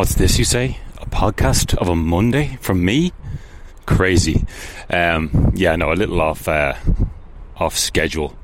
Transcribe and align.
What's 0.00 0.14
this 0.14 0.38
you 0.38 0.46
say? 0.46 0.78
A 0.96 1.04
podcast 1.04 1.76
of 1.76 1.86
a 1.86 1.94
Monday 1.94 2.56
from 2.62 2.82
me? 2.82 3.12
Crazy. 3.84 4.46
Um, 4.88 5.52
yeah, 5.54 5.76
no, 5.76 5.92
a 5.92 5.94
little 5.94 6.22
off 6.22 6.48
uh, 6.48 6.72
off 7.58 7.76
schedule. 7.76 8.34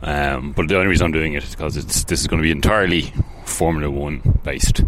Um, 0.00 0.52
but 0.52 0.68
the 0.68 0.76
only 0.76 0.86
reason 0.86 1.04
I'm 1.04 1.12
doing 1.12 1.34
it 1.34 1.44
is 1.44 1.50
because 1.50 1.76
it's 1.76 2.04
this 2.04 2.22
is 2.22 2.28
going 2.28 2.40
to 2.40 2.42
be 2.42 2.50
entirely 2.50 3.12
Formula 3.44 3.90
One 3.90 4.40
based. 4.42 4.82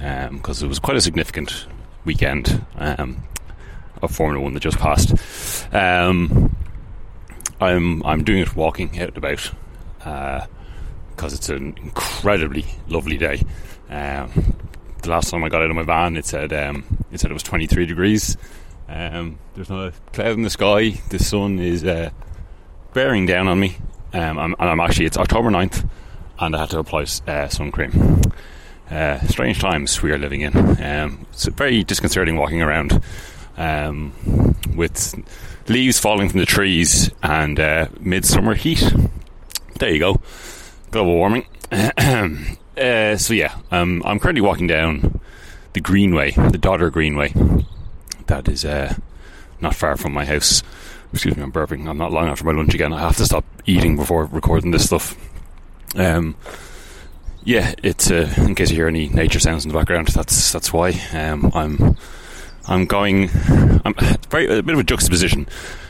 Because 0.00 0.62
um, 0.62 0.66
it 0.66 0.68
was 0.68 0.80
quite 0.80 0.96
a 0.96 1.00
significant 1.00 1.64
weekend 2.04 2.66
um, 2.74 3.22
of 4.02 4.10
Formula 4.10 4.42
One 4.42 4.54
that 4.54 4.64
just 4.64 4.78
passed. 4.78 5.14
Um, 5.72 6.56
I'm 7.60 8.02
I'm 8.04 8.24
doing 8.24 8.40
it 8.40 8.56
walking 8.56 9.00
out 9.00 9.10
and 9.10 9.16
about 9.16 9.48
because 9.96 11.32
uh, 11.32 11.36
it's 11.36 11.48
an 11.50 11.78
incredibly 11.80 12.66
lovely 12.88 13.16
day. 13.16 13.44
Um, 13.88 14.56
the 15.02 15.10
last 15.10 15.30
time 15.30 15.44
I 15.44 15.48
got 15.48 15.62
out 15.62 15.70
of 15.70 15.76
my 15.76 15.82
van, 15.82 16.16
it 16.16 16.26
said 16.26 16.52
um, 16.52 16.84
it 17.12 17.20
said 17.20 17.30
it 17.30 17.34
was 17.34 17.42
23 17.42 17.86
degrees. 17.86 18.36
Um, 18.88 19.38
there's 19.54 19.70
not 19.70 19.88
a 19.88 19.92
cloud 20.12 20.32
in 20.32 20.42
the 20.42 20.50
sky. 20.50 20.90
The 21.10 21.18
sun 21.18 21.58
is 21.58 21.84
uh, 21.84 22.10
bearing 22.92 23.26
down 23.26 23.48
on 23.48 23.60
me, 23.60 23.76
um, 24.12 24.38
I'm, 24.38 24.54
and 24.58 24.70
I'm 24.70 24.80
actually 24.80 25.06
it's 25.06 25.16
October 25.16 25.50
9th, 25.50 25.88
and 26.38 26.56
I 26.56 26.60
had 26.60 26.70
to 26.70 26.78
apply 26.78 27.06
uh, 27.26 27.48
sun 27.48 27.70
cream. 27.70 28.22
Uh, 28.90 29.20
strange 29.20 29.60
times 29.60 30.02
we 30.02 30.10
are 30.10 30.18
living 30.18 30.40
in. 30.40 30.56
Um, 30.82 31.26
it's 31.32 31.46
very 31.46 31.84
disconcerting 31.84 32.36
walking 32.36 32.60
around 32.60 33.00
um, 33.56 34.12
with 34.74 35.14
leaves 35.68 36.00
falling 36.00 36.28
from 36.28 36.40
the 36.40 36.46
trees 36.46 37.10
and 37.22 37.60
uh, 37.60 37.86
midsummer 38.00 38.54
heat. 38.54 38.92
There 39.78 39.90
you 39.90 40.00
go, 40.00 40.20
global 40.90 41.14
warming. 41.14 41.46
Uh, 42.80 43.16
so 43.18 43.34
yeah, 43.34 43.58
um, 43.70 44.02
I'm 44.06 44.18
currently 44.18 44.40
walking 44.40 44.66
down 44.66 45.20
the 45.74 45.80
Greenway, 45.80 46.30
the 46.30 46.58
Dodder 46.58 46.88
Greenway. 46.90 47.34
That 48.26 48.48
is 48.48 48.64
uh, 48.64 48.94
not 49.60 49.74
far 49.74 49.96
from 49.98 50.14
my 50.14 50.24
house. 50.24 50.62
Excuse 51.12 51.36
me, 51.36 51.42
I'm 51.42 51.52
burping. 51.52 51.88
I'm 51.88 51.98
not 51.98 52.12
long 52.12 52.28
after 52.28 52.44
my 52.44 52.52
lunch 52.52 52.72
again. 52.72 52.92
I 52.92 53.00
have 53.00 53.16
to 53.18 53.26
stop 53.26 53.44
eating 53.66 53.96
before 53.96 54.24
recording 54.24 54.70
this 54.70 54.86
stuff. 54.86 55.16
Um, 55.94 56.36
yeah, 57.44 57.74
it's 57.82 58.10
uh, 58.10 58.32
in 58.38 58.54
case 58.54 58.70
you 58.70 58.76
hear 58.76 58.88
any 58.88 59.08
nature 59.08 59.40
sounds 59.40 59.64
in 59.64 59.72
the 59.72 59.78
background. 59.78 60.08
That's 60.08 60.52
that's 60.52 60.72
why. 60.72 60.92
Um, 61.12 61.50
I'm 61.54 61.96
I'm 62.66 62.86
going. 62.86 63.28
I'm 63.84 63.94
very 64.30 64.46
a 64.46 64.62
bit 64.62 64.74
of 64.74 64.80
a 64.80 64.84
juxtaposition. 64.84 65.46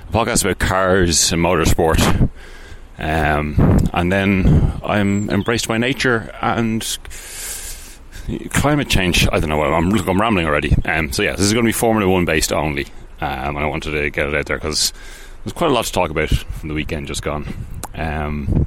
A 0.09 0.13
podcast 0.13 0.45
about 0.45 0.59
cars 0.59 1.33
and 1.33 1.43
motorsport 1.43 2.31
um, 3.01 3.89
and 3.95 4.13
then 4.13 4.79
I'm 4.85 5.31
embraced 5.31 5.67
by 5.67 5.79
nature 5.79 6.31
and 6.43 6.83
climate 8.51 8.91
change. 8.91 9.27
I 9.33 9.41
don't 9.41 9.49
know. 9.49 9.63
I'm, 9.63 9.93
I'm 9.93 10.21
rambling 10.21 10.47
already. 10.47 10.75
Um, 10.85 11.11
so 11.11 11.23
yeah, 11.23 11.33
this 11.33 11.47
is 11.47 11.55
going 11.55 11.65
to 11.65 11.69
be 11.69 11.73
Formula 11.73 12.11
One 12.11 12.27
based 12.27 12.53
only. 12.53 12.85
Um, 13.23 13.57
and 13.57 13.59
I 13.59 13.67
wanted 13.67 13.93
to 13.93 14.11
get 14.11 14.29
it 14.29 14.35
out 14.35 14.47
there 14.47 14.59
because 14.59 14.93
there's 15.45 15.55
quite 15.55 15.71
a 15.71 15.75
lot 15.75 15.87
to 15.87 15.93
talk 15.93 16.11
about 16.11 16.29
from 16.29 16.69
the 16.69 16.75
weekend 16.75 17.07
just 17.07 17.23
gone. 17.23 17.47
Um, 17.95 18.67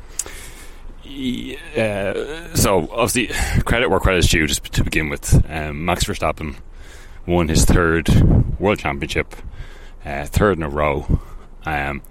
yeah, 1.04 2.54
so 2.56 2.90
obviously, 2.92 3.28
credit 3.66 3.90
where 3.90 4.00
credit 4.00 4.20
is 4.20 4.30
due. 4.30 4.48
Just 4.48 4.64
to 4.74 4.84
begin 4.84 5.10
with, 5.10 5.44
um, 5.50 5.86
Max 5.86 6.06
Verstappen 6.06 6.56
won 7.28 7.50
his 7.50 7.66
third 7.66 8.10
World 8.60 8.80
Championship, 8.80 9.36
uh, 10.04 10.26
third 10.26 10.58
in 10.58 10.64
a 10.64 10.70
row. 10.70 11.20
Um, 11.66 12.02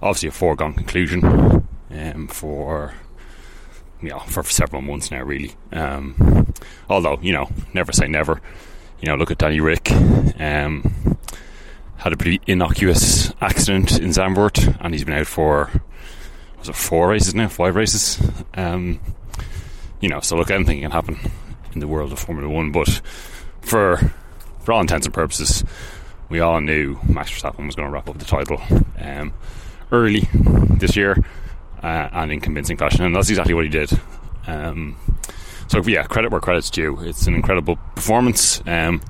obviously 0.00 0.28
a 0.28 0.32
foregone 0.32 0.74
conclusion 0.74 1.63
um, 1.94 2.28
for 2.28 2.94
you 4.02 4.10
know 4.10 4.18
for 4.20 4.42
several 4.42 4.82
months 4.82 5.10
now, 5.10 5.22
really. 5.22 5.52
Um, 5.72 6.52
although 6.88 7.18
you 7.22 7.32
know, 7.32 7.50
never 7.72 7.92
say 7.92 8.08
never. 8.08 8.40
You 9.00 9.08
know, 9.08 9.16
look 9.16 9.30
at 9.30 9.38
Danny 9.38 9.60
Ric. 9.60 9.90
Um, 9.92 11.18
had 11.96 12.12
a 12.12 12.16
pretty 12.16 12.40
innocuous 12.46 13.32
accident 13.40 13.98
in 13.98 14.10
Zandvoort, 14.10 14.78
and 14.80 14.94
he's 14.94 15.04
been 15.04 15.14
out 15.14 15.26
for 15.26 15.70
was 16.58 16.68
it 16.68 16.74
four 16.74 17.08
races 17.08 17.34
now, 17.34 17.48
five 17.48 17.76
races. 17.76 18.20
Um, 18.54 19.00
you 20.00 20.08
know, 20.08 20.20
so 20.20 20.36
look, 20.36 20.50
anything 20.50 20.80
can 20.80 20.90
happen 20.90 21.18
in 21.72 21.80
the 21.80 21.88
world 21.88 22.12
of 22.12 22.18
Formula 22.18 22.48
One, 22.48 22.72
but 22.72 23.00
for 23.60 24.12
for 24.60 24.72
all 24.72 24.80
intents 24.80 25.06
and 25.06 25.14
purposes, 25.14 25.64
we 26.28 26.40
all 26.40 26.60
knew 26.60 26.98
Max 27.06 27.30
Verstappen 27.30 27.66
was 27.66 27.74
going 27.74 27.88
to 27.88 27.92
wrap 27.92 28.08
up 28.08 28.18
the 28.18 28.24
title. 28.24 28.60
Um, 28.98 29.32
early 29.92 30.26
this 30.78 30.96
year 30.96 31.16
uh, 31.84 32.08
and 32.12 32.32
in 32.32 32.40
convincing 32.40 32.78
fashion, 32.78 33.04
and 33.04 33.14
that's 33.14 33.28
exactly 33.28 33.52
what 33.52 33.64
he 33.64 33.70
did. 33.70 33.90
Um, 34.46 34.96
so 35.68 35.82
yeah, 35.82 36.04
credit 36.04 36.30
where 36.30 36.40
credit's 36.40 36.70
due. 36.70 36.98
It's 37.02 37.26
an 37.26 37.34
incredible 37.34 37.76
performance. 37.94 38.62
Um, 38.66 39.02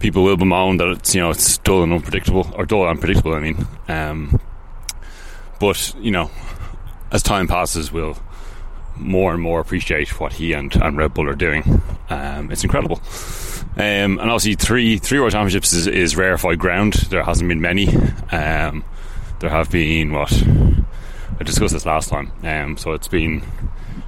people 0.00 0.24
will 0.24 0.38
bemoan 0.38 0.78
that 0.78 0.88
it's 0.88 1.14
you 1.14 1.20
know 1.20 1.30
it's 1.30 1.58
dull 1.58 1.82
and 1.82 1.92
unpredictable, 1.92 2.50
or 2.54 2.64
dull 2.64 2.82
and 2.82 2.90
unpredictable. 2.90 3.34
I 3.34 3.40
mean, 3.40 3.66
um, 3.88 4.40
but 5.60 5.94
you 6.00 6.10
know, 6.10 6.30
as 7.12 7.22
time 7.22 7.48
passes, 7.48 7.92
we'll 7.92 8.16
more 8.96 9.34
and 9.34 9.42
more 9.42 9.60
appreciate 9.60 10.18
what 10.18 10.32
he 10.32 10.54
and, 10.54 10.74
and 10.76 10.96
Red 10.96 11.12
Bull 11.12 11.28
are 11.28 11.34
doing. 11.34 11.82
Um, 12.08 12.50
it's 12.50 12.64
incredible. 12.64 13.02
Um, 13.76 14.18
and 14.18 14.30
obviously, 14.30 14.54
three 14.54 14.96
three 14.96 15.20
World 15.20 15.32
Championships 15.32 15.74
is, 15.74 15.86
is 15.86 16.16
rarefied 16.16 16.58
ground. 16.58 16.94
There 17.10 17.22
hasn't 17.22 17.46
been 17.46 17.60
many. 17.60 17.94
Um, 18.32 18.84
there 19.40 19.50
have 19.50 19.70
been 19.70 20.12
what 20.12 20.32
I 21.38 21.44
discussed 21.44 21.74
this 21.74 21.86
last 21.86 22.08
time. 22.08 22.32
Um, 22.42 22.76
so 22.76 22.92
it's 22.92 23.08
been 23.08 23.42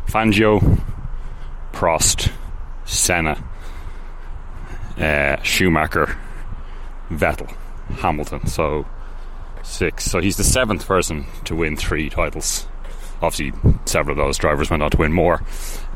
Fangio, 0.06 0.81
Prost, 1.73 2.33
Senna, 2.84 3.43
uh, 4.99 5.43
Schumacher, 5.43 6.17
Vettel, 7.11 7.55
Hamilton. 7.99 8.47
So 8.47 8.87
six. 9.62 10.05
So 10.05 10.21
he's 10.21 10.37
the 10.37 10.45
seventh 10.45 10.87
person 10.87 11.27
to 11.45 11.55
win 11.55 11.77
three 11.77 12.09
titles. 12.09 12.67
Obviously, 13.21 13.53
several 13.85 14.19
of 14.19 14.25
those 14.25 14.39
drivers 14.39 14.71
went 14.71 14.83
on 14.83 14.91
to 14.93 14.97
win 14.97 15.12
more. 15.12 15.43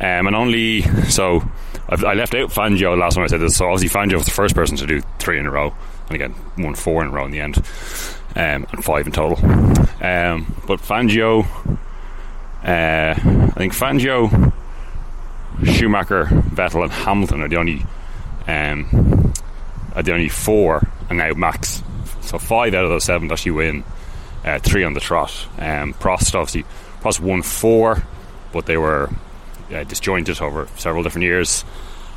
Um, 0.00 0.26
and 0.26 0.34
only 0.34 0.82
so 1.08 1.42
I've, 1.88 2.04
i 2.04 2.14
left 2.14 2.34
out 2.34 2.50
Fangio 2.50 2.98
last 2.98 3.14
time 3.14 3.24
I 3.24 3.28
said 3.28 3.40
this. 3.40 3.56
So 3.56 3.70
obviously 3.70 3.88
Fangio 4.00 4.14
was 4.14 4.24
the 4.24 4.32
first 4.32 4.54
person 4.54 4.76
to 4.78 4.86
do 4.86 5.02
three 5.18 5.38
in 5.38 5.46
a 5.46 5.50
row, 5.50 5.72
and 6.08 6.14
again 6.14 6.34
won 6.58 6.74
four 6.74 7.02
in 7.02 7.08
a 7.08 7.12
row 7.12 7.24
in 7.24 7.30
the 7.30 7.40
end 7.40 7.64
um, 8.36 8.66
and 8.70 8.84
five 8.84 9.06
in 9.06 9.12
total. 9.12 9.38
Um, 10.02 10.54
but 10.66 10.80
Fangio, 10.80 11.46
uh, 12.64 13.14
I 13.14 13.54
think 13.56 13.72
Fangio, 13.72 14.52
Schumacher, 15.64 16.24
Vettel, 16.24 16.82
and 16.82 16.92
Hamilton 16.92 17.42
are 17.42 17.48
the 17.48 17.56
only 17.56 17.84
um, 18.46 19.32
are 19.94 20.02
the 20.02 20.12
only 20.12 20.28
four, 20.28 20.86
and 21.08 21.18
now 21.18 21.32
Max. 21.34 21.82
So 22.22 22.38
five 22.38 22.74
out 22.74 22.84
of 22.84 22.90
those 22.90 23.04
seven 23.04 23.30
actually 23.30 23.52
win. 23.52 23.84
Uh, 24.44 24.58
three 24.58 24.82
on 24.82 24.92
the 24.92 25.00
trot. 25.00 25.46
Um, 25.58 25.94
Prost 25.94 26.34
obviously 26.34 26.64
Prost 27.00 27.20
won 27.20 27.42
four, 27.42 28.02
but 28.52 28.66
they 28.66 28.76
were 28.76 29.08
uh, 29.72 29.84
disjointed 29.84 30.40
over 30.40 30.66
several 30.76 31.04
different 31.04 31.24
years, 31.24 31.64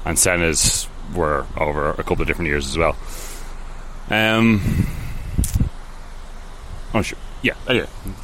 and 0.06 0.18
Senna's 0.18 0.88
were 1.14 1.46
over 1.58 1.92
a 1.92 2.04
couple 2.04 2.22
of 2.22 2.28
different 2.28 2.50
years 2.50 2.68
as 2.68 2.78
well. 2.78 2.96
Um, 4.10 4.88
Oh, 6.94 7.02
sure. 7.02 7.18
Yeah, 7.42 7.54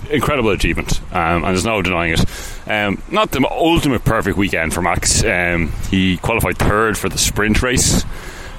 incredible 0.10 0.50
achievement, 0.50 1.00
um, 1.12 1.44
and 1.44 1.46
there's 1.46 1.66
no 1.66 1.84
denying 1.84 2.14
it. 2.14 2.26
Um, 2.68 3.04
not 3.12 3.30
the 3.30 3.48
ultimate 3.52 4.04
perfect 4.04 4.36
weekend 4.36 4.74
for 4.74 4.82
Max. 4.82 5.24
Um, 5.24 5.72
he 5.92 6.18
qualified 6.18 6.58
third 6.58 6.98
for 6.98 7.08
the 7.08 7.20
sprint 7.20 7.62
race, 7.62 8.04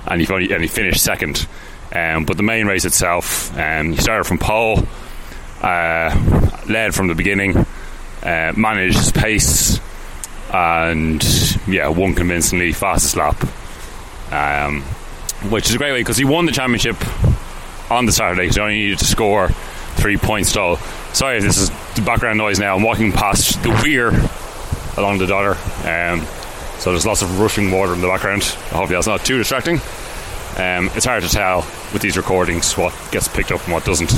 and 0.07 0.21
he, 0.21 0.33
only, 0.33 0.53
and 0.53 0.63
he 0.63 0.69
finished 0.69 1.03
second. 1.03 1.49
Um, 1.93 2.27
but 2.27 2.37
the 2.37 2.45
main 2.45 2.67
race 2.67 2.85
itself, 2.85 3.57
um, 3.59 3.93
he 3.93 3.97
started 3.97 4.23
from 4.23 4.39
pole, 4.39 4.87
uh, 5.63 6.61
led 6.69 6.95
from 6.95 7.09
the 7.09 7.17
beginning, 7.17 7.57
uh, 8.23 8.53
managed 8.57 8.99
his 8.99 9.11
pace, 9.11 9.81
and 10.53 11.25
yeah, 11.67 11.89
won 11.89 12.15
convincingly, 12.15 12.73
fastest 12.73 13.17
lap. 13.17 13.37
Um, 14.31 14.83
which 15.51 15.69
is 15.69 15.75
a 15.75 15.79
great 15.79 15.91
way 15.91 16.01
because 16.01 16.17
he 16.17 16.25
won 16.25 16.47
the 16.47 16.53
championship 16.53 16.97
on 17.91 18.07
the 18.07 18.13
Saturday 18.13 18.43
because 18.43 18.55
he 18.57 18.63
only 18.63 18.75
needed 18.77 18.99
to 19.01 19.05
score 19.05 19.51
three 20.03 20.17
points 20.17 20.53
though. 20.53 20.77
Sorry, 21.13 21.41
this 21.41 21.59
is 21.59 21.71
the 21.95 22.03
background 22.05 22.37
noise 22.37 22.59
now. 22.59 22.75
I'm 22.75 22.83
walking 22.83 23.13
past 23.13 23.63
the 23.63 23.71
weir 23.85 24.09
along 24.97 25.19
the 25.19 25.29
Dodder. 25.29 25.53
Um, 25.89 26.27
so 26.81 26.91
there's 26.91 27.07
lots 27.07 27.23
of 27.23 27.39
rushing 27.39 27.71
water 27.71 27.95
in 27.95 28.01
the 28.01 28.09
background. 28.09 28.43
Hopefully 28.43 28.97
that's 28.97 29.07
not 29.07 29.25
too 29.25 29.39
distracting. 29.39 29.77
Um, 30.59 30.91
it's 30.97 31.05
hard 31.05 31.23
to 31.23 31.29
tell 31.29 31.61
with 31.93 32.03
these 32.03 32.17
recordings 32.17 32.77
what 32.77 32.93
gets 33.13 33.29
picked 33.29 33.53
up 33.53 33.63
and 33.63 33.73
what 33.73 33.85
doesn't. 33.85 34.11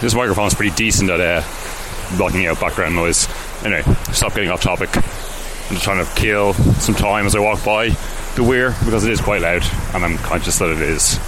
This 0.00 0.14
microphone's 0.14 0.54
pretty 0.54 0.74
decent 0.74 1.10
at 1.10 1.20
uh, 1.20 2.16
blocking 2.16 2.46
out 2.46 2.58
background 2.60 2.96
noise. 2.96 3.28
Anyway, 3.64 3.82
stop 4.12 4.34
getting 4.34 4.50
off 4.50 4.62
topic. 4.62 4.94
I'm 4.96 5.74
just 5.74 5.84
trying 5.84 6.04
to 6.04 6.12
kill 6.16 6.54
some 6.54 6.96
time 6.96 7.24
as 7.24 7.36
I 7.36 7.38
walk 7.38 7.64
by 7.64 7.90
the 8.34 8.42
weir 8.42 8.74
because 8.84 9.04
it 9.04 9.12
is 9.12 9.20
quite 9.20 9.42
loud 9.42 9.62
and 9.94 10.04
I'm 10.04 10.18
conscious 10.18 10.58
that 10.58 10.70
it 10.70 10.80
is 10.80 11.20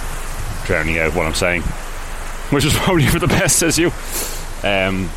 drowning 0.65 0.97
out 0.97 1.15
what 1.15 1.25
I'm 1.25 1.33
saying 1.33 1.63
which 2.51 2.65
is 2.65 2.73
probably 2.77 3.07
for 3.07 3.19
the 3.19 3.27
best, 3.27 3.57
says 3.57 3.77
you. 3.77 3.87
Um, 4.63 5.09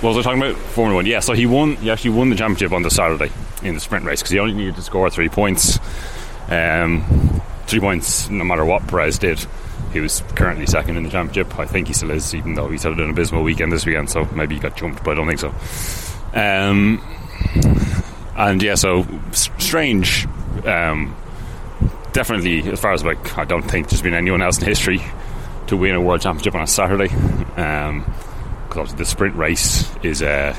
what 0.00 0.14
was 0.14 0.18
I 0.18 0.22
talking 0.22 0.42
about? 0.42 0.56
Formula 0.56 0.94
One. 0.94 1.06
Yeah, 1.06 1.20
so 1.20 1.32
he 1.32 1.46
won. 1.46 1.76
He 1.76 1.90
actually 1.90 2.10
won 2.10 2.30
the 2.30 2.36
championship 2.36 2.72
on 2.72 2.82
the 2.82 2.90
Saturday 2.90 3.30
in 3.62 3.74
the 3.74 3.80
sprint 3.80 4.04
race 4.04 4.20
because 4.20 4.30
he 4.30 4.38
only 4.38 4.54
needed 4.54 4.76
to 4.76 4.82
score 4.82 5.08
three 5.10 5.28
points. 5.28 5.78
Um, 6.48 7.40
three 7.66 7.80
points, 7.80 8.30
no 8.30 8.44
matter 8.44 8.64
what 8.64 8.86
Perez 8.86 9.18
did. 9.18 9.44
He 9.92 10.00
was 10.00 10.22
currently 10.34 10.66
second 10.66 10.96
in 10.96 11.04
the 11.04 11.10
championship. 11.10 11.58
I 11.58 11.64
think 11.64 11.88
he 11.88 11.94
still 11.94 12.10
is, 12.10 12.34
even 12.34 12.54
though 12.54 12.68
he's 12.68 12.82
had 12.82 12.92
an 12.98 13.10
abysmal 13.10 13.42
weekend 13.42 13.72
this 13.72 13.86
weekend. 13.86 14.10
So 14.10 14.24
maybe 14.26 14.54
he 14.54 14.60
got 14.60 14.76
jumped, 14.76 15.02
but 15.02 15.12
I 15.12 15.14
don't 15.14 15.26
think 15.26 15.40
so. 15.40 15.54
Um, 16.34 17.02
and 18.36 18.62
yeah, 18.62 18.74
so 18.74 19.06
strange. 19.32 20.26
Um, 20.66 21.16
definitely, 22.12 22.70
as 22.70 22.80
far 22.80 22.92
as 22.92 23.02
like, 23.02 23.38
I 23.38 23.44
don't 23.44 23.62
think 23.62 23.88
there's 23.88 24.02
been 24.02 24.14
anyone 24.14 24.42
else 24.42 24.58
in 24.58 24.66
history 24.66 25.02
to 25.66 25.76
win 25.76 25.94
a 25.94 26.00
world 26.00 26.20
championship 26.20 26.54
on 26.54 26.62
a 26.62 26.66
Saturday. 26.66 27.08
Um, 27.56 28.04
because 28.76 28.94
the 28.94 29.06
sprint 29.06 29.36
race 29.36 29.90
is 30.02 30.20
a 30.20 30.54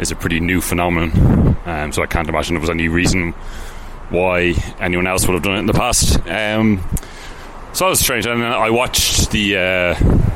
is 0.00 0.10
a 0.10 0.16
pretty 0.16 0.40
new 0.40 0.60
phenomenon. 0.60 1.56
Um, 1.66 1.92
so 1.92 2.02
I 2.02 2.06
can't 2.06 2.28
imagine 2.28 2.54
there 2.54 2.60
was 2.60 2.70
any 2.70 2.88
reason 2.88 3.32
why 4.10 4.54
anyone 4.80 5.06
else 5.06 5.26
would 5.26 5.34
have 5.34 5.42
done 5.42 5.56
it 5.56 5.60
in 5.60 5.66
the 5.66 5.72
past. 5.72 6.18
Um, 6.28 6.82
so 7.72 7.86
it 7.86 7.90
was 7.90 8.00
strange, 8.00 8.26
and 8.26 8.42
I 8.44 8.70
watched 8.70 9.30
the 9.30 9.56
uh, 9.56 9.94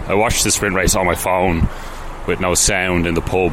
I 0.08 0.14
watched 0.14 0.44
the 0.44 0.50
sprint 0.50 0.76
race 0.76 0.94
on 0.94 1.06
my 1.06 1.14
phone 1.14 1.68
with 2.28 2.40
no 2.40 2.54
sound 2.54 3.06
in 3.06 3.14
the 3.14 3.20
pub 3.20 3.52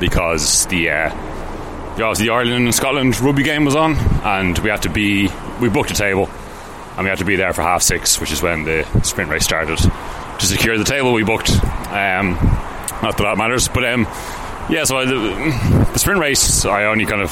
because 0.00 0.66
the 0.66 0.90
uh, 0.90 1.94
the 1.96 2.30
Ireland 2.30 2.64
and 2.64 2.74
Scotland 2.74 3.20
rugby 3.20 3.42
game 3.44 3.64
was 3.64 3.76
on, 3.76 3.94
and 4.24 4.58
we 4.58 4.70
had 4.70 4.82
to 4.82 4.90
be 4.90 5.28
we 5.60 5.68
booked 5.68 5.92
a 5.92 5.94
table, 5.94 6.28
and 6.98 7.04
we 7.04 7.10
had 7.10 7.18
to 7.18 7.24
be 7.24 7.36
there 7.36 7.52
for 7.52 7.62
half 7.62 7.80
six, 7.80 8.20
which 8.20 8.32
is 8.32 8.42
when 8.42 8.64
the 8.64 8.82
sprint 9.02 9.30
race 9.30 9.44
started. 9.44 9.78
To 9.78 10.46
secure 10.46 10.76
the 10.76 10.84
table, 10.84 11.12
we 11.12 11.22
booked. 11.22 11.48
Um, 11.50 12.32
not 13.02 13.16
that 13.16 13.22
that 13.22 13.38
matters, 13.38 13.68
but 13.68 13.84
um, 13.84 14.02
yeah. 14.68 14.82
So 14.82 14.98
I, 14.98 15.04
the, 15.04 15.14
the 15.92 15.98
sprint 15.98 16.20
race, 16.20 16.64
I 16.64 16.86
only 16.86 17.06
kind 17.06 17.22
of 17.22 17.30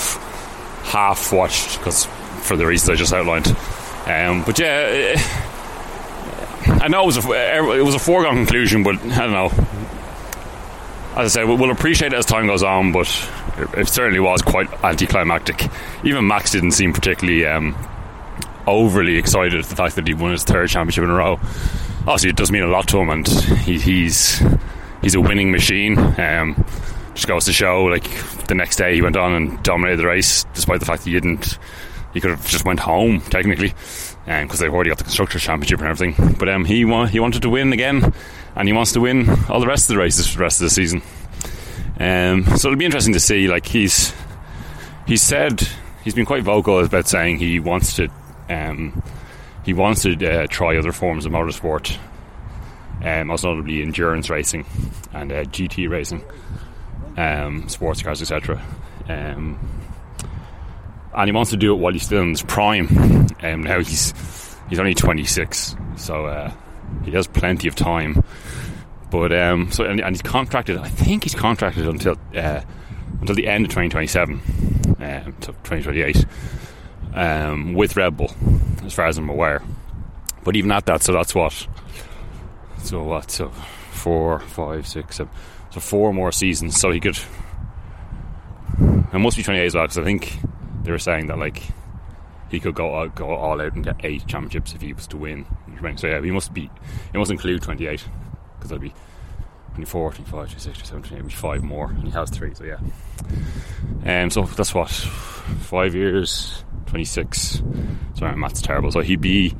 half 0.84 1.32
watched 1.32 1.78
because 1.78 2.04
for 2.42 2.56
the 2.56 2.64
reasons 2.64 2.90
I 2.90 2.94
just 2.94 3.12
outlined. 3.12 3.48
Um, 4.06 4.44
but 4.44 4.56
yeah, 4.60 5.16
I 6.66 6.86
know 6.86 7.02
it 7.02 7.06
was 7.06 7.26
a 7.26 7.76
it 7.76 7.82
was 7.82 7.96
a 7.96 7.98
foregone 7.98 8.36
conclusion, 8.36 8.84
but 8.84 8.94
I 9.02 9.26
don't 9.26 9.32
know. 9.32 9.50
As 11.16 11.36
I 11.36 11.40
say, 11.40 11.44
we'll 11.44 11.72
appreciate 11.72 12.12
it 12.12 12.16
as 12.16 12.26
time 12.26 12.46
goes 12.46 12.62
on, 12.62 12.92
but 12.92 13.08
it 13.76 13.88
certainly 13.88 14.20
was 14.20 14.42
quite 14.42 14.72
anticlimactic. 14.84 15.68
Even 16.04 16.28
Max 16.28 16.52
didn't 16.52 16.72
seem 16.72 16.92
particularly 16.92 17.44
um, 17.46 17.74
overly 18.66 19.16
excited 19.16 19.58
at 19.60 19.66
the 19.66 19.76
fact 19.76 19.96
that 19.96 20.06
he 20.06 20.14
won 20.14 20.32
his 20.32 20.44
third 20.44 20.68
championship 20.68 21.04
in 21.04 21.10
a 21.10 21.14
row. 21.14 21.38
Obviously, 22.00 22.30
it 22.30 22.36
does 22.36 22.52
mean 22.52 22.62
a 22.62 22.68
lot 22.68 22.88
to 22.88 22.98
him, 22.98 23.10
and 23.10 23.26
he, 23.28 23.78
he's 23.78 24.42
he's 25.02 25.14
a 25.14 25.20
winning 25.20 25.50
machine. 25.50 25.98
Um, 25.98 26.64
just 27.14 27.26
goes 27.26 27.46
to 27.46 27.52
show, 27.52 27.84
like 27.84 28.04
the 28.46 28.54
next 28.54 28.76
day 28.76 28.94
he 28.94 29.02
went 29.02 29.16
on 29.16 29.32
and 29.32 29.62
dominated 29.62 29.96
the 29.96 30.06
race, 30.06 30.44
despite 30.54 30.80
the 30.80 30.86
fact 30.86 31.04
he 31.04 31.12
didn't. 31.12 31.58
He 32.12 32.20
could 32.20 32.30
have 32.30 32.46
just 32.46 32.64
went 32.64 32.80
home 32.80 33.20
technically, 33.22 33.68
because 34.24 34.50
um, 34.50 34.56
they've 34.58 34.72
already 34.72 34.90
got 34.90 34.98
the 34.98 35.04
constructors 35.04 35.42
championship 35.42 35.80
and 35.80 35.88
everything. 35.88 36.34
But 36.38 36.48
um, 36.48 36.64
he 36.64 36.84
wa- 36.84 37.06
he 37.06 37.20
wanted 37.20 37.42
to 37.42 37.50
win 37.50 37.72
again, 37.72 38.12
and 38.54 38.68
he 38.68 38.72
wants 38.72 38.92
to 38.92 39.00
win 39.00 39.28
all 39.48 39.60
the 39.60 39.66
rest 39.66 39.90
of 39.90 39.94
the 39.94 40.00
races 40.00 40.28
for 40.28 40.38
the 40.38 40.44
rest 40.44 40.60
of 40.60 40.66
the 40.66 40.70
season. 40.70 41.02
Um, 41.98 42.44
so 42.44 42.68
it'll 42.68 42.76
be 42.76 42.84
interesting 42.84 43.14
to 43.14 43.20
see. 43.20 43.48
Like 43.48 43.66
he's 43.66 44.14
he 45.06 45.16
said 45.16 45.66
he's 46.04 46.14
been 46.14 46.26
quite 46.26 46.42
vocal 46.42 46.84
about 46.84 47.08
saying 47.08 47.38
he 47.38 47.58
wants 47.60 47.96
to 47.96 48.08
um, 48.48 49.02
he 49.64 49.72
wants 49.72 50.02
to 50.02 50.14
uh, 50.26 50.46
try 50.46 50.76
other 50.76 50.92
forms 50.92 51.26
of 51.26 51.32
motorsport, 51.32 51.98
um, 53.02 53.28
most 53.28 53.44
notably 53.44 53.82
endurance 53.82 54.30
racing 54.30 54.64
and 55.12 55.32
uh, 55.32 55.44
GT 55.44 55.88
racing 55.88 56.24
um, 57.16 57.68
sports 57.68 58.02
cars, 58.02 58.22
etc. 58.22 58.62
Um, 59.08 59.58
and 61.14 61.28
he 61.28 61.32
wants 61.32 61.50
to 61.50 61.56
do 61.56 61.72
it 61.74 61.78
while 61.78 61.92
he's 61.92 62.04
still 62.04 62.22
in 62.22 62.30
his 62.30 62.42
prime. 62.42 63.26
Um, 63.42 63.62
now 63.62 63.78
he's 63.78 64.12
he's 64.68 64.78
only 64.78 64.94
26, 64.94 65.76
so 65.96 66.26
uh, 66.26 66.52
he 67.04 67.10
has 67.12 67.26
plenty 67.26 67.68
of 67.68 67.74
time. 67.74 68.22
But 69.10 69.32
um, 69.32 69.72
so 69.72 69.84
and, 69.84 70.00
and, 70.00 70.14
he's 70.14 70.22
contracted. 70.22 70.76
I 70.78 70.88
think 70.88 71.24
he's 71.24 71.34
contracted 71.34 71.86
until 71.86 72.16
uh, 72.34 72.60
until 73.20 73.34
the 73.34 73.46
end 73.46 73.64
of 73.64 73.70
2027, 73.70 74.40
uh, 75.00 75.24
2028, 75.40 76.26
um, 77.16 77.74
with 77.74 77.96
Red 77.96 78.16
Bull, 78.16 78.30
as 78.84 78.94
far 78.94 79.06
as 79.06 79.18
I'm 79.18 79.28
aware. 79.28 79.62
But 80.44 80.54
even 80.54 80.70
at 80.70 80.86
that, 80.86 81.02
so 81.02 81.12
that's 81.12 81.34
what. 81.34 81.66
So 82.84 83.02
what? 83.02 83.30
So 83.30 83.48
four, 83.90 84.38
five, 84.38 84.86
six, 84.86 85.16
seven. 85.16 85.32
So 85.70 85.80
four 85.80 86.12
more 86.12 86.30
seasons, 86.30 86.78
so 86.78 86.92
he 86.92 87.00
could. 87.00 87.18
It 89.12 89.18
must 89.18 89.36
be 89.36 89.42
28 89.42 89.66
as 89.66 89.74
well, 89.74 89.84
because 89.84 89.98
I 89.98 90.04
think 90.04 90.38
they 90.82 90.92
were 90.92 90.98
saying 90.98 91.26
that 91.28 91.38
like 91.38 91.62
he 92.50 92.60
could 92.60 92.74
go 92.74 92.90
all, 92.94 93.08
go 93.08 93.30
all 93.30 93.60
out 93.60 93.74
and 93.74 93.84
get 93.84 93.96
eight 94.04 94.26
championships 94.26 94.74
if 94.74 94.82
he 94.82 94.92
was 94.92 95.06
to 95.08 95.16
win. 95.16 95.46
So 95.96 96.06
yeah, 96.06 96.20
he 96.20 96.30
must 96.30 96.54
be. 96.54 96.70
It 97.12 97.18
must 97.18 97.30
include 97.30 97.62
28 97.62 98.06
because 98.56 98.70
that'd 98.70 98.80
be 98.80 98.94
24, 99.76 100.12
25, 100.14 100.32
26, 100.48 100.78
27, 100.88 101.02
28, 101.02 101.32
five 101.32 101.62
more, 101.62 101.90
and 101.90 102.04
he 102.04 102.10
has 102.10 102.30
three. 102.30 102.54
So 102.54 102.64
yeah. 102.64 102.78
Um. 104.04 104.30
So 104.30 104.42
that's 104.42 104.74
what 104.74 104.88
five 104.88 105.94
years, 105.94 106.64
26. 106.86 107.62
Sorry, 108.14 108.36
math's 108.36 108.62
terrible. 108.62 108.90
So 108.90 109.00
he'd 109.00 109.20
be 109.20 109.54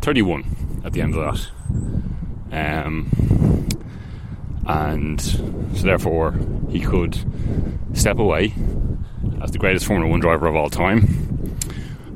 31 0.00 0.82
at 0.84 0.92
the 0.92 1.02
end 1.02 1.16
of 1.16 1.50
that. 2.50 2.86
Um 2.86 3.66
and 4.68 5.20
so 5.20 5.82
therefore 5.82 6.38
he 6.70 6.78
could 6.80 7.18
step 7.94 8.18
away 8.18 8.52
as 9.42 9.50
the 9.50 9.58
greatest 9.58 9.86
Formula 9.86 10.08
One 10.08 10.20
driver 10.20 10.46
of 10.46 10.54
all 10.54 10.68
time, 10.70 11.56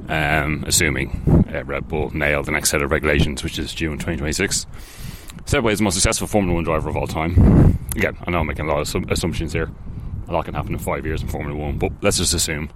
um, 0.08 0.62
assuming 0.66 1.46
uh, 1.52 1.64
Red 1.64 1.88
Bull 1.88 2.10
nail 2.14 2.42
the 2.42 2.52
next 2.52 2.70
set 2.70 2.82
of 2.82 2.90
regulations, 2.90 3.42
which 3.42 3.58
is 3.58 3.72
June 3.74 3.94
2026. 3.94 4.66
Step 5.44 5.64
is 5.66 5.78
the 5.78 5.84
most 5.84 5.94
successful 5.94 6.26
Formula 6.26 6.54
One 6.54 6.64
driver 6.64 6.88
of 6.88 6.96
all 6.96 7.06
time. 7.06 7.78
Again, 7.94 8.16
I 8.26 8.30
know 8.30 8.40
I'm 8.40 8.46
making 8.46 8.68
a 8.68 8.72
lot 8.72 8.94
of 8.94 9.10
assumptions 9.10 9.52
here. 9.52 9.70
A 10.28 10.32
lot 10.32 10.46
can 10.46 10.54
happen 10.54 10.72
in 10.72 10.78
five 10.78 11.04
years 11.04 11.20
in 11.20 11.28
Formula 11.28 11.58
One, 11.58 11.78
but 11.78 11.92
let's 12.00 12.16
just 12.16 12.32
assume 12.32 12.70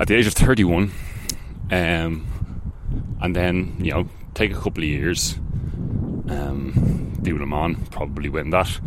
at 0.00 0.08
the 0.08 0.16
age 0.16 0.26
of 0.26 0.34
31, 0.34 0.90
um, 1.70 2.26
and 3.20 3.36
then 3.36 3.76
you 3.78 3.92
know 3.92 4.08
take 4.34 4.50
a 4.50 4.54
couple 4.54 4.82
of 4.82 4.88
years. 4.88 5.34
Um, 6.28 7.18
do 7.22 7.38
Le 7.38 7.46
Mans, 7.46 7.76
probably 7.90 8.28
win 8.28 8.50
that, 8.50 8.80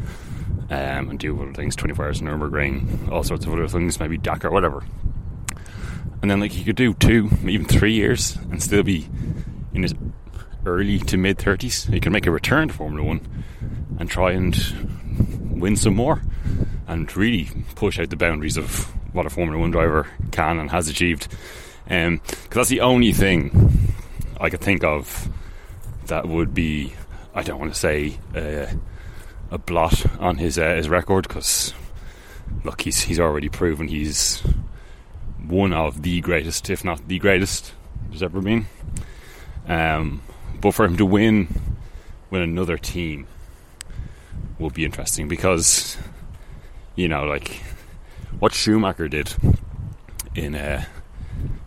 um, 0.69 1.09
and 1.09 1.19
do 1.19 1.39
other 1.41 1.53
things, 1.53 1.75
24 1.75 2.05
hours 2.05 2.21
in 2.21 2.27
Nürburgring, 2.27 3.09
all 3.11 3.23
sorts 3.23 3.45
of 3.45 3.53
other 3.53 3.67
things, 3.67 3.99
maybe 3.99 4.17
Dakar, 4.17 4.51
whatever. 4.51 4.83
And 6.21 6.31
then, 6.31 6.39
like, 6.39 6.51
he 6.51 6.63
could 6.63 6.75
do 6.75 6.93
two, 6.93 7.29
even 7.47 7.65
three 7.65 7.93
years 7.93 8.35
and 8.49 8.61
still 8.61 8.83
be 8.83 9.07
in 9.73 9.83
his 9.83 9.93
early 10.65 10.99
to 10.99 11.17
mid 11.17 11.37
30s. 11.37 11.91
He 11.91 11.99
can 11.99 12.11
make 12.11 12.25
a 12.25 12.31
return 12.31 12.67
to 12.67 12.73
Formula 12.73 13.05
One 13.05 13.21
and 13.99 14.09
try 14.09 14.31
and 14.31 14.55
win 15.59 15.75
some 15.75 15.95
more 15.95 16.21
and 16.87 17.15
really 17.15 17.49
push 17.75 17.99
out 17.99 18.09
the 18.09 18.15
boundaries 18.15 18.57
of 18.57 18.85
what 19.13 19.25
a 19.25 19.29
Formula 19.29 19.59
One 19.59 19.71
driver 19.71 20.07
can 20.31 20.59
and 20.59 20.69
has 20.71 20.87
achieved. 20.87 21.27
Because 21.83 22.07
um, 22.07 22.21
that's 22.49 22.69
the 22.69 22.81
only 22.81 23.13
thing 23.13 23.93
I 24.39 24.49
could 24.49 24.61
think 24.61 24.83
of 24.83 25.29
that 26.07 26.27
would 26.27 26.53
be 26.53 26.93
I 27.33 27.43
don't 27.43 27.59
want 27.59 27.73
to 27.73 27.79
say 27.79 28.17
uh, 28.35 28.67
a 29.51 29.57
blot 29.57 30.05
on 30.19 30.37
his 30.37 30.57
uh, 30.57 30.75
his 30.75 30.89
record 30.89 31.27
because 31.27 31.73
look, 32.63 32.81
he's 32.81 33.01
he's 33.01 33.19
already 33.19 33.49
proven 33.49 33.87
he's 33.87 34.41
one 35.47 35.73
of 35.73 36.01
the 36.01 36.21
greatest, 36.21 36.69
if 36.69 36.83
not 36.83 37.07
the 37.07 37.19
greatest, 37.19 37.73
there's 38.09 38.23
ever 38.23 38.41
been. 38.41 38.65
Um, 39.67 40.21
but 40.65 40.73
for 40.73 40.83
him 40.83 40.97
to 40.97 41.05
win 41.05 41.47
with 42.31 42.41
another 42.41 42.75
team 42.75 43.27
will 44.57 44.71
be 44.71 44.83
interesting 44.83 45.27
because 45.27 45.95
you 46.95 47.07
know, 47.07 47.23
like 47.23 47.61
what 48.39 48.51
Schumacher 48.51 49.07
did 49.07 49.31
in 50.33 50.55
uh, 50.55 50.83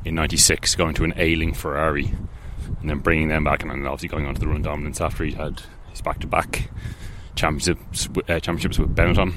in 0.05 0.17
'96, 0.17 0.75
going 0.75 0.95
to 0.95 1.05
an 1.05 1.15
ailing 1.17 1.55
Ferrari 1.55 2.13
and 2.81 2.91
then 2.91 2.99
bringing 2.99 3.29
them 3.29 3.45
back, 3.45 3.63
and 3.63 3.71
then 3.71 3.87
obviously 3.87 4.09
going 4.09 4.27
on 4.27 4.35
to 4.35 4.41
the 4.41 4.49
run 4.49 4.63
dominance 4.63 5.01
after 5.01 5.23
he 5.23 5.31
had 5.31 5.63
his 5.91 6.01
back 6.01 6.19
to 6.19 6.27
back 6.27 6.69
championships 7.37 8.09
uh, 8.29 8.41
championships 8.41 8.81
with 8.81 8.97
Benetton. 8.97 9.35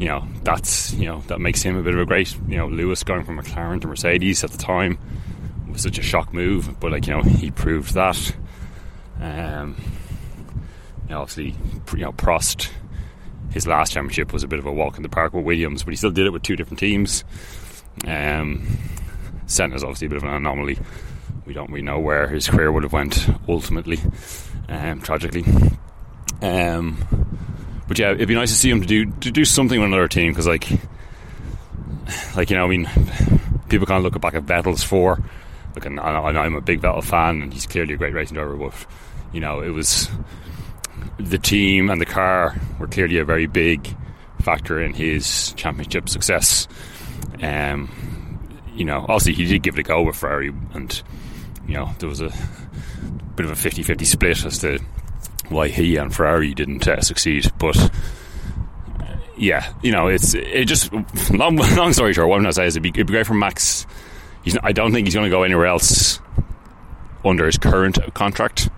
You 0.00 0.08
know, 0.08 0.26
that's 0.42 0.92
you 0.94 1.06
know 1.06 1.20
that 1.28 1.40
makes 1.40 1.62
him 1.62 1.76
a 1.76 1.82
bit 1.84 1.94
of 1.94 2.00
a 2.00 2.06
great. 2.06 2.36
You 2.48 2.56
know, 2.56 2.66
Lewis 2.66 3.04
going 3.04 3.24
from 3.24 3.38
McLaren 3.38 3.80
to 3.82 3.86
Mercedes 3.86 4.42
at 4.42 4.50
the 4.50 4.58
time 4.58 4.98
was 5.70 5.82
such 5.84 5.98
a 5.98 6.02
shock 6.02 6.34
move, 6.34 6.80
but 6.80 6.90
like 6.90 7.06
you 7.06 7.14
know 7.14 7.22
he 7.22 7.52
proved 7.52 7.94
that. 7.94 8.34
Um, 9.20 9.76
you 11.04 11.10
know, 11.10 11.22
obviously, 11.22 11.54
you 11.94 12.04
know 12.04 12.12
Prost. 12.12 12.70
His 13.50 13.66
last 13.66 13.92
championship 13.92 14.32
was 14.32 14.42
a 14.42 14.48
bit 14.48 14.58
of 14.58 14.66
a 14.66 14.72
walk 14.72 14.96
in 14.98 15.02
the 15.02 15.08
park 15.08 15.32
with 15.32 15.44
Williams, 15.44 15.82
but 15.82 15.90
he 15.90 15.96
still 15.96 16.10
did 16.10 16.26
it 16.26 16.32
with 16.32 16.42
two 16.42 16.54
different 16.54 16.78
teams. 16.78 17.24
Um, 18.06 18.66
Senna's 19.46 19.82
obviously 19.82 20.06
a 20.06 20.10
bit 20.10 20.18
of 20.18 20.24
an 20.24 20.34
anomaly 20.34 20.78
we 21.48 21.54
don't 21.54 21.70
really 21.70 21.82
know 21.82 21.98
where 21.98 22.28
his 22.28 22.46
career 22.46 22.70
would 22.70 22.82
have 22.82 22.92
went 22.92 23.26
ultimately, 23.48 23.98
um, 24.68 25.00
tragically. 25.00 25.44
Um, 26.42 26.98
but 27.88 27.98
yeah, 27.98 28.12
it'd 28.12 28.28
be 28.28 28.34
nice 28.34 28.50
to 28.50 28.56
see 28.56 28.70
him 28.70 28.82
to 28.82 28.86
do 28.86 29.06
to 29.06 29.30
do 29.30 29.46
something 29.46 29.80
with 29.80 29.86
another 29.86 30.08
team 30.08 30.30
because 30.30 30.46
like, 30.46 30.68
like 32.36 32.50
you 32.50 32.56
know, 32.56 32.66
I 32.66 32.68
mean, 32.68 32.86
people 33.70 33.86
kind 33.86 34.04
of 34.04 34.04
look 34.04 34.20
back 34.20 34.34
at 34.34 34.44
Vettel's 34.44 34.84
four. 34.84 35.22
Look, 35.74 35.86
and 35.86 35.98
I, 35.98 36.32
know 36.32 36.40
I'm 36.40 36.54
a 36.54 36.60
big 36.60 36.82
Vettel 36.82 37.02
fan, 37.02 37.40
and 37.40 37.52
he's 37.52 37.66
clearly 37.66 37.94
a 37.94 37.96
great 37.96 38.12
racing 38.12 38.34
driver. 38.34 38.54
But 38.54 38.74
you 39.32 39.40
know, 39.40 39.60
it 39.60 39.70
was 39.70 40.08
the 41.18 41.38
team 41.38 41.90
and 41.90 42.00
the 42.00 42.06
car 42.06 42.54
were 42.78 42.86
clearly 42.86 43.18
a 43.18 43.24
very 43.24 43.46
big 43.46 43.94
factor 44.42 44.82
in 44.82 44.94
his 44.94 45.52
championship 45.54 46.08
success. 46.08 46.68
Um, 47.42 47.90
you 48.74 48.84
know, 48.84 49.00
obviously 49.00 49.34
he 49.34 49.44
did 49.44 49.62
give 49.62 49.76
it 49.76 49.80
a 49.80 49.82
go 49.82 50.02
with 50.02 50.16
Ferrari, 50.16 50.52
and 50.72 51.02
you 51.66 51.74
know 51.74 51.90
there 51.98 52.08
was 52.08 52.20
a 52.20 52.32
bit 53.36 53.46
of 53.46 53.52
a 53.52 53.54
50-50 53.54 54.06
split 54.06 54.44
as 54.44 54.58
to 54.58 54.78
why 55.48 55.68
he 55.68 55.96
and 55.96 56.14
Ferrari 56.14 56.54
didn't 56.54 56.86
uh, 56.86 57.00
succeed. 57.00 57.50
But 57.58 57.90
yeah, 59.36 59.72
you 59.82 59.92
know, 59.92 60.08
it's 60.08 60.34
it 60.34 60.66
just 60.66 60.92
long, 61.30 61.56
long 61.76 61.92
story 61.92 62.12
short. 62.12 62.28
What 62.28 62.36
I'm 62.36 62.42
going 62.42 62.50
to 62.50 62.54
say 62.54 62.66
is 62.66 62.76
it'd 62.76 62.82
be, 62.82 62.90
it'd 62.90 63.06
be 63.06 63.12
great 63.12 63.26
for 63.26 63.34
Max. 63.34 63.86
He's, 64.42 64.56
I 64.62 64.72
don't 64.72 64.92
think 64.92 65.06
he's 65.06 65.14
going 65.14 65.26
to 65.26 65.30
go 65.30 65.42
anywhere 65.42 65.66
else 65.66 66.20
under 67.24 67.46
his 67.46 67.58
current 67.58 67.98
contract. 68.14 68.70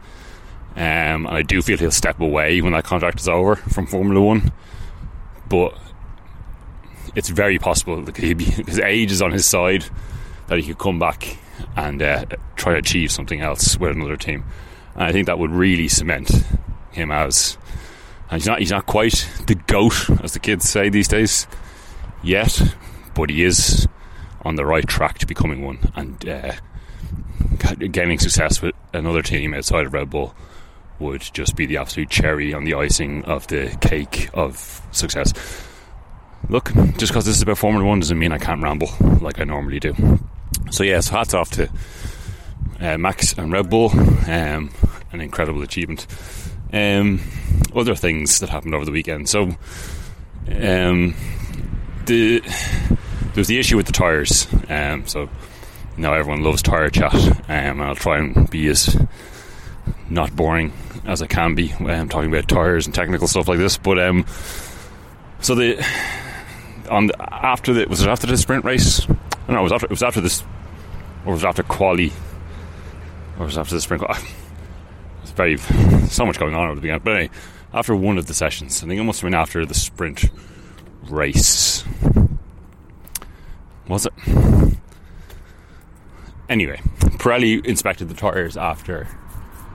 Um, 0.76 1.26
and 1.26 1.28
I 1.28 1.42
do 1.42 1.60
feel 1.62 1.78
he'll 1.78 1.90
step 1.90 2.20
away 2.20 2.60
when 2.60 2.72
that 2.72 2.84
contract 2.84 3.20
is 3.20 3.28
over 3.28 3.56
from 3.56 3.86
Formula 3.86 4.20
One. 4.20 4.52
But 5.48 5.76
it's 7.14 7.28
very 7.28 7.58
possible 7.58 8.00
that 8.02 8.14
be, 8.14 8.44
his 8.44 8.78
age 8.78 9.10
is 9.12 9.20
on 9.20 9.32
his 9.32 9.46
side 9.46 9.84
that 10.46 10.58
he 10.58 10.66
could 10.66 10.78
come 10.78 10.98
back 10.98 11.38
and 11.76 12.00
uh, 12.02 12.24
try 12.56 12.72
to 12.72 12.78
achieve 12.78 13.10
something 13.10 13.40
else 13.40 13.78
with 13.78 13.92
another 13.92 14.16
team. 14.16 14.44
And 14.94 15.04
I 15.04 15.12
think 15.12 15.26
that 15.26 15.38
would 15.38 15.50
really 15.50 15.88
cement 15.88 16.30
him 16.92 17.10
as. 17.10 17.58
he's 18.30 18.46
not. 18.46 18.58
He's 18.58 18.70
not 18.70 18.86
quite 18.86 19.28
the 19.46 19.54
goat, 19.54 20.08
as 20.22 20.32
the 20.32 20.40
kids 20.40 20.68
say 20.68 20.88
these 20.88 21.08
days, 21.08 21.46
yet, 22.22 22.60
but 23.14 23.30
he 23.30 23.44
is 23.44 23.86
on 24.42 24.56
the 24.56 24.64
right 24.64 24.86
track 24.86 25.18
to 25.18 25.26
becoming 25.26 25.64
one 25.64 25.78
and 25.94 26.28
uh, 26.28 26.52
gaining 27.90 28.18
success 28.18 28.62
with 28.62 28.74
another 28.92 29.22
team 29.22 29.54
outside 29.54 29.86
of 29.86 29.92
Red 29.92 30.10
Bull 30.10 30.34
would 31.00 31.22
just 31.32 31.56
be 31.56 31.66
the 31.66 31.78
absolute 31.78 32.10
cherry 32.10 32.54
on 32.54 32.64
the 32.64 32.74
icing 32.74 33.24
of 33.24 33.46
the 33.48 33.76
cake 33.80 34.30
of 34.34 34.82
success. 34.92 35.32
Look, 36.48 36.72
just 36.96 37.12
because 37.12 37.24
this 37.24 37.36
is 37.36 37.42
about 37.42 37.58
Formula 37.58 37.86
One 37.86 38.00
doesn't 38.00 38.18
mean 38.18 38.32
I 38.32 38.38
can't 38.38 38.62
ramble 38.62 38.90
like 39.20 39.40
I 39.40 39.44
normally 39.44 39.80
do. 39.80 39.94
So, 40.70 40.82
yes, 40.82 40.90
yeah, 40.90 41.00
so 41.00 41.16
hats 41.16 41.34
off 41.34 41.50
to 41.52 41.70
uh, 42.80 42.98
Max 42.98 43.36
and 43.38 43.52
Red 43.52 43.70
Bull. 43.70 43.90
Um, 44.28 44.70
an 45.12 45.20
incredible 45.20 45.62
achievement. 45.62 46.06
Um, 46.72 47.20
other 47.74 47.94
things 47.94 48.40
that 48.40 48.48
happened 48.48 48.74
over 48.74 48.84
the 48.84 48.92
weekend. 48.92 49.28
So, 49.28 49.50
um, 50.48 51.14
the 52.06 52.40
there 52.40 53.40
was 53.40 53.48
the 53.48 53.58
issue 53.58 53.76
with 53.76 53.86
the 53.86 53.92
tires. 53.92 54.46
Um, 54.68 55.06
so 55.06 55.28
now 55.96 56.14
everyone 56.14 56.42
loves 56.42 56.62
tire 56.62 56.90
chat, 56.90 57.14
um, 57.14 57.44
and 57.48 57.82
I'll 57.82 57.94
try 57.94 58.18
and 58.18 58.48
be 58.50 58.66
as 58.68 58.96
not 60.10 60.34
boring 60.34 60.72
as 61.06 61.22
I 61.22 61.26
can 61.26 61.54
be 61.54 61.72
I'm 61.72 62.08
talking 62.08 62.32
about 62.32 62.48
tires 62.48 62.86
and 62.86 62.94
technical 62.94 63.28
stuff 63.28 63.48
like 63.48 63.58
this. 63.58 63.78
But 63.78 63.98
um, 63.98 64.26
so 65.40 65.54
the 65.54 65.84
on 66.90 67.06
the, 67.06 67.34
after 67.44 67.72
the 67.72 67.86
was 67.86 68.02
it 68.02 68.08
after 68.08 68.26
the 68.26 68.36
sprint 68.36 68.64
race? 68.64 69.08
No, 69.48 69.60
it 69.60 69.62
was 69.62 69.72
after 69.72 69.86
it 69.86 69.90
was 69.90 70.02
after 70.02 70.20
this, 70.20 70.42
or 71.24 71.32
was 71.32 71.44
it 71.44 71.46
after 71.46 71.62
quali, 71.62 72.12
or 73.38 73.46
was 73.46 73.56
it 73.56 73.60
after 73.60 73.74
the 73.74 73.80
sprint? 73.80 74.02
It's 75.22 75.32
very 75.32 75.58
so 75.58 76.24
much 76.24 76.38
going 76.38 76.54
on 76.54 76.70
over 76.70 76.76
the 76.76 76.80
weekend. 76.80 77.04
But 77.04 77.10
anyway, 77.14 77.30
after 77.74 77.94
one 77.94 78.16
of 78.16 78.26
the 78.26 78.32
sessions, 78.32 78.82
I 78.82 78.86
think 78.86 78.98
it 78.98 79.04
must 79.04 79.20
have 79.20 79.26
been 79.26 79.38
after 79.38 79.66
the 79.66 79.74
sprint 79.74 80.24
race. 81.02 81.84
Was 83.86 84.06
it? 84.06 84.12
Anyway, 86.48 86.80
Pirelli 87.18 87.64
inspected 87.66 88.08
the 88.08 88.14
tyres 88.14 88.56
after 88.56 89.08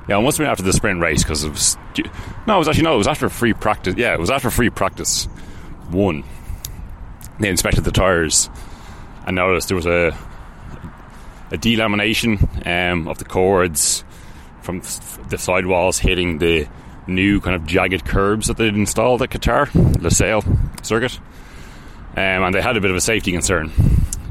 yeah, 0.08 0.18
it 0.18 0.22
must 0.22 0.38
have 0.38 0.46
been 0.46 0.52
after 0.52 0.64
the 0.64 0.74
sprint 0.74 1.02
race 1.02 1.24
because 1.24 1.44
it 1.44 1.50
was. 1.50 1.78
No, 2.48 2.56
it 2.56 2.60
was 2.60 2.68
actually 2.68 2.84
no. 2.84 2.96
It 2.96 3.00
was 3.00 3.08
after 3.08 3.30
free 3.30 3.54
practice. 3.54 3.96
Yeah, 3.98 4.14
it 4.14 4.20
was 4.20 4.30
after 4.30 4.50
free 4.50 4.70
practice 4.70 5.26
one. 5.90 6.24
They 7.40 7.50
inspected 7.50 7.84
the 7.84 7.92
tires 7.92 8.50
and 9.26 9.36
noticed 9.36 9.68
there 9.68 9.76
was 9.76 9.86
a 9.86 10.18
a 11.52 11.58
delamination 11.58 12.66
um, 12.66 13.08
of 13.08 13.18
the 13.18 13.26
cords 13.26 14.04
from 14.62 14.82
the 15.30 15.38
sidewalls 15.38 16.00
hitting 16.00 16.40
the 16.40 16.68
new 17.08 17.40
kind 17.40 17.56
of 17.56 17.66
jagged 17.66 18.04
curbs 18.04 18.48
that 18.48 18.58
they'd 18.58 18.76
installed 18.76 19.22
at 19.22 19.30
Qatar, 19.30 19.68
Losail 19.98 20.44
circuit, 20.86 21.20
um, 22.18 22.44
and 22.44 22.54
they 22.54 22.62
had 22.62 22.78
a 22.78 22.82
bit 22.82 22.90
of 22.90 22.98
a 22.98 23.02
safety 23.02 23.32
concern. 23.32 23.72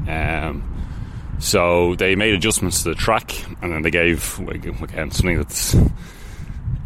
Um, 0.07 0.74
so 1.39 1.95
they 1.95 2.15
made 2.15 2.33
adjustments 2.33 2.83
to 2.83 2.89
the 2.89 2.95
track, 2.95 3.33
and 3.61 3.71
then 3.71 3.81
they 3.81 3.91
gave 3.91 4.39
again 4.47 5.11
something 5.11 5.37
that's 5.37 5.75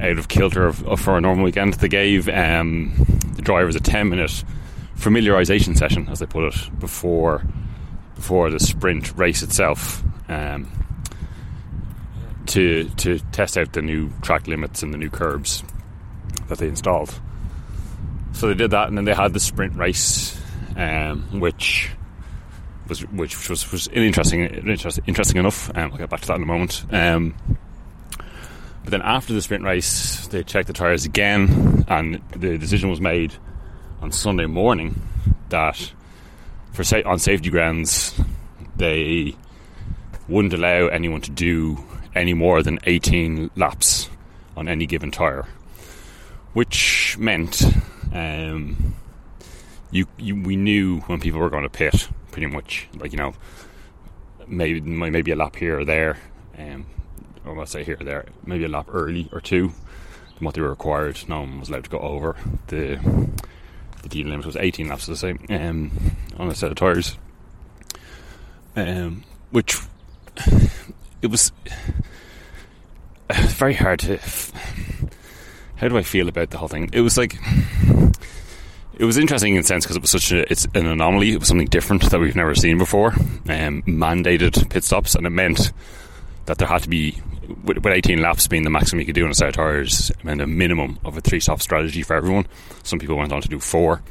out 0.02 0.18
of 0.18 0.28
kilter 0.28 0.72
for 0.72 1.18
a 1.18 1.22
normal 1.22 1.46
weekend. 1.46 1.74
They 1.76 1.90
gave 1.90 2.30
um, 2.30 2.94
the 3.36 3.42
drivers 3.42 3.76
a 3.76 3.80
ten 3.80 4.10
minute 4.10 4.44
familiarization 4.98 5.78
session, 5.78 6.08
as 6.10 6.20
they 6.20 6.26
put 6.26 6.54
it, 6.54 6.80
before 6.80 7.44
before 8.16 8.50
the 8.50 8.60
sprint 8.60 9.18
race 9.18 9.44
itself, 9.44 10.04
um, 10.28 10.70
to 12.48 12.90
to 12.98 13.20
test 13.32 13.58
out 13.58 13.74
the 13.74 13.82
new 13.82 14.10
track 14.22 14.48
limits 14.48 14.84
and 14.84 14.94
the 14.94 14.98
new 14.98 15.10
curbs 15.10 15.64
that 16.48 16.58
they 16.58 16.68
installed. 16.68 17.20
So 18.34 18.48
they 18.48 18.56
did 18.56 18.72
that, 18.72 18.88
and 18.88 18.98
then 18.98 19.06
they 19.06 19.14
had 19.14 19.34
the 19.34 19.40
sprint 19.40 19.76
race, 19.76 20.40
um, 20.76 21.40
which 21.40 21.90
was 22.90 23.02
which 23.08 23.50
was, 23.50 23.72
was 23.72 23.88
interesting, 23.90 24.42
interesting, 24.42 25.04
interesting 25.08 25.38
enough. 25.38 25.70
Um, 25.76 25.92
I'll 25.92 25.98
get 25.98 26.10
back 26.10 26.22
to 26.22 26.28
that 26.28 26.38
in 26.38 26.44
a 26.44 26.48
moment. 26.48 26.86
Um, 26.92 27.36
but 28.84 28.92
then 28.92 29.02
after 29.02 29.34
the 29.34 29.42
sprint 29.42 29.64
race, 29.64 30.28
they 30.28 30.44
checked 30.44 30.68
the 30.68 30.74
tyres 30.74 31.06
again, 31.06 31.86
and 31.88 32.22
the 32.32 32.58
decision 32.58 32.90
was 32.90 33.00
made 33.00 33.34
on 34.02 34.12
Sunday 34.12 34.48
morning 34.48 35.02
that 35.50 35.94
for 36.74 36.84
sa- 36.84 37.02
on 37.06 37.20
safety 37.20 37.50
grounds 37.50 38.20
they 38.78 39.36
wouldn't 40.28 40.54
allow 40.54 40.88
anyone 40.88 41.22
to 41.22 41.32
do 41.32 41.84
any 42.16 42.34
more 42.34 42.64
than 42.64 42.80
18 42.86 43.52
laps 43.56 44.10
on 44.56 44.68
any 44.68 44.86
given 44.86 45.12
tyre, 45.12 45.46
which 46.54 47.18
meant 47.20 47.62
um, 48.14 48.96
you, 49.92 50.06
you 50.18 50.42
we 50.42 50.56
knew 50.56 51.00
when 51.02 51.20
people 51.20 51.40
were 51.40 51.50
going 51.50 51.64
to 51.64 51.70
pit 51.70 52.10
pretty 52.32 52.48
much 52.48 52.88
like 52.98 53.12
you 53.12 53.18
know 53.18 53.34
maybe 54.48 54.82
maybe 54.82 55.32
a 55.32 55.36
lap 55.36 55.56
here 55.56 55.80
or 55.80 55.86
there 55.86 56.18
um, 56.58 56.86
or 57.46 57.58
let's 57.58 57.72
say 57.72 57.84
here 57.84 57.98
or 58.00 58.04
there 58.04 58.26
maybe 58.46 58.64
a 58.64 58.68
lap 58.70 58.88
early 58.92 59.30
or 59.32 59.42
two 59.42 59.72
than 60.40 60.46
what 60.46 60.56
they 60.56 60.62
were 60.62 60.70
required. 60.70 61.20
No 61.28 61.42
one 61.42 61.60
was 61.60 61.70
allowed 61.70 61.84
to 61.84 61.90
go 61.90 62.00
over 62.00 62.36
the 62.68 63.00
the 64.02 64.10
deal 64.10 64.28
limit. 64.28 64.46
Was 64.46 64.56
18 64.56 64.88
laps 64.88 65.06
the 65.06 65.16
same 65.16 65.40
um, 65.50 65.92
on 66.38 66.50
a 66.50 66.56
set 66.56 66.72
of 66.72 66.78
tyres. 66.78 67.18
Um, 68.76 69.24
which 69.52 69.78
it 71.22 71.28
was 71.28 71.52
very 73.32 73.74
hard 73.74 74.00
to 74.00 74.18
how 75.76 75.88
do 75.88 75.98
I 75.98 76.04
feel 76.04 76.30
about 76.30 76.50
the 76.50 76.58
whole 76.58 76.68
thing? 76.68 76.90
It 76.94 77.02
was 77.02 77.18
like 77.18 77.38
it 79.00 79.06
was 79.06 79.18
interesting 79.18 79.56
in 79.56 79.62
a 79.62 79.64
sense 79.64 79.86
because 79.86 79.96
it 79.96 80.02
was 80.02 80.12
such 80.12 80.34
a 80.34 80.52
it's 80.52 80.66
an 80.76 80.86
anomaly. 80.86 81.32
It 81.32 81.40
was 81.40 81.48
something 81.48 81.68
different 81.68 82.10
that 82.12 82.20
we've 82.20 82.36
never 82.36 82.54
seen 82.54 82.78
before. 82.78 83.14
Um, 83.48 83.82
mandated 83.84 84.70
pit 84.70 84.84
stops, 84.84 85.16
and 85.16 85.26
it 85.26 85.30
meant 85.30 85.72
that 86.46 86.58
there 86.58 86.68
had 86.68 86.84
to 86.84 86.90
be 86.90 87.20
with, 87.64 87.78
with 87.78 87.94
18 87.94 88.22
laps 88.22 88.48
being 88.48 88.64
the 88.64 88.70
maximum 88.70 89.00
you 89.00 89.06
could 89.06 89.16
do 89.16 89.24
on 89.24 89.32
a 89.32 89.34
set 89.34 89.48
of 89.48 89.56
tires, 89.56 90.12
meant 90.22 90.42
a 90.42 90.48
minimum 90.48 91.00
of 91.06 91.16
a 91.16 91.22
three 91.22 91.40
stop 91.40 91.62
strategy 91.62 92.04
for 92.04 92.14
everyone. 92.14 92.46
Some 92.84 93.00
people 93.00 93.16
went 93.16 93.32
on 93.32 93.42
to 93.42 93.48
do 93.48 93.60
four. 93.60 94.02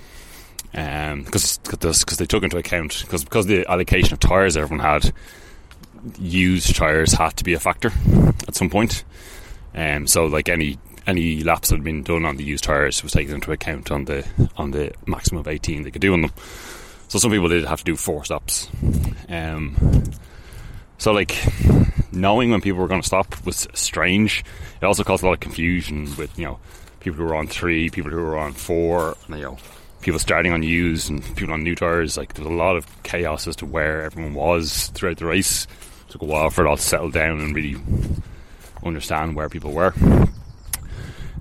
Because 0.72 1.58
um, 1.58 1.62
because 1.64 2.18
they 2.18 2.26
took 2.26 2.42
into 2.42 2.58
account 2.58 3.02
because 3.02 3.24
because 3.24 3.46
the 3.46 3.66
allocation 3.70 4.14
of 4.14 4.20
tires 4.20 4.56
everyone 4.56 4.84
had, 4.84 5.12
used 6.18 6.74
tires 6.76 7.12
had 7.12 7.36
to 7.36 7.44
be 7.44 7.52
a 7.52 7.60
factor 7.60 7.90
at 8.46 8.54
some 8.54 8.70
point. 8.70 9.04
Um, 9.74 10.06
so 10.06 10.26
like 10.26 10.48
any 10.48 10.78
any 11.08 11.42
laps 11.42 11.70
that 11.70 11.76
had 11.76 11.84
been 11.84 12.02
done 12.02 12.26
on 12.26 12.36
the 12.36 12.44
used 12.44 12.64
tires 12.64 13.02
was 13.02 13.12
taken 13.12 13.34
into 13.34 13.50
account 13.50 13.90
on 13.90 14.04
the 14.04 14.26
on 14.56 14.70
the 14.72 14.92
maximum 15.06 15.40
of 15.40 15.48
18 15.48 15.82
they 15.82 15.90
could 15.90 16.02
do 16.02 16.12
on 16.12 16.20
them. 16.20 16.32
So 17.08 17.18
some 17.18 17.30
people 17.30 17.48
did 17.48 17.64
have 17.64 17.78
to 17.78 17.84
do 17.84 17.96
four 17.96 18.24
stops. 18.26 18.68
Um, 19.30 20.04
so 20.98 21.12
like 21.12 21.34
knowing 22.12 22.50
when 22.50 22.60
people 22.60 22.80
were 22.80 22.88
going 22.88 23.00
to 23.00 23.06
stop 23.06 23.44
was 23.46 23.66
strange. 23.72 24.44
It 24.82 24.84
also 24.84 25.02
caused 25.02 25.22
a 25.22 25.26
lot 25.26 25.32
of 25.32 25.40
confusion 25.40 26.14
with 26.16 26.38
you 26.38 26.44
know 26.44 26.58
people 27.00 27.16
who 27.18 27.24
were 27.24 27.36
on 27.36 27.46
three, 27.46 27.88
people 27.88 28.10
who 28.10 28.18
were 28.18 28.38
on 28.38 28.52
four, 28.52 29.16
you 29.28 29.36
know 29.36 29.56
people 30.02 30.20
starting 30.20 30.52
on 30.52 30.62
used 30.62 31.10
and 31.10 31.24
people 31.36 31.54
on 31.54 31.64
new 31.64 31.74
tires. 31.74 32.18
Like 32.18 32.34
there 32.34 32.44
was 32.44 32.52
a 32.52 32.56
lot 32.56 32.76
of 32.76 33.02
chaos 33.02 33.48
as 33.48 33.56
to 33.56 33.66
where 33.66 34.02
everyone 34.02 34.34
was 34.34 34.88
throughout 34.88 35.16
the 35.16 35.26
race. 35.26 35.64
It 35.64 36.12
took 36.12 36.22
a 36.22 36.26
while 36.26 36.50
for 36.50 36.66
it 36.66 36.68
all 36.68 36.76
to 36.76 36.82
settle 36.82 37.10
down 37.10 37.40
and 37.40 37.56
really 37.56 37.76
understand 38.84 39.34
where 39.34 39.48
people 39.48 39.72
were. 39.72 39.94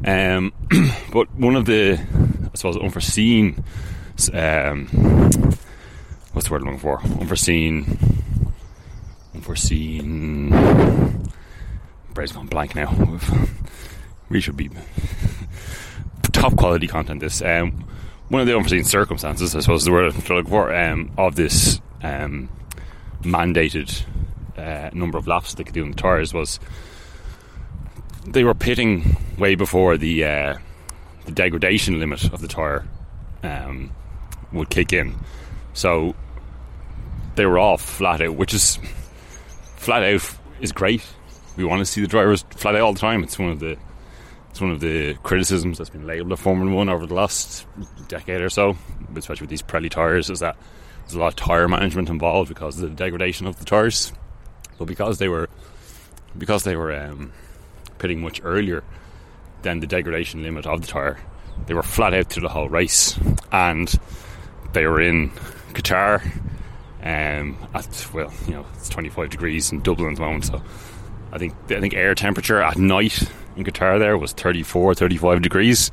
Um, 0.05 0.53
but 1.11 1.33
one 1.35 1.55
of 1.55 1.65
the, 1.65 1.93
I 1.93 2.55
suppose, 2.55 2.77
unforeseen, 2.77 3.63
um, 4.33 4.87
what's 6.33 6.47
the 6.47 6.51
word 6.51 6.61
I'm 6.61 6.65
looking 6.65 6.79
for? 6.79 7.01
Unforeseen 7.01 8.17
unforeseen. 9.47 10.49
Brain's 12.13 12.31
gone 12.31 12.47
blank 12.47 12.75
now. 12.75 13.19
we 14.29 14.41
should 14.41 14.57
be 14.57 14.69
top 16.31 16.55
quality 16.57 16.87
content. 16.87 17.21
This 17.21 17.41
um, 17.41 17.85
one 18.29 18.41
of 18.41 18.47
the 18.47 18.55
unforeseen 18.55 18.83
circumstances, 18.83 19.55
I 19.55 19.61
suppose, 19.61 19.81
is 19.81 19.85
the 19.85 19.91
word 19.91 20.13
I'm 20.13 20.19
looking 20.19 20.49
for, 20.49 20.73
um, 20.75 21.11
of 21.17 21.35
this 21.35 21.79
um, 22.03 22.49
mandated 23.21 24.03
uh, 24.57 24.89
number 24.93 25.17
of 25.17 25.27
laps 25.27 25.53
they 25.53 25.63
could 25.63 25.73
do 25.73 25.83
in 25.83 25.91
the 25.91 25.97
tires 25.97 26.33
was 26.33 26.59
they 28.27 28.43
were 28.43 28.53
pitting 28.53 29.17
way 29.37 29.55
before 29.55 29.97
the 29.97 30.23
uh, 30.23 30.57
the 31.25 31.31
degradation 31.31 31.99
limit 31.99 32.31
of 32.33 32.41
the 32.41 32.47
tire 32.47 32.85
um, 33.43 33.91
would 34.51 34.69
kick 34.69 34.93
in. 34.93 35.15
So 35.73 36.15
they 37.35 37.45
were 37.45 37.57
all 37.57 37.77
flat 37.77 38.21
out, 38.21 38.35
which 38.35 38.53
is 38.53 38.79
flat 39.77 40.03
out 40.03 40.21
is 40.59 40.71
great. 40.71 41.05
We 41.55 41.63
want 41.63 41.79
to 41.79 41.85
see 41.85 42.01
the 42.01 42.07
drivers 42.07 42.43
flat 42.51 42.75
out 42.75 42.81
all 42.81 42.93
the 42.93 42.99
time. 42.99 43.23
It's 43.23 43.39
one 43.39 43.49
of 43.49 43.59
the 43.59 43.77
it's 44.49 44.61
one 44.61 44.71
of 44.71 44.79
the 44.79 45.13
criticisms 45.23 45.77
that's 45.77 45.89
been 45.89 46.07
labelled 46.07 46.31
of 46.31 46.39
Formula 46.39 46.75
One 46.75 46.89
over 46.89 47.05
the 47.05 47.13
last 47.13 47.65
decade 48.07 48.41
or 48.41 48.49
so, 48.49 48.75
especially 49.15 49.43
with 49.43 49.49
these 49.49 49.61
Pirelli 49.61 49.89
tires, 49.89 50.29
is 50.29 50.39
that 50.39 50.57
there's 51.01 51.15
a 51.15 51.19
lot 51.19 51.27
of 51.27 51.35
tire 51.35 51.67
management 51.67 52.09
involved 52.09 52.49
because 52.49 52.81
of 52.81 52.89
the 52.89 52.95
degradation 52.95 53.47
of 53.47 53.57
the 53.59 53.65
tires. 53.65 54.11
But 54.77 54.85
because 54.85 55.19
they 55.19 55.29
were 55.29 55.49
because 56.37 56.63
they 56.63 56.75
were 56.75 56.93
um, 56.93 57.31
pitting 57.97 58.21
much 58.21 58.41
earlier 58.43 58.83
than 59.61 59.79
the 59.79 59.87
degradation 59.87 60.43
limit 60.43 60.65
of 60.65 60.81
the 60.81 60.87
tire, 60.87 61.19
they 61.65 61.73
were 61.73 61.83
flat 61.83 62.13
out 62.13 62.27
through 62.27 62.43
the 62.43 62.49
whole 62.49 62.69
race, 62.69 63.19
and 63.51 63.93
they 64.73 64.85
were 64.85 65.01
in 65.01 65.29
Qatar. 65.73 66.23
Um, 67.03 67.57
at 67.73 68.07
well, 68.13 68.33
you 68.47 68.53
know, 68.53 68.65
it's 68.75 68.89
25 68.89 69.29
degrees 69.29 69.71
in 69.71 69.81
Dublin 69.81 70.11
at 70.11 70.15
the 70.15 70.21
moment, 70.21 70.45
so 70.45 70.61
I 71.31 71.37
think 71.37 71.53
I 71.69 71.79
think 71.79 71.93
air 71.93 72.15
temperature 72.15 72.61
at 72.61 72.77
night 72.77 73.29
in 73.55 73.63
Qatar 73.63 73.99
there 73.99 74.17
was 74.17 74.33
34, 74.33 74.95
35 74.95 75.41
degrees, 75.41 75.91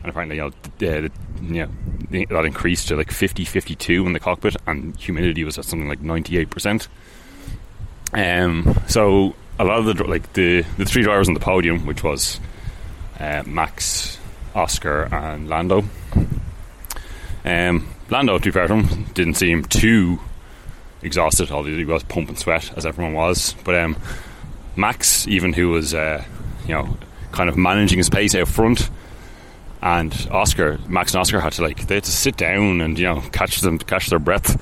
and 0.00 0.10
apparently 0.10 0.36
you 0.36 0.42
know, 0.42 0.50
the, 0.78 1.10
the, 1.40 1.44
you 1.44 1.66
know 1.66 2.26
that 2.30 2.44
increased 2.44 2.88
to 2.88 2.96
like 2.96 3.10
50, 3.10 3.44
52 3.44 4.06
in 4.06 4.12
the 4.12 4.20
cockpit, 4.20 4.56
and 4.66 4.96
humidity 4.96 5.44
was 5.44 5.58
at 5.58 5.64
something 5.64 5.88
like 5.88 6.00
98 6.00 6.50
percent. 6.50 6.88
Um, 8.12 8.80
so 8.86 9.34
a 9.58 9.64
lot 9.64 9.78
of 9.78 9.84
the 9.84 10.04
like 10.04 10.32
the 10.32 10.62
the 10.76 10.84
three 10.84 11.02
drivers 11.02 11.28
on 11.28 11.34
the 11.34 11.40
podium, 11.40 11.86
which 11.86 12.02
was 12.02 12.40
uh, 13.18 13.42
Max, 13.46 14.18
Oscar, 14.54 15.08
and 15.12 15.48
Lando. 15.48 15.84
Um, 17.44 17.88
Lando, 18.10 18.38
to 18.38 18.44
be 18.44 18.50
fair 18.50 18.66
to 18.66 18.74
him, 18.74 19.04
didn't 19.14 19.34
seem 19.34 19.64
too 19.64 20.18
exhausted. 21.02 21.50
Although 21.50 21.76
he 21.76 21.84
was 21.84 22.02
pumping 22.04 22.36
sweat 22.36 22.76
as 22.76 22.86
everyone 22.86 23.14
was, 23.14 23.54
but 23.64 23.74
um, 23.76 23.96
Max, 24.76 25.26
even 25.28 25.52
who 25.52 25.70
was 25.70 25.94
uh, 25.94 26.24
you 26.66 26.74
know 26.74 26.96
kind 27.32 27.48
of 27.48 27.56
managing 27.56 27.98
his 27.98 28.10
pace 28.10 28.34
out 28.34 28.48
front, 28.48 28.90
and 29.82 30.28
Oscar, 30.30 30.78
Max 30.88 31.14
and 31.14 31.20
Oscar 31.20 31.40
had 31.40 31.52
to 31.54 31.62
like 31.62 31.86
they 31.86 31.96
had 31.96 32.04
to 32.04 32.10
sit 32.12 32.36
down 32.36 32.80
and 32.80 32.98
you 32.98 33.06
know 33.06 33.22
catch 33.32 33.60
them 33.60 33.78
catch 33.78 34.08
their 34.08 34.18
breath. 34.18 34.60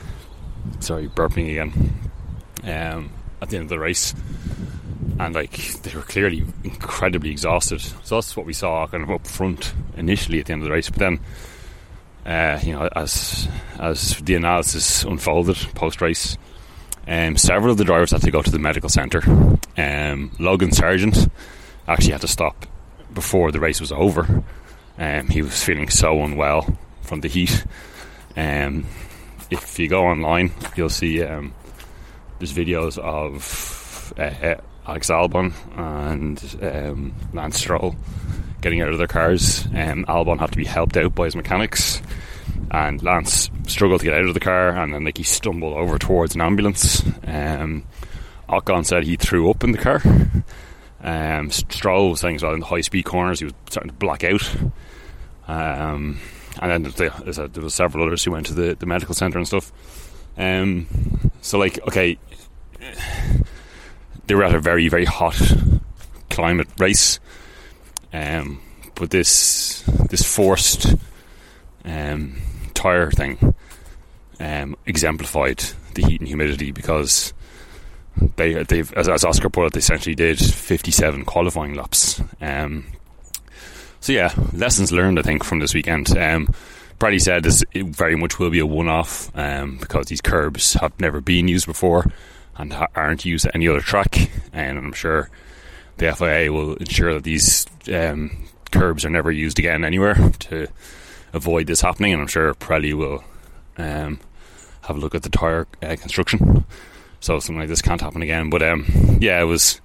Sorry, 0.81 1.09
burping 1.09 1.51
again. 1.51 1.95
Um, 2.65 3.11
at 3.41 3.51
the 3.51 3.57
end 3.57 3.65
of 3.65 3.71
the 3.71 3.79
race, 3.79 4.15
and 5.27 5.35
like 5.35 5.57
they 5.83 5.95
were 5.95 6.03
clearly 6.03 6.45
incredibly 6.65 7.31
exhausted. 7.31 7.81
So 7.81 8.17
that's 8.17 8.37
what 8.37 8.47
we 8.47 8.53
saw 8.53 8.87
kind 8.87 9.03
of 9.03 9.11
up 9.11 9.27
front 9.27 9.75
initially 9.97 10.41
at 10.41 10.47
the 10.47 10.53
end 10.53 10.63
of 10.63 10.69
the 10.69 10.73
race. 10.73 10.91
But 10.91 10.99
then, 10.99 11.21
uh, 12.27 12.61
you 12.63 12.73
know, 12.73 12.89
as 12.95 13.49
as 13.79 14.17
the 14.19 14.35
analysis 14.35 15.05
unfolded 15.05 15.57
post 15.75 16.01
race, 16.01 16.37
um, 17.07 17.37
several 17.37 17.73
of 17.73 17.79
the 17.79 17.85
drivers 17.85 18.13
had 18.13 18.23
to 18.23 18.31
go 18.31 18.43
to 18.43 18.51
the 18.51 18.59
medical 18.59 18.89
centre. 18.89 19.23
Um, 19.77 20.33
Logan 20.39 20.73
Sargent 20.73 21.29
actually 21.89 22.13
had 22.13 22.21
to 22.21 22.29
stop 22.29 22.67
before 23.13 23.53
the 23.53 23.61
race 23.61 23.81
was 23.81 23.93
over. 23.93 24.43
Um, 24.99 25.29
he 25.29 25.43
was 25.43 25.63
feeling 25.63 25.89
so 25.89 26.23
unwell 26.23 26.77
from 27.03 27.21
the 27.21 27.29
heat. 27.29 27.65
Um, 28.37 28.87
if 29.51 29.79
you 29.79 29.89
go 29.89 30.07
online, 30.07 30.53
you'll 30.77 30.89
see 30.89 31.23
um, 31.23 31.55
there's 32.39 32.53
videos 32.53 32.99
of 32.99 34.13
uh, 34.19 34.23
uh, 34.23 34.61
Alex 34.87 35.11
Albon 35.11 35.53
and 35.77 36.63
um, 36.63 37.15
Lance 37.33 37.59
Stroll 37.59 37.95
getting 38.61 38.81
out 38.81 38.89
of 38.89 38.99
their 38.99 39.07
cars. 39.07 39.67
Um, 39.67 40.05
Albon 40.07 40.39
had 40.39 40.51
to 40.53 40.57
be 40.57 40.65
helped 40.65 40.97
out 40.97 41.15
by 41.15 41.27
his 41.27 41.37
mechanics, 41.37 42.03
and 42.71 43.03
Lance 43.03 43.51
struggled 43.67 44.01
to 44.01 44.07
get 44.07 44.15
out 44.17 44.27
of 44.27 44.35
the 44.35 44.41
car, 44.41 44.71
and 44.71 44.95
then 44.95 45.05
like 45.05 45.19
he 45.19 45.25
stumbled 45.25 45.75
over 45.75 45.99
towards 45.99 46.35
an 46.35 46.41
ambulance. 46.41 47.03
Um, 47.25 47.85
Ocon 48.49 48.85
said 48.85 49.05
he 49.05 49.17
threw 49.17 49.51
up 49.51 49.65
in 49.65 49.73
the 49.73 49.79
car. 49.79 50.03
Um, 51.03 51.51
Stroll 51.51 52.11
was 52.11 52.21
saying 52.21 52.39
well 52.43 52.55
in 52.55 52.61
the 52.61 52.67
high 52.67 52.81
speed 52.81 53.05
corners 53.05 53.41
he 53.41 53.47
was 53.47 53.55
starting 53.69 53.91
to 53.91 53.97
black 53.97 54.23
out. 54.25 54.57
Um, 55.49 56.21
and 56.61 56.85
then 56.85 56.93
there, 56.97 57.11
there 57.49 57.63
was 57.63 57.75
several 57.75 58.07
others 58.07 58.23
who 58.25 58.31
went 58.31 58.47
to 58.47 58.55
the, 58.55 58.75
the 58.75 58.87
medical 58.87 59.15
centre 59.15 59.39
and 59.39 59.47
stuff. 59.47 59.73
Um, 60.37 60.87
so 61.41 61.59
like 61.59 61.81
okay, 61.89 62.19
they 64.27 64.35
were 64.35 64.45
at 64.45 64.55
a 64.55 64.61
very 64.61 64.89
very 64.89 65.05
hot 65.05 65.41
climate 66.31 66.69
race, 66.79 67.21
um, 68.13 68.61
but 68.95 69.11
this 69.11 69.83
this 70.11 70.23
forced 70.23 70.95
um, 71.85 72.41
tire 72.75 73.11
thing 73.11 73.55
um, 74.41 74.77
exemplified 74.87 75.65
the 75.95 76.03
heat 76.03 76.21
and 76.21 76.29
humidity 76.29 76.73
because 76.73 77.33
they 78.37 78.63
they've 78.65 78.93
as, 78.95 79.09
as, 79.09 79.25
Oscar 79.25 79.51
put 79.51 79.67
it, 79.67 79.73
they 79.73 79.79
essentially 79.79 80.15
did 80.15 80.39
fifty 80.39 80.91
seven 80.91 81.25
qualifying 81.25 81.75
laps. 81.75 82.21
Um, 82.41 82.87
so 84.01 84.13
yeah, 84.13 84.35
lessons 84.53 84.93
learned 84.93 85.19
I 85.19 85.23
think 85.23 85.45
from 85.45 85.61
this 85.61 85.75
weekend. 85.75 86.17
Um, 86.17 86.53
Brady 86.99 87.19
said 87.19 87.43
this 87.43 87.65
very 87.75 88.15
much 88.15 88.39
will 88.39 88.51
be 88.51 88.61
a 88.61 88.67
one 88.67 88.89
off 88.89 89.31
um, 89.37 89.77
because 89.79 90.07
these 90.07 90.21
curbs 90.21 90.75
have 90.75 90.99
never 91.01 91.21
been 91.21 91.49
used 91.49 91.67
before 91.67 92.07
and 92.57 92.75
aren't 92.95 93.25
used 93.25 93.47
at 93.47 93.55
any 93.55 93.69
other 93.69 93.81
track. 93.81 94.31
And 94.55 94.77
I'm 94.77 94.93
sure 94.93 95.31
the 95.97 96.13
FIA 96.15 96.53
will 96.53 96.75
ensure 96.75 97.15
that 97.15 97.25
these 97.25 97.65
um, 97.91 98.49
curbs 98.71 99.03
are 99.03 99.09
never 99.09 99.33
used 99.33 99.59
again 99.59 99.83
anywhere 99.83 100.15
to 100.41 100.69
avoid 101.33 101.69
this 101.69 101.81
happening. 101.81 102.13
And 102.13 102.21
I'm 102.21 102.29
sure 102.29 102.53
Pirelli 102.53 102.93
will 102.93 103.25
um, 103.79 104.21
have 104.83 104.97
a 104.97 105.01
look 105.01 105.15
at 105.15 105.23
the 105.23 105.31
tyre 105.31 105.67
uh, 105.83 105.97
construction 105.99 106.67
so 107.23 107.39
something 107.39 107.61
like 107.61 107.69
this 107.69 107.81
can't 107.81 108.01
happen 108.01 108.21
again. 108.21 108.51
But 108.51 108.63
um, 108.63 108.85
yeah, 109.21 109.41
it 109.41 109.45
was. 109.45 109.81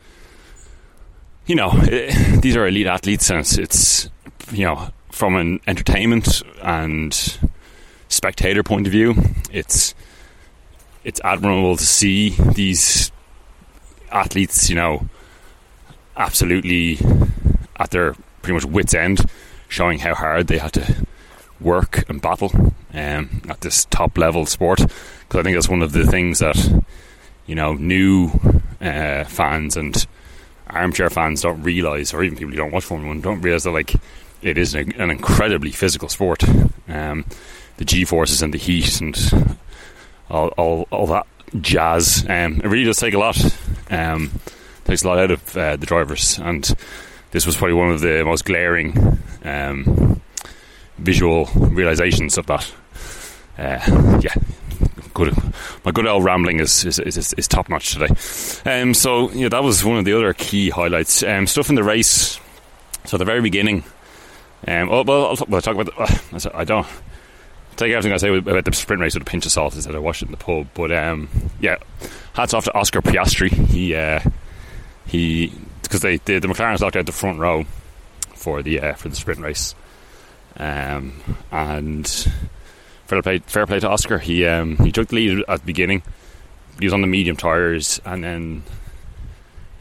You 1.45 1.55
know, 1.55 1.69
it, 1.73 2.41
these 2.41 2.57
are 2.57 2.67
elite 2.67 2.87
athletes, 2.87 3.29
and 3.29 3.39
it's, 3.39 3.57
it's 3.57 4.09
you 4.51 4.65
know 4.65 4.89
from 5.11 5.35
an 5.35 5.61
entertainment 5.65 6.41
and 6.61 7.39
spectator 8.09 8.63
point 8.63 8.87
of 8.87 8.91
view, 8.91 9.15
it's 9.51 9.95
it's 11.07 11.21
admirable 11.23 11.77
to 11.77 11.85
see 11.85 12.31
these 12.53 13.13
athletes, 14.11 14.69
you 14.69 14.75
know, 14.75 15.07
absolutely 16.17 16.99
at 17.77 17.91
their 17.91 18.13
pretty 18.41 18.55
much 18.55 18.65
wits' 18.65 18.93
end, 18.93 19.25
showing 19.69 19.99
how 19.99 20.13
hard 20.13 20.47
they 20.47 20.57
had 20.57 20.73
to 20.73 21.07
work 21.61 22.07
and 22.09 22.21
battle 22.21 22.51
um, 22.93 23.41
at 23.47 23.61
this 23.61 23.85
top 23.85 24.17
level 24.17 24.45
sport. 24.45 24.79
Because 24.79 25.39
I 25.39 25.43
think 25.43 25.55
that's 25.55 25.69
one 25.69 25.81
of 25.81 25.93
the 25.93 26.05
things 26.05 26.39
that 26.39 26.83
you 27.45 27.55
know 27.55 27.73
new 27.73 28.29
uh, 28.81 29.23
fans 29.23 29.77
and 29.77 30.05
armchair 30.69 31.09
fans 31.09 31.41
don't 31.41 31.63
realize, 31.63 32.13
or 32.13 32.21
even 32.21 32.37
people 32.37 32.51
who 32.51 32.57
don't 32.57 32.73
watch 32.73 32.83
Formula 32.83 33.07
One 33.07 33.21
don't 33.21 33.41
realize 33.41 33.63
that 33.63 33.71
like 33.71 33.95
it 34.41 34.57
is 34.57 34.75
an, 34.75 34.91
an 34.99 35.09
incredibly 35.09 35.71
physical 35.71 36.09
sport. 36.09 36.43
Um, 36.89 37.23
the 37.77 37.85
G 37.85 38.03
forces 38.03 38.41
and 38.41 38.53
the 38.53 38.57
heat 38.57 38.99
and 38.99 39.57
all, 40.29 40.47
all, 40.49 40.87
all 40.91 41.07
that 41.07 41.27
jazz. 41.61 42.25
Um, 42.27 42.61
it 42.63 42.65
really 42.65 42.85
does 42.85 42.97
take 42.97 43.13
a 43.13 43.19
lot. 43.19 43.37
Um, 43.89 44.31
takes 44.85 45.03
a 45.03 45.07
lot 45.07 45.19
out 45.19 45.31
of 45.31 45.57
uh, 45.57 45.75
the 45.75 45.85
drivers, 45.85 46.39
and 46.39 46.63
this 47.31 47.45
was 47.45 47.55
probably 47.55 47.73
one 47.73 47.91
of 47.91 48.01
the 48.01 48.23
most 48.23 48.45
glaring 48.45 49.19
um, 49.43 50.21
visual 50.97 51.45
realizations 51.55 52.37
of 52.37 52.45
that. 52.47 52.73
Uh, 53.57 54.19
yeah, 54.21 54.33
good. 55.13 55.33
My 55.83 55.91
good 55.91 56.07
old 56.07 56.23
rambling 56.23 56.59
is 56.59 56.85
is, 56.85 56.99
is, 56.99 57.33
is 57.33 57.47
top 57.47 57.69
notch 57.69 57.93
today. 57.93 58.81
Um, 58.81 58.93
so 58.93 59.31
yeah, 59.31 59.49
that 59.49 59.63
was 59.63 59.83
one 59.83 59.97
of 59.97 60.05
the 60.05 60.13
other 60.13 60.33
key 60.33 60.69
highlights. 60.69 61.23
Um, 61.23 61.47
stuff 61.47 61.69
in 61.69 61.75
the 61.75 61.83
race. 61.83 62.39
So 63.05 63.15
at 63.15 63.19
the 63.19 63.25
very 63.25 63.41
beginning. 63.41 63.83
Um, 64.67 64.89
oh, 64.89 65.03
well, 65.03 65.27
I'll, 65.27 65.45
well, 65.47 65.55
I'll 65.55 65.61
talk 65.61 65.75
about. 65.75 65.85
The, 65.85 66.47
uh, 66.49 66.51
I 66.57 66.63
don't 66.63 66.87
take 67.77 67.93
everything 67.93 68.11
I 68.11 68.17
say 68.17 68.35
about 68.35 68.65
the 68.65 68.73
sprint 68.73 69.01
race 69.01 69.13
with 69.13 69.23
a 69.23 69.25
pinch 69.25 69.45
of 69.45 69.51
salt 69.51 69.75
instead 69.75 69.95
I 69.95 69.99
watched 69.99 70.21
it 70.21 70.25
in 70.25 70.31
the 70.31 70.37
pub. 70.37 70.67
But 70.73 70.91
um, 70.91 71.29
yeah, 71.59 71.77
hats 72.33 72.53
off 72.53 72.65
to 72.65 72.73
Oscar 72.73 73.01
Piastri. 73.01 73.49
He 73.49 73.95
uh, 73.95 74.19
he 75.05 75.53
because 75.83 76.01
they 76.01 76.17
the, 76.17 76.39
the 76.39 76.47
McLarens 76.47 76.81
locked 76.81 76.95
out 76.95 77.05
the 77.05 77.11
front 77.11 77.39
row 77.39 77.65
for 78.35 78.61
the 78.61 78.81
uh, 78.81 78.93
for 78.93 79.09
the 79.09 79.15
sprint 79.15 79.39
race, 79.39 79.75
um, 80.57 81.21
and 81.51 82.07
fair 83.05 83.21
play 83.21 83.39
fair 83.39 83.65
play 83.65 83.79
to 83.79 83.89
Oscar. 83.89 84.17
He 84.17 84.45
um, 84.45 84.77
he 84.77 84.91
took 84.91 85.07
the 85.07 85.15
lead 85.15 85.43
at 85.47 85.59
the 85.61 85.65
beginning, 85.65 86.03
he 86.79 86.85
was 86.85 86.93
on 86.93 87.01
the 87.01 87.07
medium 87.07 87.35
tires, 87.35 87.99
and 88.05 88.23
then 88.23 88.63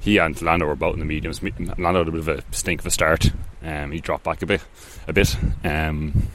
he 0.01 0.19
and 0.19 0.41
Lando 0.41 0.67
were 0.67 0.77
both 0.77 0.95
in 0.95 1.01
the 1.01 1.07
mediums. 1.07 1.43
Lando 1.43 1.99
had 1.99 2.09
a 2.09 2.13
bit 2.13 2.21
of 2.21 2.29
a 2.29 2.43
stink 2.53 2.81
of 2.81 2.87
a 2.87 2.91
start. 2.91 3.31
Um, 3.63 3.91
he 3.91 4.01
dropped 4.01 4.25
back 4.25 4.43
a 4.43 4.47
bit, 4.47 4.63
a 5.09 5.13
bit. 5.13 5.37
Um, 5.65 6.29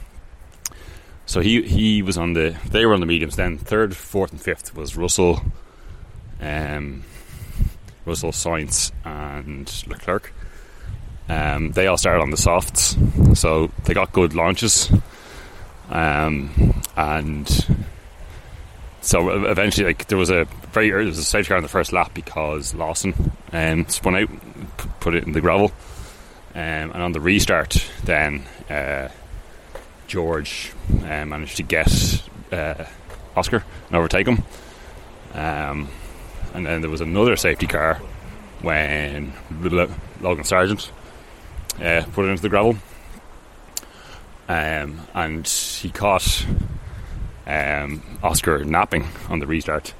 so 1.26 1.40
he 1.40 1.62
he 1.62 2.02
was 2.02 2.18
on 2.18 2.32
the 2.32 2.56
they 2.70 2.84
were 2.86 2.94
on 2.94 3.00
the 3.00 3.06
mediums. 3.06 3.36
Then 3.36 3.58
third, 3.58 3.96
fourth, 3.96 4.32
and 4.32 4.40
fifth 4.40 4.74
was 4.74 4.96
Russell, 4.96 5.40
um, 6.40 7.04
Russell, 8.04 8.32
Sainz, 8.32 8.92
and 9.04 9.68
Leclerc. 9.86 10.32
Um, 11.28 11.72
they 11.72 11.86
all 11.86 11.96
started 11.96 12.20
on 12.20 12.30
the 12.30 12.36
softs, 12.36 12.96
so 13.34 13.70
they 13.84 13.94
got 13.94 14.12
good 14.12 14.34
launches. 14.34 14.90
Um, 15.88 16.82
and 16.96 17.48
so 19.00 19.44
eventually, 19.46 19.86
like 19.86 20.06
there 20.08 20.18
was 20.18 20.30
a 20.30 20.46
very 20.72 20.90
there 20.90 20.98
was 20.98 21.18
a 21.18 21.24
safety 21.24 21.48
car 21.48 21.58
in 21.58 21.62
the 21.62 21.68
first 21.68 21.92
lap 21.92 22.12
because 22.14 22.74
Lawson 22.74 23.32
um, 23.52 23.86
spun 23.88 24.16
out, 24.16 24.28
put 25.00 25.14
it 25.14 25.24
in 25.24 25.32
the 25.32 25.40
gravel, 25.40 25.72
um, 26.54 26.60
and 26.92 27.02
on 27.02 27.12
the 27.12 27.20
restart, 27.20 27.88
then 28.04 28.44
uh, 28.68 29.08
George 30.06 30.72
uh, 31.02 31.24
managed 31.24 31.56
to 31.56 31.62
get 31.62 32.22
uh, 32.50 32.84
Oscar 33.36 33.64
and 33.88 33.96
overtake 33.96 34.26
him. 34.26 34.42
Um, 35.34 35.88
and 36.54 36.66
then 36.66 36.80
there 36.80 36.90
was 36.90 37.00
another 37.00 37.36
safety 37.36 37.66
car 37.66 37.94
when 38.60 39.32
Logan 40.20 40.44
Sargent 40.44 40.90
uh, 41.80 42.04
put 42.12 42.26
it 42.26 42.28
into 42.28 42.42
the 42.42 42.48
gravel. 42.48 42.76
Um, 44.48 45.00
and 45.14 45.48
he 45.48 45.90
caught 45.90 46.46
um, 47.46 48.02
Oscar 48.22 48.64
napping 48.64 49.06
on 49.28 49.38
the 49.38 49.46
restart. 49.46 49.94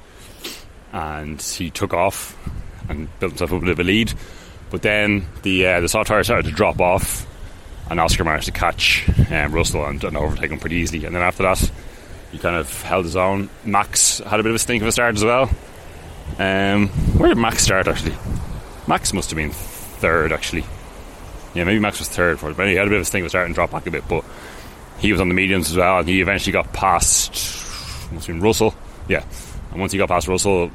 And 0.91 1.41
he 1.41 1.71
took 1.71 1.93
off 1.93 2.37
and 2.87 3.07
built 3.19 3.31
himself 3.31 3.53
up 3.53 3.57
a 3.57 3.65
bit 3.65 3.71
of 3.71 3.79
a 3.79 3.83
lead. 3.83 4.13
But 4.69 4.81
then 4.81 5.27
the 5.43 5.67
uh, 5.67 5.81
the 5.81 5.89
soft 5.89 6.07
tire 6.07 6.23
started 6.23 6.49
to 6.49 6.55
drop 6.55 6.79
off, 6.81 7.27
and 7.93 7.99
Oscar 7.99 8.23
managed 8.23 8.47
to 8.47 8.51
catch 8.51 9.07
um, 9.31 9.51
Russell 9.51 9.85
and, 9.85 10.03
and 10.03 10.17
overtake 10.17 10.49
him 10.49 10.57
pretty 10.57 10.77
easily. 10.77 11.05
And 11.05 11.13
then 11.13 11.21
after 11.21 11.43
that, 11.43 11.71
he 12.31 12.39
kind 12.39 12.55
of 12.55 12.81
held 12.81 13.05
his 13.05 13.15
own. 13.15 13.51
Max 13.63 14.17
had 14.17 14.39
a 14.39 14.43
bit 14.43 14.49
of 14.49 14.55
a 14.55 14.59
stink 14.59 14.81
of 14.81 14.87
a 14.87 14.91
start 14.91 15.13
as 15.13 15.23
well. 15.23 15.43
Um, 16.39 16.87
where 17.19 17.29
did 17.29 17.37
Max 17.37 17.61
start 17.61 17.87
actually? 17.87 18.15
Max 18.87 19.13
must 19.13 19.29
have 19.29 19.37
been 19.37 19.51
third 19.51 20.33
actually. 20.33 20.65
Yeah, 21.53 21.65
maybe 21.65 21.77
Max 21.77 21.99
was 21.99 22.09
third 22.09 22.39
for 22.39 22.49
it, 22.49 22.57
but 22.57 22.67
he 22.67 22.73
had 22.73 22.87
a 22.87 22.89
bit 22.89 22.95
of 22.95 23.03
a 23.03 23.05
stink 23.05 23.21
of 23.21 23.27
a 23.27 23.29
start 23.29 23.45
and 23.45 23.53
dropped 23.53 23.73
back 23.73 23.85
a 23.85 23.91
bit. 23.91 24.07
But 24.07 24.25
he 24.97 25.11
was 25.11 25.21
on 25.21 25.27
the 25.27 25.35
mediums 25.35 25.69
as 25.69 25.77
well, 25.77 25.99
and 25.99 26.09
he 26.09 26.19
eventually 26.19 26.51
got 26.51 26.73
past. 26.73 27.31
Must 28.11 28.25
have 28.25 28.35
been 28.35 28.41
Russell. 28.41 28.73
Yeah, 29.07 29.23
and 29.69 29.79
once 29.79 29.91
he 29.91 29.99
got 29.99 30.09
past 30.09 30.27
Russell, 30.27 30.71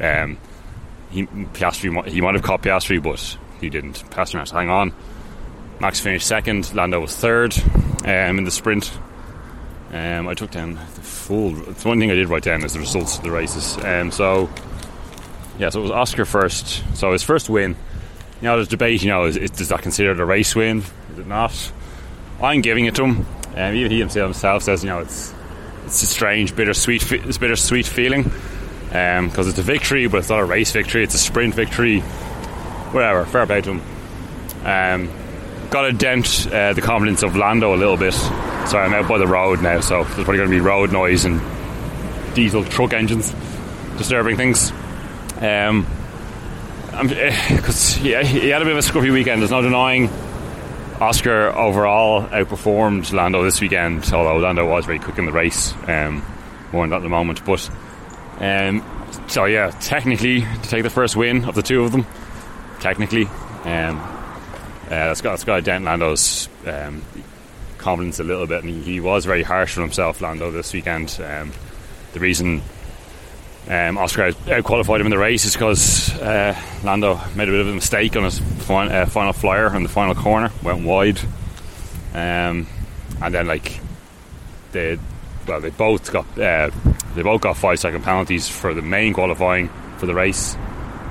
um, 0.00 0.36
he 1.10 1.26
Piastri 1.26 2.08
he 2.08 2.20
might 2.20 2.34
have 2.34 2.42
caught 2.42 2.62
Piastri, 2.62 3.00
but 3.00 3.38
he 3.60 3.70
didn't. 3.70 4.02
Piastri 4.10 4.34
managed 4.34 4.50
to 4.50 4.58
hang 4.58 4.68
on. 4.68 4.92
Max 5.80 6.00
finished 6.00 6.26
second. 6.26 6.74
Lando 6.74 7.00
was 7.00 7.14
third 7.16 7.56
um, 8.04 8.38
in 8.38 8.44
the 8.44 8.50
sprint. 8.50 8.96
Um, 9.92 10.28
I 10.28 10.34
took 10.34 10.50
down 10.50 10.74
the 10.74 10.80
full. 10.80 11.68
It's 11.70 11.84
one 11.84 11.98
thing 11.98 12.10
I 12.10 12.14
did 12.14 12.28
write 12.28 12.42
down 12.42 12.64
is 12.64 12.74
the 12.74 12.80
results 12.80 13.18
of 13.18 13.24
the 13.24 13.30
races. 13.30 13.76
Um, 13.84 14.10
so 14.10 14.50
yeah, 15.58 15.70
so 15.70 15.80
it 15.80 15.82
was 15.82 15.90
Oscar 15.90 16.24
first. 16.24 16.84
So 16.96 17.12
his 17.12 17.22
first 17.22 17.48
win. 17.48 17.76
You 18.40 18.44
know, 18.48 18.56
there's 18.56 18.68
debate. 18.68 19.02
You 19.02 19.08
know, 19.08 19.24
is, 19.24 19.36
is, 19.36 19.50
does 19.50 19.68
that 19.68 19.82
considered 19.82 20.20
a 20.20 20.24
race 20.24 20.54
win? 20.54 20.82
Is 21.12 21.18
it 21.18 21.26
not? 21.26 21.72
I'm 22.42 22.60
giving 22.60 22.86
it 22.86 22.94
to 22.96 23.04
him. 23.04 23.26
Um, 23.56 23.74
even 23.74 23.90
he 23.90 23.98
himself 23.98 24.62
says, 24.62 24.84
you 24.84 24.90
know, 24.90 25.00
it's 25.00 25.34
it's 25.86 26.02
a 26.02 26.06
strange, 26.06 26.54
bittersweet, 26.54 27.10
it's 27.10 27.38
bittersweet 27.38 27.86
feeling 27.86 28.24
because 28.88 29.38
um, 29.38 29.48
it's 29.48 29.58
a 29.58 29.62
victory, 29.62 30.06
but 30.06 30.18
it's 30.18 30.28
not 30.28 30.40
a 30.40 30.44
race 30.44 30.70
victory. 30.72 31.02
It's 31.02 31.14
a 31.14 31.18
sprint 31.18 31.54
victory. 31.54 32.00
Whatever, 32.00 33.24
fair 33.24 33.46
play 33.46 33.60
to 33.62 33.74
him. 33.74 33.82
Um, 34.64 35.10
got 35.70 35.82
to 35.82 35.92
dent 35.92 36.46
uh, 36.50 36.72
the 36.72 36.80
confidence 36.80 37.22
of 37.22 37.36
Lando 37.36 37.74
a 37.74 37.76
little 37.76 37.96
bit. 37.96 38.14
Sorry, 38.14 38.84
I'm 38.84 38.94
out 38.94 39.08
by 39.08 39.18
the 39.18 39.26
road 39.26 39.62
now, 39.62 39.80
so 39.80 40.04
there's 40.04 40.14
probably 40.14 40.38
going 40.38 40.50
to 40.50 40.54
be 40.54 40.60
road 40.60 40.92
noise 40.92 41.24
and 41.24 41.40
diesel 42.34 42.64
truck 42.64 42.92
engines 42.92 43.34
disturbing 43.96 44.36
things. 44.36 44.72
Um, 45.40 45.86
because 46.90 47.98
yeah, 48.00 48.22
he 48.22 48.48
had 48.48 48.62
a 48.62 48.64
bit 48.64 48.76
of 48.76 48.78
a 48.78 48.88
scruffy 48.88 49.12
weekend. 49.12 49.42
There's 49.42 49.50
no 49.50 49.62
denying. 49.62 50.08
Oscar 51.00 51.50
overall 51.50 52.26
outperformed 52.26 53.12
Lando 53.12 53.44
this 53.44 53.60
weekend, 53.60 54.10
although 54.12 54.36
Lando 54.36 54.68
was 54.68 54.86
very 54.86 54.98
quick 54.98 55.18
in 55.18 55.26
the 55.26 55.32
race. 55.32 55.72
Um, 55.86 56.24
more 56.72 56.82
on 56.82 56.90
that 56.90 57.00
in 57.00 57.06
a 57.06 57.08
moment, 57.08 57.44
but 57.44 57.70
um, 58.40 58.84
so 59.28 59.44
yeah, 59.44 59.70
technically 59.70 60.40
to 60.40 60.62
take 60.62 60.82
the 60.82 60.90
first 60.90 61.14
win 61.14 61.44
of 61.44 61.54
the 61.54 61.62
two 61.62 61.84
of 61.84 61.92
them, 61.92 62.04
technically, 62.80 63.26
um, 63.64 64.17
that's 64.88 65.20
got 65.20 65.30
that's 65.32 65.44
got 65.44 65.64
dent 65.64 65.84
Lando's 65.84 66.48
um, 66.66 67.02
confidence 67.78 68.20
a 68.20 68.24
little 68.24 68.46
bit, 68.46 68.64
and 68.64 68.72
he, 68.72 68.82
he, 68.82 69.00
was 69.00 69.24
very 69.24 69.42
harsh 69.42 69.76
on 69.76 69.82
himself, 69.82 70.20
Lando, 70.20 70.50
this 70.50 70.72
weekend. 70.72 71.18
Um, 71.22 71.52
the 72.12 72.20
reason 72.20 72.62
um, 73.68 73.98
Oscar 73.98 74.32
qualified 74.62 75.00
him 75.00 75.06
in 75.06 75.10
the 75.10 75.18
race 75.18 75.44
is 75.44 75.54
because 75.54 76.14
uh, 76.20 76.58
Lando 76.82 77.20
made 77.36 77.48
a 77.48 77.52
bit 77.52 77.60
of 77.60 77.68
a 77.68 77.74
mistake 77.74 78.16
on 78.16 78.24
his 78.24 78.38
fin- 78.38 78.90
uh, 78.90 79.06
final 79.06 79.32
flyer 79.32 79.74
in 79.74 79.82
the 79.82 79.88
final 79.88 80.14
corner, 80.14 80.50
went 80.62 80.84
wide, 80.84 81.20
um, 82.14 82.66
and 83.22 83.34
then 83.34 83.46
like 83.46 83.80
they 84.72 84.98
well 85.46 85.60
they 85.60 85.70
both 85.70 86.12
got 86.12 86.26
uh, 86.38 86.70
they 87.14 87.22
both 87.22 87.40
got 87.40 87.56
five 87.56 87.78
second 87.78 88.02
penalties 88.02 88.48
for 88.48 88.74
the 88.74 88.82
main 88.82 89.12
qualifying 89.12 89.68
for 89.98 90.06
the 90.06 90.14
race. 90.14 90.56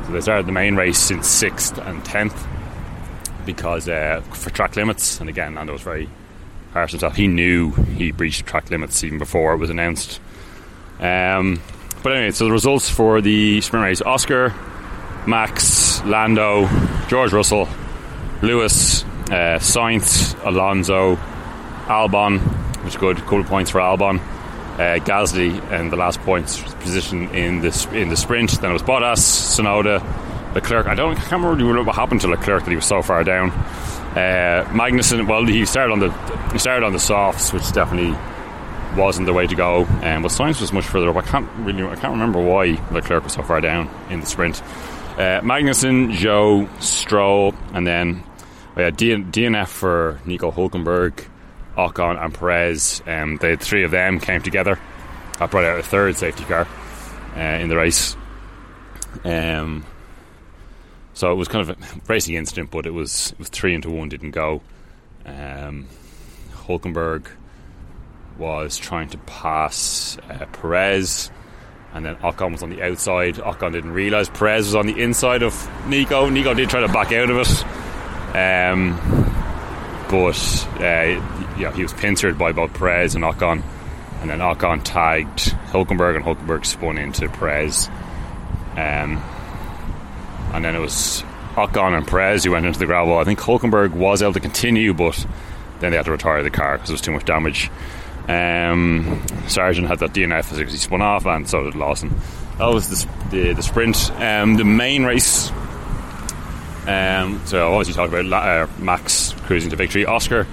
So 0.06 0.14
they 0.14 0.22
started 0.22 0.48
the 0.48 0.54
main 0.54 0.76
race 0.76 1.12
in 1.12 1.22
sixth 1.22 1.78
and 1.78 2.04
tenth 2.06 2.48
because 3.48 3.90
uh, 3.90 4.22
for 4.34 4.52
track 4.52 4.76
limits, 4.76 5.20
and 5.20 5.28
again 5.28 5.56
Lando 5.56 5.74
was 5.74 5.82
very 5.82 6.08
harsh 6.74 6.92
himself. 6.92 7.16
He 7.16 7.28
knew 7.28 7.72
he 7.72 8.12
breached 8.12 8.46
track 8.46 8.70
limits 8.70 9.04
even 9.04 9.18
before 9.18 9.54
it 9.54 9.58
was 9.58 9.72
announced. 9.72 10.20
Um, 11.00 11.60
but 12.04 12.12
anyway, 12.12 12.32
so 12.32 12.46
the 12.46 12.52
results 12.52 12.90
for 12.90 13.22
the 13.22 13.62
sprint 13.62 13.84
race 13.84 14.02
Oscar, 14.04 14.54
Max, 15.26 16.04
Lando, 16.04 16.68
George 17.08 17.34
Russell, 17.34 17.68
Lewis, 18.44 19.04
uh, 19.04 19.58
Sainz, 19.60 20.40
Alonso, 20.46 21.16
Albon, 21.88 22.40
which 22.84 22.94
is 22.94 23.00
good, 23.00 23.18
couple 23.18 23.42
of 23.42 23.48
points 23.48 23.72
for 23.72 23.80
Albon. 23.80 24.20
Uh, 24.20 25.00
Gasly 25.04 25.60
and 25.72 25.92
the 25.92 25.96
last 25.96 26.20
points 26.20 26.62
position 26.76 27.30
in 27.34 27.62
the 27.62 27.90
in 27.94 28.10
the 28.10 28.18
sprint. 28.18 28.62
Then 28.62 28.70
it 28.70 28.74
was 28.74 28.84
Bottas, 28.84 29.18
Tsunoda, 29.18 30.04
Leclerc. 30.58 30.88
I 30.88 30.96
don't 30.96 31.16
I 31.16 31.22
can't 31.22 31.44
remember 31.44 31.84
what 31.84 31.96
happened 31.96 32.22
to 32.22 32.28
Leclerc 32.28 32.64
that 32.64 32.70
he 32.70 32.76
was 32.76 32.86
so 32.86 33.04
far 33.04 33.24
down. 33.24 33.52
Uh, 33.52 34.66
Magnussen, 34.72 35.28
well, 35.28 35.46
he 35.46 35.66
started 35.68 35.94
on 35.94 36.00
the 36.00 36.12
he 36.52 36.58
started 36.58 36.84
on 36.84 36.94
the 36.94 37.00
softs, 37.00 37.54
which 37.54 37.72
definitely 37.74 38.18
wasn't 38.98 39.28
the 39.28 39.34
way 39.34 39.46
to 39.46 39.56
go. 39.56 39.86
Um, 39.86 40.24
but 40.24 40.32
Sainz 40.32 40.60
was 40.60 40.74
much 40.74 40.86
further 40.86 41.10
up. 41.10 41.16
I 41.16 41.22
can't 41.22 41.48
really, 41.60 41.84
I 41.84 41.96
can't 41.96 42.14
remember 42.14 42.42
why 42.42 42.82
Leclerc 42.92 43.24
was 43.24 43.34
so 43.34 43.44
far 43.44 43.62
down 43.62 43.88
in 44.10 44.20
the 44.20 44.26
sprint. 44.26 44.64
Uh, 44.64 45.42
Magnussen, 45.42 46.12
Zhou, 46.14 46.68
Stroll, 46.82 47.54
and 47.74 47.86
then 47.86 48.24
we 48.76 48.82
had 48.82 48.98
DNF 48.98 49.68
for 49.68 50.20
Nico 50.26 50.52
Hulkenberg, 50.52 51.24
Ocon, 51.78 52.24
and 52.24 52.34
Perez. 52.34 53.04
Um, 53.06 53.38
the 53.38 53.58
three 53.58 53.84
of 53.84 53.92
them 53.92 54.20
came 54.20 54.42
together. 54.42 54.80
I 55.40 55.46
brought 55.46 55.66
out 55.66 55.80
a 55.80 55.84
third 55.84 56.16
safety 56.16 56.46
car 56.46 56.68
uh, 57.36 57.62
in 57.62 57.70
the 57.70 57.76
race. 57.76 58.16
Um, 59.24 59.86
so 61.18 61.32
it 61.32 61.36
was 61.36 61.48
kind 61.48 61.68
of 61.68 61.76
a 61.82 62.02
racing 62.08 62.36
incident, 62.36 62.70
but 62.70 62.86
it 62.86 62.94
was 62.94 63.32
it 63.32 63.40
was 63.40 63.50
three 63.50 63.74
into 63.74 63.90
one 63.90 64.08
didn't 64.08 64.32
go. 64.32 64.62
Um, 65.26 65.88
Hulkenberg 66.54 67.26
was 68.38 68.78
trying 68.78 69.10
to 69.10 69.18
pass 69.18 70.20
uh, 70.30 70.46
Perez, 70.54 71.32
and 71.96 72.06
then 72.06 72.18
Ocon 72.18 72.52
was 72.52 72.62
on 72.62 72.70
the 72.70 72.84
outside. 72.84 73.36
Ocon 73.36 73.72
didn't 73.72 73.94
realise 73.94 74.30
Perez 74.30 74.68
was 74.68 74.76
on 74.76 74.86
the 74.86 75.02
inside 75.02 75.42
of 75.42 75.68
Nico. 75.88 76.30
Nico 76.30 76.54
did 76.54 76.70
try 76.70 76.82
to 76.82 76.88
back 76.88 77.12
out 77.12 77.32
of 77.32 77.38
it, 77.38 77.66
um, 78.38 78.96
but 80.12 80.68
uh, 80.76 81.58
yeah, 81.58 81.72
he 81.74 81.82
was 81.82 81.94
pincered 81.94 82.38
by 82.38 82.52
both 82.52 82.76
Perez 82.76 83.16
and 83.16 83.24
Ocon, 83.24 83.64
and 84.22 84.30
then 84.30 84.38
Ocon 84.38 84.84
tagged 84.84 85.50
Hulkenberg, 85.72 86.16
and 86.16 86.24
Hulkenberg 86.24 86.64
spun 86.64 87.00
into 87.00 87.28
Perez, 87.28 87.90
um, 88.76 89.20
and 90.58 90.66
then 90.66 90.76
it 90.76 90.80
was 90.80 91.24
Ocon 91.54 91.96
and 91.96 92.08
Perez 92.08 92.44
who 92.44 92.52
went 92.52 92.66
into 92.66 92.80
the 92.80 92.88
gravel. 92.88 93.20
I 93.20 93.24
think 93.24 93.40
Hulkenberg 93.40 93.92
was 93.92 94.24
able 94.24 94.34
to 94.34 94.40
continue, 94.40 94.92
but 94.92 95.16
then 95.80 95.92
they 95.92 95.98
had 95.98 96.06
to 96.06 96.12
retire 96.12 96.42
the 96.42 96.50
car 96.50 96.74
because 96.74 96.90
there 96.90 96.96
was 96.96 97.02
too 97.02 97.12
much 97.12 97.26
damage. 97.26 97.70
Um, 98.28 99.24
Sargent 99.48 99.88
had 99.88 100.00
that 100.00 100.14
DNF 100.14 100.50
because 100.50 100.72
he 100.74 100.78
spun 100.80 101.04
off, 101.04 101.28
and 101.28 101.48
so 101.48 101.64
did 101.64 101.76
Lawson. 101.76 102.10
That 102.58 102.74
was 102.74 102.90
the, 102.90 103.10
the, 103.30 103.54
the 103.54 103.62
sprint. 103.62 104.12
Um, 104.20 104.56
the 104.56 104.66
main 104.66 105.04
race. 105.06 105.52
Um, 106.88 107.40
so 107.46 107.72
obviously 107.72 107.94
talk 107.94 108.10
about 108.10 108.26
uh, 108.34 108.68
Max 108.80 109.34
cruising 109.46 109.70
to 109.70 109.76
victory. 109.76 110.08
Oscar, 110.08 110.48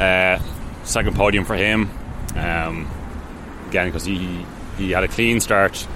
uh, 0.00 0.40
second 0.82 1.14
podium 1.14 1.44
for 1.44 1.54
him. 1.54 1.88
Um, 2.34 2.90
again 3.68 3.86
because 3.86 4.04
he 4.04 4.44
he 4.78 4.90
had 4.90 5.04
a 5.04 5.08
clean 5.08 5.38
start. 5.38 5.86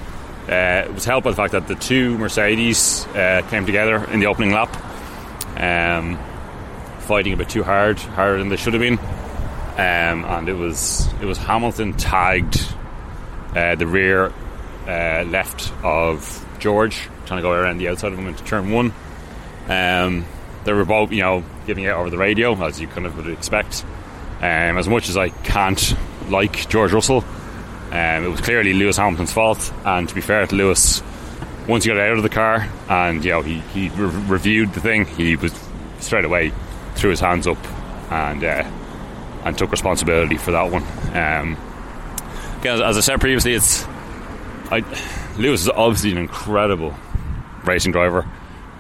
Uh, 0.49 0.87
it 0.87 0.95
was 0.95 1.05
helped 1.05 1.25
by 1.25 1.31
the 1.31 1.37
fact 1.37 1.53
that 1.53 1.69
the 1.69 1.75
two 1.75 2.17
Mercedes 2.17 3.07
uh, 3.09 3.43
came 3.51 3.67
together 3.67 4.03
in 4.11 4.21
the 4.21 4.27
opening 4.27 4.51
lap, 4.51 4.75
um, 5.61 6.19
fighting 7.01 7.35
a 7.35 7.37
bit 7.37 7.51
too 7.51 7.63
hard, 7.63 7.99
harder 7.99 8.39
than 8.39 8.49
they 8.49 8.57
should 8.57 8.73
have 8.73 8.81
been, 8.81 8.99
um, 8.99 10.25
and 10.25 10.49
it 10.49 10.55
was 10.55 11.07
it 11.21 11.27
was 11.27 11.37
Hamilton 11.37 11.93
tagged 11.93 12.67
uh, 13.55 13.75
the 13.75 13.87
rear 13.87 14.33
uh, 14.87 15.25
left 15.25 15.71
of 15.85 16.47
George, 16.59 17.09
trying 17.27 17.39
to 17.39 17.43
go 17.43 17.53
around 17.53 17.77
the 17.77 17.89
outside 17.89 18.13
of 18.13 18.19
him 18.19 18.27
into 18.27 18.43
turn 18.45 18.71
one. 18.71 18.93
Um, 19.69 20.25
they 20.65 20.73
were 20.73 20.87
both, 20.87 21.13
you 21.13 21.23
know, 21.23 21.45
giving 21.67 21.85
it 21.85 21.89
over 21.89 22.09
the 22.09 22.19
radio 22.19 22.55
as 22.65 22.81
you 22.81 22.89
kind 22.89 23.07
of 23.07 23.17
would 23.17 23.29
expect. 23.29 23.85
Um, 24.39 24.79
as 24.79 24.89
much 24.89 25.09
as 25.09 25.17
I 25.17 25.29
can't 25.29 25.95
like 26.29 26.69
George 26.69 26.93
Russell, 26.93 27.23
um, 27.91 28.25
it 28.25 28.29
was 28.29 28.41
clearly 28.41 28.75
Lewis 28.75 28.97
Hamilton's 28.97 29.33
fault. 29.33 29.73
And 29.85 30.09
to 30.09 30.15
be 30.15 30.21
fair 30.21 30.47
to 30.47 30.55
Lewis, 30.55 31.03
once 31.67 31.85
he 31.85 31.91
got 31.91 31.99
out 31.99 32.17
of 32.17 32.23
the 32.23 32.29
car 32.29 32.69
and 32.89 33.25
you 33.25 33.31
know 33.31 33.43
he, 33.43 33.61
he 33.61 33.89
re- 33.91 34.25
reviewed 34.27 34.73
the 34.73 34.81
thing, 34.81 35.05
he 35.05 35.37
was 35.37 35.53
straight 36.01 36.25
away 36.25 36.53
threw 36.99 37.11
his 37.11 37.21
hands 37.21 37.47
up 37.47 37.59
and 38.11 38.45
uh, 38.45 38.65
and 39.45 39.57
took 39.57 39.71
responsibility 39.71 40.37
for 40.37 40.51
that 40.51 40.71
one. 40.71 40.83
Um, 41.15 41.57
again, 42.61 42.83
as 42.83 42.97
I 42.97 43.01
said 43.01 43.21
previously, 43.21 43.55
it's 43.55 43.85
I, 44.71 44.85
Lewis 45.39 45.63
is 45.63 45.69
obviously 45.69 46.13
an 46.13 46.19
incredible 46.19 46.95
racing 47.65 47.93
driver. 47.93 48.29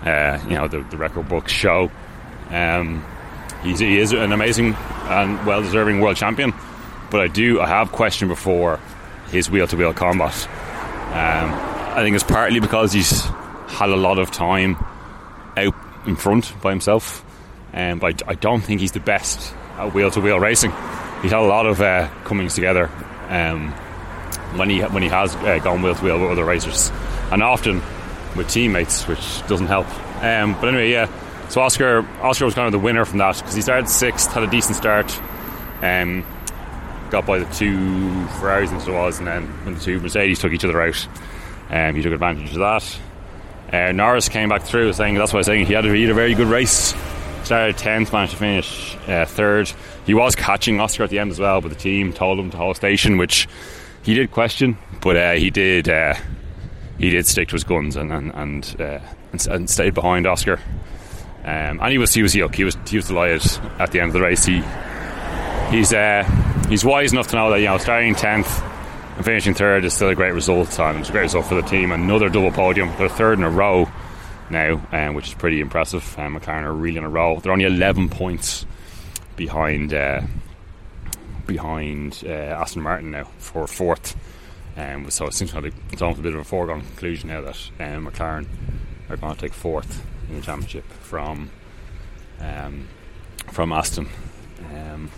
Uh, 0.05 0.39
you 0.49 0.57
know 0.57 0.69
the, 0.69 0.81
the 0.91 0.97
record 0.97 1.29
books 1.29 1.53
show. 1.53 1.91
Um, 2.51 3.05
he 3.63 3.99
is 3.99 4.13
an 4.13 4.33
amazing 4.33 4.75
and 4.75 5.47
well 5.47 5.63
deserving 5.63 6.01
world 6.01 6.17
champion, 6.17 6.53
but 7.11 7.21
I 7.21 7.29
do 7.29 7.61
I 7.61 7.69
have 7.69 7.93
questioned 7.93 8.29
before 8.29 8.81
his 9.31 9.51
wheel 9.51 9.67
to 9.67 9.77
wheel 9.77 9.93
combat. 9.93 10.35
Um, 11.09 11.53
I 11.97 12.03
think 12.03 12.15
it's 12.15 12.25
partly 12.25 12.61
because 12.61 12.93
he's 12.93 13.23
had 13.69 13.91
a 13.91 13.97
lot 13.97 14.19
of 14.19 14.31
time 14.31 14.77
out 15.57 15.75
in 16.07 16.17
front 16.17 16.53
by 16.63 16.71
himself, 16.71 17.25
um, 17.73 17.99
but 17.99 18.23
I, 18.27 18.33
I 18.33 18.35
don't 18.35 18.61
think 18.61 18.81
he's 18.81 18.93
the 18.93 19.01
best 19.01 19.55
at 19.77 19.93
wheel 19.95 20.11
to 20.11 20.21
wheel 20.21 20.39
racing. 20.39 20.71
He's 21.23 21.33
had 21.33 21.41
a 21.41 21.47
lot 21.47 21.67
of 21.67 21.81
uh, 21.81 22.09
comings 22.25 22.55
together 22.55 22.91
um, 23.29 23.73
when 24.57 24.71
he 24.71 24.81
when 24.83 25.03
he 25.03 25.09
has 25.09 25.35
uh, 25.37 25.59
gone 25.59 25.83
wheel 25.83 25.95
to 25.95 26.05
wheel 26.05 26.21
with 26.21 26.31
other 26.31 26.45
racers, 26.45 26.91
and 27.33 27.43
often 27.43 27.83
with 28.37 28.49
teammates, 28.49 29.07
which 29.09 29.47
doesn't 29.49 29.67
help. 29.67 29.87
Um, 30.23 30.55
but 30.55 30.69
anyway, 30.69 30.91
yeah. 30.91 31.09
So 31.49 31.61
Oscar 31.61 32.07
Oscar 32.23 32.45
was 32.45 32.55
kind 32.55 32.67
of 32.67 32.73
the 32.73 32.79
winner 32.79 33.05
from 33.05 33.19
that 33.19 33.37
because 33.37 33.55
he 33.55 33.63
started 33.63 33.89
sixth, 33.89 34.33
had 34.33 34.43
a 34.43 34.47
decent 34.47 34.77
start, 34.77 35.21
um, 35.83 36.25
got 37.11 37.27
by 37.27 37.39
the 37.39 37.55
two 37.55 38.27
Ferraris 38.39 38.71
so 38.71 38.93
it 38.93 38.95
was, 38.95 39.19
and 39.19 39.27
then 39.27 39.47
when 39.65 39.75
the 39.75 39.81
two 39.81 40.01
Mercedes 40.01 40.39
took 40.39 40.53
each 40.53 40.65
other 40.65 40.81
out, 40.81 41.09
um, 41.71 41.95
he 41.95 42.03
took 42.03 42.13
advantage 42.13 42.53
of 42.53 42.59
that. 42.59 42.99
Uh, 43.73 43.93
Norris 43.93 44.29
came 44.29 44.49
back 44.49 44.63
through, 44.63 44.93
saying 44.93 45.15
that's 45.15 45.33
why 45.33 45.39
I 45.39 45.41
was 45.41 45.47
saying 45.47 45.67
he 45.67 45.75
had, 45.75 45.85
a, 45.85 45.93
he 45.93 46.03
had 46.03 46.11
a 46.11 46.15
very 46.15 46.35
good 46.35 46.49
race. 46.49 46.95
Started 47.45 47.77
tenth, 47.79 48.13
managed 48.13 48.33
to 48.33 48.39
finish 48.39 48.97
uh, 49.07 49.25
third. 49.25 49.71
He 50.07 50.15
was 50.15 50.35
catching 50.35 50.81
Oscar 50.81 51.05
at 51.05 51.11
the 51.11 51.19
end 51.19 51.31
as 51.31 51.39
well, 51.39 51.61
but 51.61 51.69
the 51.69 51.77
team 51.77 52.13
told 52.13 52.39
him 52.39 52.51
to 52.51 52.57
hold 52.57 52.77
station, 52.77 53.17
which 53.17 53.49
he 54.03 54.15
did 54.15 54.31
question, 54.31 54.79
but 55.01 55.17
uh, 55.17 55.33
he 55.33 55.51
did 55.51 55.89
uh, 55.89 56.15
he 56.99 57.11
did 57.11 57.27
stick 57.27 57.49
to 57.49 57.55
his 57.55 57.65
guns 57.65 57.97
and 57.97 58.13
and 58.13 58.33
and, 58.35 58.77
uh, 58.81 59.01
and, 59.33 59.47
and 59.47 59.71
stayed 59.71 59.95
behind 59.95 60.27
Oscar. 60.27 60.61
Um, 61.45 61.81
and 61.81 61.93
he 61.93 61.99
was 61.99 62.13
he 62.13 62.23
was 62.23 62.33
he 62.33 62.43
was 62.43 62.77
he 62.87 62.97
was 62.97 63.07
delighted 63.07 63.43
at 63.79 63.93
the 63.93 64.01
end 64.01 64.09
of 64.09 64.13
the 64.15 64.21
race. 64.21 64.45
He 64.45 64.63
he's 65.71 65.93
uh, 65.93 66.25
he's 66.69 66.85
wise 66.85 67.13
enough 67.13 67.29
to 67.29 67.37
know 67.37 67.51
that 67.51 67.61
you 67.61 67.67
know 67.67 67.79
starting 67.79 68.15
tenth 68.15 68.63
and 69.17 69.25
finishing 69.25 69.55
third 69.55 69.85
is 69.85 69.95
still 69.95 70.09
a 70.09 70.15
great 70.15 70.33
result, 70.33 70.79
and 70.79 71.01
it's 71.01 71.09
a 71.09 71.13
great 71.13 71.23
result 71.23 71.47
for 71.47 71.55
the 71.55 71.63
team. 71.63 71.93
Another 71.93 72.29
double 72.29 72.53
podium, 72.53 72.91
they're 72.99 73.09
third 73.09 73.39
in 73.39 73.45
a 73.45 73.51
row 73.51 73.89
now, 74.51 74.81
um, 74.93 75.15
which 75.15 75.29
is 75.29 75.35
pretty 75.35 75.61
impressive. 75.61 76.03
Um, 76.19 76.39
McLaren 76.39 76.63
are 76.63 76.73
really 76.73 76.99
in 76.99 77.05
a 77.05 77.09
row. 77.09 77.41
They're 77.41 77.53
only 77.53 77.65
eleven 77.65 78.09
points 78.09 78.67
behind 79.37 79.93
uh, 79.93 80.23
behind 81.47 82.23
uh, 82.25 82.29
Aston 82.29 82.83
Martin 82.83 83.11
now 83.11 83.25
for 83.39 83.67
fourth. 83.67 84.17
Um, 84.77 85.11
so 85.11 85.27
it 85.27 85.35
seems 85.35 85.53
like 85.53 85.73
it's 85.91 86.03
almost 86.03 86.21
a 86.21 86.23
bit 86.23 86.35
of 86.35 86.41
a 86.41 86.45
foregone 86.45 86.83
conclusion 86.83 87.31
now 87.31 87.41
that 87.41 87.57
um, 87.81 88.07
McLaren 88.07 88.47
are 89.11 89.17
going 89.17 89.35
to 89.35 89.41
take 89.41 89.53
fourth 89.53 90.07
in 90.29 90.37
the 90.37 90.43
championship 90.43 90.85
from 90.85 91.51
um, 92.41 92.87
from 93.51 93.73
Aston, 93.73 94.07
um, 94.73 95.11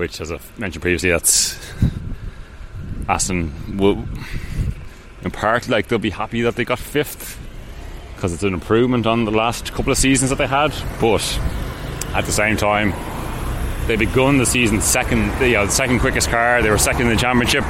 which, 0.00 0.18
as 0.20 0.32
I've 0.32 0.58
mentioned 0.58 0.80
previously, 0.80 1.10
that's 1.10 1.60
Aston 3.06 3.76
will 3.76 4.02
in 5.22 5.30
part 5.30 5.68
like 5.68 5.88
they'll 5.88 5.98
be 5.98 6.08
happy 6.08 6.40
that 6.40 6.56
they 6.56 6.64
got 6.64 6.78
fifth 6.78 7.38
because 8.16 8.32
it's 8.32 8.42
an 8.42 8.54
improvement 8.54 9.06
on 9.06 9.26
the 9.26 9.30
last 9.30 9.72
couple 9.74 9.92
of 9.92 9.98
seasons 9.98 10.30
that 10.30 10.36
they 10.36 10.46
had, 10.46 10.72
but 11.00 11.22
at 12.14 12.24
the 12.24 12.32
same 12.32 12.56
time 12.56 12.94
they 13.86 13.96
begun 13.96 14.38
the 14.38 14.46
season 14.46 14.80
second, 14.80 15.20
you 15.46 15.52
know, 15.52 15.66
the 15.66 15.72
second 15.72 16.00
quickest 16.00 16.30
car. 16.30 16.62
They 16.62 16.70
were 16.70 16.78
second 16.78 17.02
in 17.02 17.08
the 17.08 17.20
championship 17.20 17.64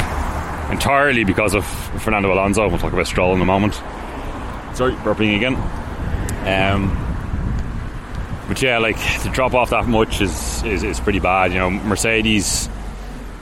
entirely 0.70 1.24
because 1.24 1.54
of 1.54 1.66
Fernando 2.00 2.32
Alonso. 2.32 2.68
We'll 2.68 2.78
talk 2.78 2.92
about 2.92 3.08
Stroll 3.08 3.34
in 3.34 3.40
a 3.40 3.44
moment. 3.44 3.74
Sorry, 4.74 4.92
burping 5.02 5.34
again. 5.34 5.56
Um, 6.46 7.09
but 8.50 8.60
yeah, 8.60 8.78
like 8.78 8.96
to 9.22 9.28
drop 9.28 9.54
off 9.54 9.70
that 9.70 9.86
much 9.86 10.20
is, 10.20 10.64
is, 10.64 10.82
is 10.82 10.98
pretty 10.98 11.20
bad. 11.20 11.52
You 11.52 11.60
know, 11.60 11.70
Mercedes, 11.70 12.68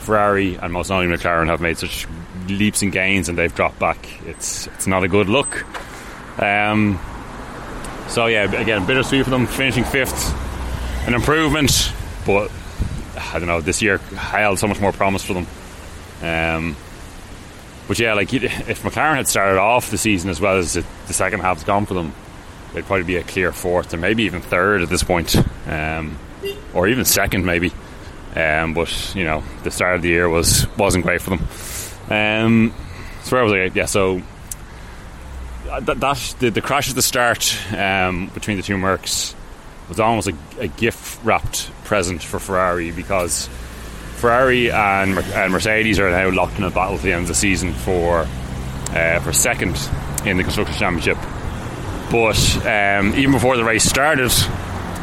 Ferrari, 0.01 0.57
and 0.57 0.71
most 0.71 0.90
notably 0.90 1.16
McLaren 1.16 1.47
have 1.47 1.62
made 1.62 1.79
such 1.79 2.07
leaps 2.47 2.83
and 2.83 2.92
gains, 2.92 3.31
and 3.31 3.38
they've 3.38 3.55
dropped 3.55 3.79
back. 3.79 3.97
It's 4.27 4.66
it's 4.66 4.87
not 4.87 5.05
a 5.05 5.09
good 5.09 5.31
look. 5.31 5.64
Um, 6.38 7.01
so 8.09 8.27
yeah, 8.27 8.53
again, 8.53 8.85
bittersweet 8.85 9.25
for 9.25 9.31
them 9.31 9.47
finishing 9.47 9.85
fifth, 9.85 10.35
an 11.09 11.14
improvement, 11.14 11.90
but 12.27 12.51
I 13.33 13.38
don't 13.38 13.49
know. 13.49 13.62
This 13.62 13.81
year 13.81 13.97
held 13.97 14.59
so 14.59 14.66
much 14.66 14.79
more 14.79 14.92
promise 14.92 15.25
for 15.25 15.33
them. 15.33 15.47
Um, 16.21 16.77
but 17.87 17.99
yeah, 17.99 18.12
like 18.12 18.35
if 18.35 18.83
McLaren 18.83 19.16
had 19.16 19.27
started 19.27 19.59
off 19.59 19.90
the 19.90 19.97
season 19.97 20.29
as 20.29 20.38
well 20.38 20.59
as 20.59 20.75
the, 20.75 20.85
the 21.07 21.14
second 21.14 21.40
half's 21.40 21.64
gone 21.64 21.87
for 21.87 21.94
them, 21.94 22.12
they'd 22.72 22.85
probably 22.85 23.04
be 23.04 23.16
a 23.16 23.22
clear 23.22 23.52
fourth 23.52 23.92
and 23.92 24.02
maybe 24.02 24.24
even 24.24 24.40
third 24.40 24.83
at 24.83 24.88
this 24.88 25.02
point, 25.02 25.37
um, 25.66 26.18
or 26.74 26.88
even 26.88 27.04
second 27.04 27.44
maybe. 27.44 27.72
Um, 28.37 28.74
but 28.74 29.14
you 29.14 29.24
know, 29.24 29.42
the 29.64 29.70
start 29.70 29.96
of 29.96 30.02
the 30.02 30.09
year 30.09 30.28
was 30.28 30.66
wasn't 30.76 31.04
great 31.04 31.22
for 31.22 31.31
them. 31.31 31.48
Um, 32.11 32.74
so 33.22 33.37
where 33.37 33.44
was 33.44 33.52
I? 33.52 33.64
Yeah, 33.74 33.87
so 33.87 34.22
uh, 35.68 35.81
that, 35.81 36.00
that 36.00 36.35
the, 36.38 36.50
the, 36.50 36.61
crash 36.61 36.88
at 36.88 36.94
the 36.94 37.02
start 37.02 37.54
um, 37.76 38.28
between 38.28 38.57
the 38.57 38.62
two 38.62 38.76
Mercs 38.76 39.35
was 39.88 40.00
almost 40.00 40.28
a, 40.28 40.35
a 40.59 40.68
gift 40.68 41.22
wrapped 41.24 41.70
present 41.85 42.22
for 42.22 42.38
Ferrari 42.38 42.90
because 42.90 43.48
Ferrari 44.16 44.70
and, 44.70 45.18
and, 45.18 45.52
Mercedes 45.52 45.98
are 45.98 46.11
now 46.11 46.31
locked 46.31 46.59
in 46.59 46.64
a 46.64 46.70
battle 46.70 46.96
at 46.96 47.02
the 47.02 47.12
end 47.12 47.22
of 47.22 47.28
the 47.28 47.35
season 47.35 47.72
for 47.72 48.26
uh, 48.90 49.20
for 49.20 49.33
second 49.33 49.78
in 50.24 50.37
the 50.37 50.42
constructors 50.42 50.78
championship. 50.78 51.18
But 52.11 52.66
um, 52.66 53.14
even 53.14 53.33
before 53.33 53.57
the 53.57 53.64
race 53.64 53.85
started, 53.85 54.31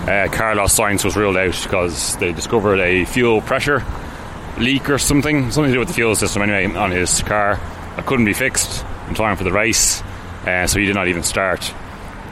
uh, 0.08 0.28
Carlos 0.32 0.78
Sainz 0.78 1.04
was 1.04 1.16
ruled 1.16 1.38
out 1.38 1.60
because 1.62 2.18
they 2.18 2.34
discovered 2.34 2.80
a 2.80 3.06
fuel 3.06 3.42
pressure 3.42 3.84
leak 4.58 4.90
or 4.90 4.98
something, 4.98 5.52
something 5.52 5.72
to 5.72 5.74
do 5.74 5.80
with 5.80 5.90
the 5.90 5.94
fuel 5.94 6.16
system 6.16 6.42
anyway 6.42 6.66
on 6.78 6.92
his 6.92 7.22
car 7.24 7.58
that 7.96 8.06
couldn't 8.06 8.26
be 8.26 8.34
fixed 8.34 8.86
in 9.08 9.16
time 9.16 9.38
for 9.38 9.44
the 9.44 9.52
race, 9.52 10.02
uh, 10.46 10.66
so 10.68 10.80
he 10.80 10.86
did 10.86 10.96
not 10.96 11.08
even 11.08 11.24
start. 11.24 11.64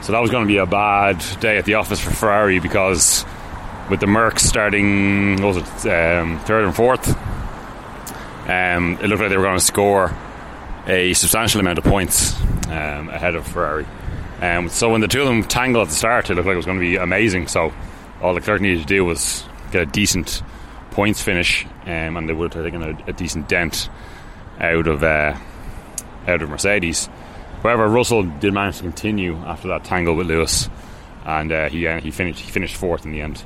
So 0.02 0.12
that 0.12 0.20
was 0.20 0.30
going 0.30 0.44
to 0.44 0.48
be 0.48 0.58
a 0.58 0.66
bad 0.66 1.24
day 1.40 1.56
at 1.56 1.64
the 1.64 1.74
office 1.74 2.00
for 2.00 2.10
Ferrari 2.10 2.58
because 2.58 3.24
with 3.90 4.00
the 4.00 4.06
Mercs 4.06 4.40
starting, 4.40 5.40
was 5.42 5.56
it 5.56 5.64
um, 5.90 6.38
third 6.40 6.64
and 6.64 6.74
fourth? 6.74 7.08
Um, 8.48 8.98
it 9.00 9.06
looked 9.06 9.20
like 9.20 9.30
they 9.30 9.36
were 9.36 9.44
going 9.44 9.58
to 9.58 9.64
score 9.64 10.14
a 10.86 11.14
substantial 11.14 11.60
amount 11.60 11.78
of 11.78 11.84
points 11.84 12.38
um, 12.66 13.08
ahead 13.08 13.34
of 13.34 13.46
Ferrari. 13.46 13.86
Um, 14.40 14.68
so 14.68 14.90
when 14.90 15.00
the 15.00 15.08
two 15.08 15.20
of 15.20 15.26
them 15.26 15.42
tangled 15.42 15.86
at 15.86 15.90
the 15.90 15.96
start, 15.96 16.28
it 16.30 16.34
looked 16.34 16.46
like 16.46 16.54
it 16.54 16.56
was 16.56 16.66
going 16.66 16.78
to 16.78 16.84
be 16.84 16.96
amazing. 16.96 17.46
So 17.48 17.72
all 18.20 18.34
Leclerc 18.34 18.60
needed 18.60 18.80
to 18.80 18.86
do 18.86 19.04
was 19.04 19.44
get 19.72 19.82
a 19.82 19.86
decent 19.86 20.42
points 20.90 21.22
finish, 21.22 21.66
um, 21.86 22.16
and 22.16 22.28
they 22.28 22.32
would 22.32 22.52
have 22.54 22.64
taken 22.64 22.82
a, 22.82 22.98
a 23.06 23.12
decent 23.12 23.48
dent 23.48 23.88
out 24.60 24.86
of 24.86 25.02
uh, 25.02 25.36
out 26.26 26.42
of 26.42 26.48
Mercedes. 26.48 27.08
However, 27.62 27.88
Russell 27.88 28.24
did 28.24 28.52
manage 28.52 28.76
to 28.76 28.82
continue 28.82 29.36
after 29.36 29.68
that 29.68 29.84
tangle 29.84 30.14
with 30.14 30.26
Lewis, 30.26 30.68
and 31.24 31.50
uh, 31.50 31.68
he 31.68 31.86
uh, 31.86 32.00
he 32.00 32.10
finished 32.10 32.40
he 32.40 32.50
finished 32.50 32.76
fourth 32.76 33.04
in 33.04 33.12
the 33.12 33.20
end 33.20 33.44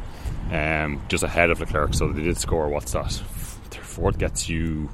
um, 0.50 1.02
just 1.08 1.22
ahead 1.22 1.50
of 1.50 1.60
Leclerc. 1.60 1.94
So 1.94 2.08
they 2.08 2.22
did 2.22 2.36
score. 2.36 2.68
What's 2.68 2.92
that? 2.92 3.12
Fourth 3.12 4.18
gets 4.18 4.48
you 4.48 4.90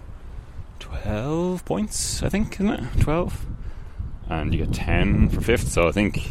twelve 0.79 1.65
points, 1.65 2.23
I 2.23 2.29
think, 2.29 2.55
isn't 2.55 2.71
it? 2.71 3.01
Twelve, 3.01 3.47
and 4.29 4.53
you 4.55 4.65
get 4.65 4.75
ten 4.75 5.29
for 5.29 5.41
fifth. 5.41 5.69
So 5.69 5.89
I 5.89 5.93
think 5.93 6.31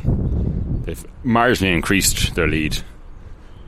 they've 0.83 1.05
marginally 1.23 1.73
increased 1.73 2.35
their 2.35 2.47
lead. 2.47 2.77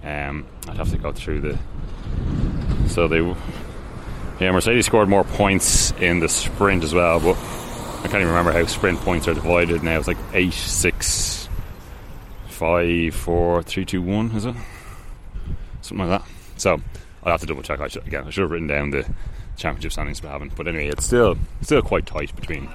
Um, 0.03 0.45
I'd 0.67 0.77
have 0.77 0.91
to 0.91 0.97
go 0.97 1.11
through 1.11 1.41
the. 1.41 1.59
So 2.87 3.07
they, 3.07 3.19
yeah, 4.39 4.51
Mercedes 4.51 4.85
scored 4.85 5.09
more 5.09 5.23
points 5.23 5.91
in 5.99 6.19
the 6.19 6.29
sprint 6.29 6.83
as 6.83 6.93
well, 6.93 7.19
but 7.19 7.35
I 7.35 8.03
can't 8.03 8.15
even 8.15 8.27
remember 8.27 8.51
how 8.51 8.65
sprint 8.65 8.99
points 8.99 9.27
are 9.27 9.33
divided 9.33 9.81
now. 9.81 9.97
It's 9.97 10.07
like 10.07 10.17
eight, 10.33 10.53
six, 10.53 11.49
five, 12.47 13.15
four, 13.15 13.63
three, 13.63 13.85
two, 13.85 14.01
one. 14.01 14.31
Is 14.31 14.45
it 14.45 14.55
something 15.81 16.07
like 16.07 16.21
that? 16.21 16.29
So 16.57 16.79
I'll 17.23 17.31
have 17.31 17.41
to 17.41 17.47
double 17.47 17.63
check. 17.63 17.79
I 17.79 17.87
should, 17.87 18.05
again, 18.05 18.25
I 18.27 18.29
should 18.29 18.43
have 18.43 18.51
written 18.51 18.67
down 18.67 18.91
the 18.91 19.09
championship 19.57 19.93
standings, 19.93 20.21
but 20.21 20.29
I 20.29 20.33
haven't. 20.33 20.55
But 20.55 20.67
anyway, 20.67 20.87
it's 20.87 21.05
still 21.05 21.37
still 21.61 21.81
quite 21.81 22.05
tight 22.05 22.35
between 22.35 22.69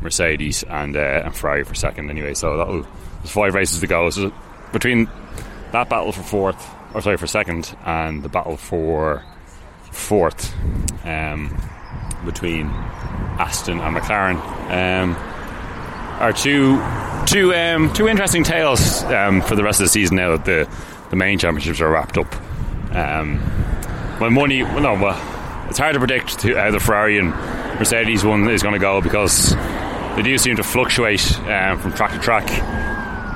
Mercedes 0.00 0.62
and 0.62 0.96
uh, 0.96 1.22
and 1.24 1.34
Ferrari 1.34 1.64
for 1.64 1.74
second. 1.74 2.10
Anyway, 2.10 2.34
so 2.34 2.56
that'll 2.56 2.82
there's 2.82 3.30
five 3.30 3.54
races 3.54 3.80
to 3.80 3.86
go. 3.86 4.10
So 4.10 4.32
between 4.72 5.08
that 5.72 5.88
battle 5.88 6.12
for 6.12 6.22
fourth, 6.22 6.74
or 6.94 7.00
sorry, 7.00 7.16
for 7.16 7.26
second, 7.26 7.76
and 7.84 8.22
the 8.22 8.28
battle 8.28 8.56
for 8.56 9.24
fourth, 9.90 10.54
um, 11.04 11.56
between 12.24 12.66
Aston 13.38 13.80
and 13.80 13.96
McLaren, 13.96 14.36
um, 14.70 15.16
are 16.20 16.32
two 16.32 16.80
two 17.26 17.54
um, 17.54 17.92
two 17.92 18.08
interesting 18.08 18.44
tales 18.44 19.02
um, 19.04 19.40
for 19.42 19.56
the 19.56 19.64
rest 19.64 19.80
of 19.80 19.84
the 19.84 19.90
season. 19.90 20.16
Now 20.16 20.36
that 20.36 20.44
the 20.44 20.68
the 21.10 21.16
main 21.16 21.38
championships 21.38 21.80
are 21.80 21.90
wrapped 21.90 22.18
up. 22.18 22.34
Um, 22.94 23.38
well, 24.20 24.30
money, 24.30 24.62
well, 24.62 24.80
no, 24.80 24.94
well, 24.94 25.68
it's 25.68 25.78
hard 25.78 25.94
to 25.94 25.98
predict 26.00 26.42
how 26.42 26.70
the 26.70 26.80
Ferrari 26.80 27.18
and 27.18 27.30
Mercedes 27.78 28.24
one 28.24 28.48
is 28.48 28.62
going 28.62 28.74
to 28.74 28.80
go 28.80 29.00
because 29.00 29.54
they 30.18 30.24
do 30.24 30.36
seem 30.36 30.56
to 30.56 30.64
fluctuate 30.64 31.38
um, 31.42 31.78
from 31.78 31.92
track 31.92 32.10
to 32.10 32.18
track. 32.18 32.44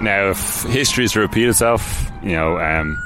Now, 0.02 0.30
if 0.30 0.64
history 0.64 1.04
is 1.04 1.12
to 1.12 1.20
repeat 1.20 1.48
itself, 1.48 2.10
you 2.24 2.32
know, 2.32 2.58
um, 2.58 3.00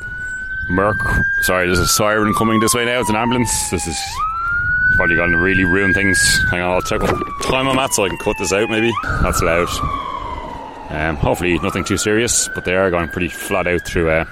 Merc. 0.71 0.97
Sorry, 1.43 1.67
there's 1.67 1.79
a 1.79 1.87
siren 1.87 2.33
coming 2.33 2.59
this 2.59 2.73
way 2.73 2.87
now. 2.87 3.01
It's 3.01 3.11
an 3.11 3.17
ambulance. 3.17 3.69
This 3.69 3.87
is 3.87 3.99
probably 4.97 5.17
going 5.17 5.31
to 5.31 5.37
really 5.37 5.65
ruin 5.65 5.93
things. 5.93 6.19
Hang 6.51 6.63
on, 6.63 6.73
I'll 6.73 6.81
check 6.81 7.03
what 7.03 7.21
time 7.43 7.69
I'm 7.69 7.79
at 7.79 7.93
so 7.93 8.07
I 8.07 8.09
can 8.09 8.17
cut 8.17 8.37
this 8.39 8.51
out. 8.51 8.71
Maybe 8.71 8.91
that's 9.23 9.43
loud. 9.43 9.69
Um, 10.89 11.17
hopefully, 11.17 11.59
nothing 11.59 11.85
too 11.85 11.99
serious, 11.99 12.49
but 12.55 12.65
they 12.65 12.77
are 12.77 12.91
going 12.91 13.11
pretty 13.11 13.29
flat 13.29 13.67
out 13.67 13.87
through 13.87 14.09
uh, 14.09 14.25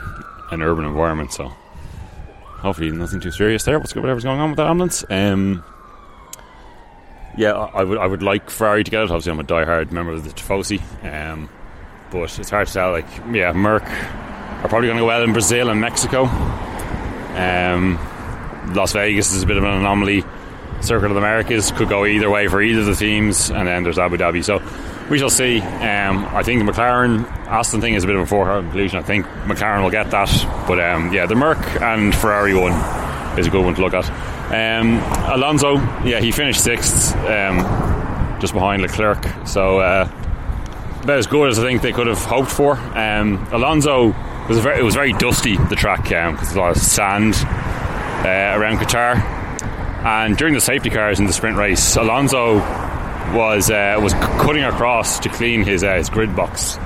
an 0.52 0.62
urban 0.62 0.86
environment. 0.86 1.34
So, 1.34 1.48
hopefully, 2.60 2.92
nothing 2.92 3.20
too 3.20 3.30
serious 3.30 3.64
there. 3.64 3.78
What's 3.78 3.94
whatever's 3.94 4.24
going 4.24 4.40
on 4.40 4.52
with 4.52 4.56
that 4.56 4.68
ambulance? 4.68 5.04
Um, 5.10 5.62
yeah, 7.36 7.52
I 7.52 7.84
would 7.84 7.98
I 7.98 8.06
would 8.06 8.22
like 8.22 8.50
Ferrari 8.50 8.84
to 8.84 8.90
get 8.90 9.02
it. 9.02 9.10
Obviously, 9.10 9.32
I'm 9.32 9.40
a 9.40 9.44
die-hard 9.44 9.92
member 9.92 10.12
of 10.12 10.24
the 10.24 10.30
Tifosi, 10.30 10.80
um, 11.04 11.48
but 12.10 12.38
it's 12.38 12.50
hard 12.50 12.66
to 12.66 12.72
tell. 12.72 12.92
Like, 12.92 13.06
yeah, 13.32 13.52
Merc 13.52 13.82
are 13.84 14.68
probably 14.68 14.88
going 14.88 14.98
to 14.98 15.02
go 15.02 15.06
well 15.06 15.22
in 15.22 15.32
Brazil 15.32 15.68
and 15.68 15.80
Mexico. 15.80 16.24
Um, 17.34 17.98
Las 18.74 18.92
Vegas 18.92 19.34
is 19.34 19.42
a 19.42 19.46
bit 19.46 19.56
of 19.56 19.64
an 19.64 19.70
anomaly. 19.70 20.24
Circuit 20.80 21.06
of 21.06 21.14
the 21.14 21.18
Americas 21.18 21.70
could 21.72 21.88
go 21.88 22.04
either 22.04 22.28
way 22.28 22.46
for 22.48 22.60
either 22.60 22.80
of 22.80 22.86
the 22.86 22.94
teams, 22.94 23.50
and 23.50 23.66
then 23.66 23.84
there's 23.84 23.98
Abu 23.98 24.16
Dhabi. 24.16 24.44
So 24.44 24.62
we 25.08 25.18
shall 25.18 25.30
see. 25.30 25.60
Um, 25.60 26.26
I 26.26 26.42
think 26.42 26.64
the 26.64 26.70
McLaren 26.70 27.24
Aston 27.46 27.80
thing 27.80 27.94
is 27.94 28.04
a 28.04 28.06
bit 28.06 28.16
of 28.16 28.22
a 28.22 28.26
foregone 28.26 28.64
conclusion. 28.64 28.98
I 28.98 29.02
think 29.02 29.26
McLaren 29.44 29.82
will 29.82 29.90
get 29.90 30.10
that, 30.10 30.64
but 30.66 30.80
um, 30.80 31.12
yeah, 31.12 31.26
the 31.26 31.34
Merc 31.34 31.58
and 31.80 32.14
Ferrari 32.14 32.54
one 32.54 32.72
is 33.38 33.46
a 33.46 33.50
good 33.50 33.64
one 33.64 33.74
to 33.74 33.80
look 33.80 33.94
at. 33.94 34.33
Um, 34.52 34.98
Alonso, 35.32 35.76
yeah, 36.04 36.20
he 36.20 36.30
finished 36.32 36.62
sixth, 36.62 37.14
um, 37.16 37.58
just 38.40 38.52
behind 38.52 38.82
Leclerc. 38.82 39.24
So 39.46 39.78
uh, 39.78 40.10
about 41.02 41.18
as 41.18 41.26
good 41.26 41.50
as 41.50 41.58
I 41.58 41.62
think 41.62 41.82
they 41.82 41.92
could 41.92 42.06
have 42.06 42.18
hoped 42.18 42.50
for. 42.50 42.76
Um, 42.76 43.46
Alonso 43.52 44.14
was 44.48 44.58
very, 44.58 44.78
it 44.80 44.82
was 44.82 44.94
very 44.94 45.12
dusty 45.12 45.56
the 45.56 45.76
track 45.76 46.04
because 46.04 46.52
um, 46.52 46.58
a 46.58 46.60
lot 46.60 46.70
of 46.70 46.76
sand 46.76 47.34
uh, 47.34 48.58
around 48.58 48.78
Qatar. 48.78 49.16
And 50.04 50.36
during 50.36 50.54
the 50.54 50.60
safety 50.60 50.90
cars 50.90 51.18
in 51.18 51.26
the 51.26 51.32
sprint 51.32 51.56
race, 51.56 51.96
Alonso 51.96 52.56
was 53.34 53.70
uh, 53.70 53.98
was 54.02 54.12
cutting 54.12 54.64
across 54.64 55.18
to 55.20 55.28
clean 55.30 55.64
his 55.64 55.82
uh, 55.82 55.94
his 55.94 56.10
grid 56.10 56.36
box. 56.36 56.76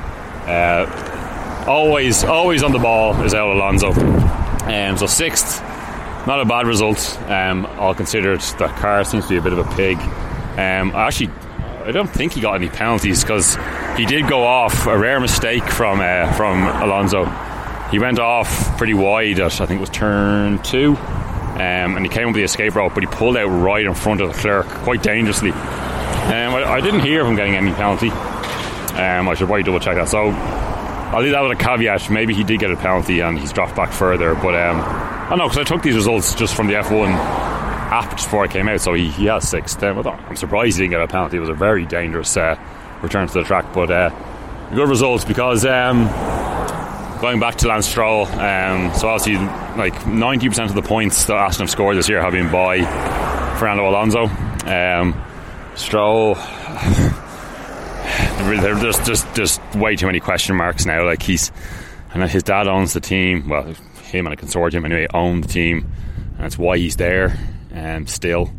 Uh, 0.46 1.64
always 1.66 2.24
always 2.24 2.62
on 2.62 2.72
the 2.72 2.78
ball 2.78 3.20
is 3.22 3.34
El 3.34 3.52
Alonso. 3.52 3.92
Um, 3.92 4.96
so 4.96 5.06
sixth 5.06 5.62
not 6.28 6.40
a 6.40 6.44
bad 6.44 6.66
result. 6.66 7.18
Um, 7.22 7.64
all 7.78 7.94
considered, 7.94 8.40
that 8.40 8.76
car 8.76 9.02
seems 9.02 9.24
to 9.24 9.30
be 9.30 9.36
a 9.38 9.42
bit 9.42 9.54
of 9.54 9.58
a 9.58 9.74
pig. 9.74 9.96
Um, 9.96 10.94
I 10.94 11.06
actually, 11.06 11.30
I 11.84 11.90
don't 11.90 12.10
think 12.10 12.34
he 12.34 12.42
got 12.42 12.54
any 12.54 12.68
penalties 12.68 13.24
because 13.24 13.56
he 13.96 14.04
did 14.04 14.28
go 14.28 14.44
off 14.44 14.86
a 14.86 14.96
rare 14.96 15.20
mistake 15.20 15.64
from 15.64 16.00
uh, 16.00 16.30
from 16.34 16.62
Alonso. 16.64 17.24
He 17.90 17.98
went 17.98 18.18
off 18.18 18.76
pretty 18.76 18.92
wide 18.92 19.40
at 19.40 19.58
I 19.58 19.64
think 19.66 19.78
it 19.78 19.80
was 19.80 19.90
turn 19.90 20.62
two, 20.62 20.96
um, 20.96 21.96
and 21.96 22.04
he 22.04 22.10
came 22.10 22.28
up 22.28 22.34
the 22.34 22.42
escape 22.42 22.74
rope, 22.74 22.92
but 22.92 23.02
he 23.02 23.06
pulled 23.06 23.38
out 23.38 23.46
right 23.46 23.86
in 23.86 23.94
front 23.94 24.20
of 24.20 24.28
Leclerc 24.28 24.66
quite 24.66 25.02
dangerously. 25.02 25.52
Um, 25.52 26.54
I, 26.54 26.64
I, 26.74 26.80
didn't 26.82 27.00
hear 27.00 27.24
him 27.24 27.36
getting 27.36 27.56
any 27.56 27.72
penalty. 27.72 28.10
Um, 28.10 29.28
I 29.30 29.34
should 29.34 29.46
probably 29.46 29.62
double 29.62 29.80
check 29.80 29.96
that. 29.96 30.08
So 30.08 30.28
I'll 30.28 31.22
leave 31.22 31.32
that 31.32 31.40
with 31.40 31.58
a 31.58 31.64
caveat. 31.64 32.10
Maybe 32.10 32.34
he 32.34 32.44
did 32.44 32.60
get 32.60 32.70
a 32.70 32.76
penalty 32.76 33.20
and 33.20 33.38
he's 33.38 33.50
dropped 33.50 33.74
back 33.74 33.92
further, 33.92 34.34
but 34.34 34.54
um, 34.54 35.17
I 35.30 35.36
know 35.36 35.46
because 35.46 35.58
I 35.58 35.64
took 35.64 35.82
these 35.82 35.94
results 35.94 36.34
just 36.34 36.54
from 36.54 36.68
the 36.68 36.72
F1 36.72 37.08
app 37.10 38.10
just 38.12 38.28
before 38.28 38.44
I 38.44 38.48
came 38.48 38.66
out, 38.66 38.80
so 38.80 38.94
he, 38.94 39.10
he 39.10 39.26
has 39.26 39.46
sixth. 39.46 39.82
Um, 39.82 39.98
I'm 40.06 40.36
surprised 40.36 40.78
he 40.78 40.84
didn't 40.84 40.92
get 40.92 41.02
a 41.02 41.06
penalty. 41.06 41.36
It 41.36 41.40
was 41.40 41.50
a 41.50 41.54
very 41.54 41.84
dangerous 41.84 42.34
uh, 42.34 42.58
return 43.02 43.28
to 43.28 43.34
the 43.34 43.44
track, 43.44 43.72
but 43.74 43.90
uh, 43.90 44.08
good 44.74 44.88
results 44.88 45.26
because 45.26 45.66
um, 45.66 46.06
going 47.20 47.40
back 47.40 47.56
to 47.56 47.68
Lance 47.68 47.86
Stroll, 47.86 48.24
um, 48.24 48.94
so 48.94 49.08
obviously 49.08 49.36
like 49.76 49.92
90% 50.04 50.64
of 50.70 50.74
the 50.74 50.80
points 50.80 51.26
that 51.26 51.36
Aston 51.36 51.64
have 51.64 51.70
scored 51.70 51.98
this 51.98 52.08
year 52.08 52.22
have 52.22 52.32
been 52.32 52.50
by 52.50 52.78
Fernando 53.58 53.86
Alonso. 53.86 54.28
Um, 54.64 55.22
Stroll. 55.74 56.34
There's 58.38 58.98
just 59.06 59.34
just 59.34 59.60
way 59.74 59.94
too 59.94 60.06
many 60.06 60.20
question 60.20 60.56
marks 60.56 60.86
now. 60.86 61.04
Like 61.04 61.22
he's, 61.22 61.52
and 62.14 62.22
his 62.30 62.42
dad 62.42 62.66
owns 62.66 62.94
the 62.94 63.00
team. 63.00 63.46
Well, 63.48 63.74
him 64.08 64.26
and 64.26 64.34
a 64.34 64.36
consortium 64.36 64.84
anyway 64.84 65.06
own 65.14 65.40
the 65.42 65.48
team, 65.48 65.90
and 66.34 66.38
that's 66.38 66.58
why 66.58 66.78
he's 66.78 66.96
there. 66.96 67.38
And 67.70 68.02
um, 68.02 68.06
still, 68.06 68.50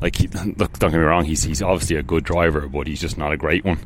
like, 0.00 0.16
he, 0.16 0.26
look, 0.56 0.78
don't 0.78 0.90
get 0.90 0.98
me 0.98 1.04
wrong, 1.04 1.24
he's 1.24 1.42
he's 1.42 1.62
obviously 1.62 1.96
a 1.96 2.02
good 2.02 2.24
driver, 2.24 2.68
but 2.68 2.86
he's 2.86 3.00
just 3.00 3.18
not 3.18 3.32
a 3.32 3.36
great 3.36 3.64
one. 3.64 3.78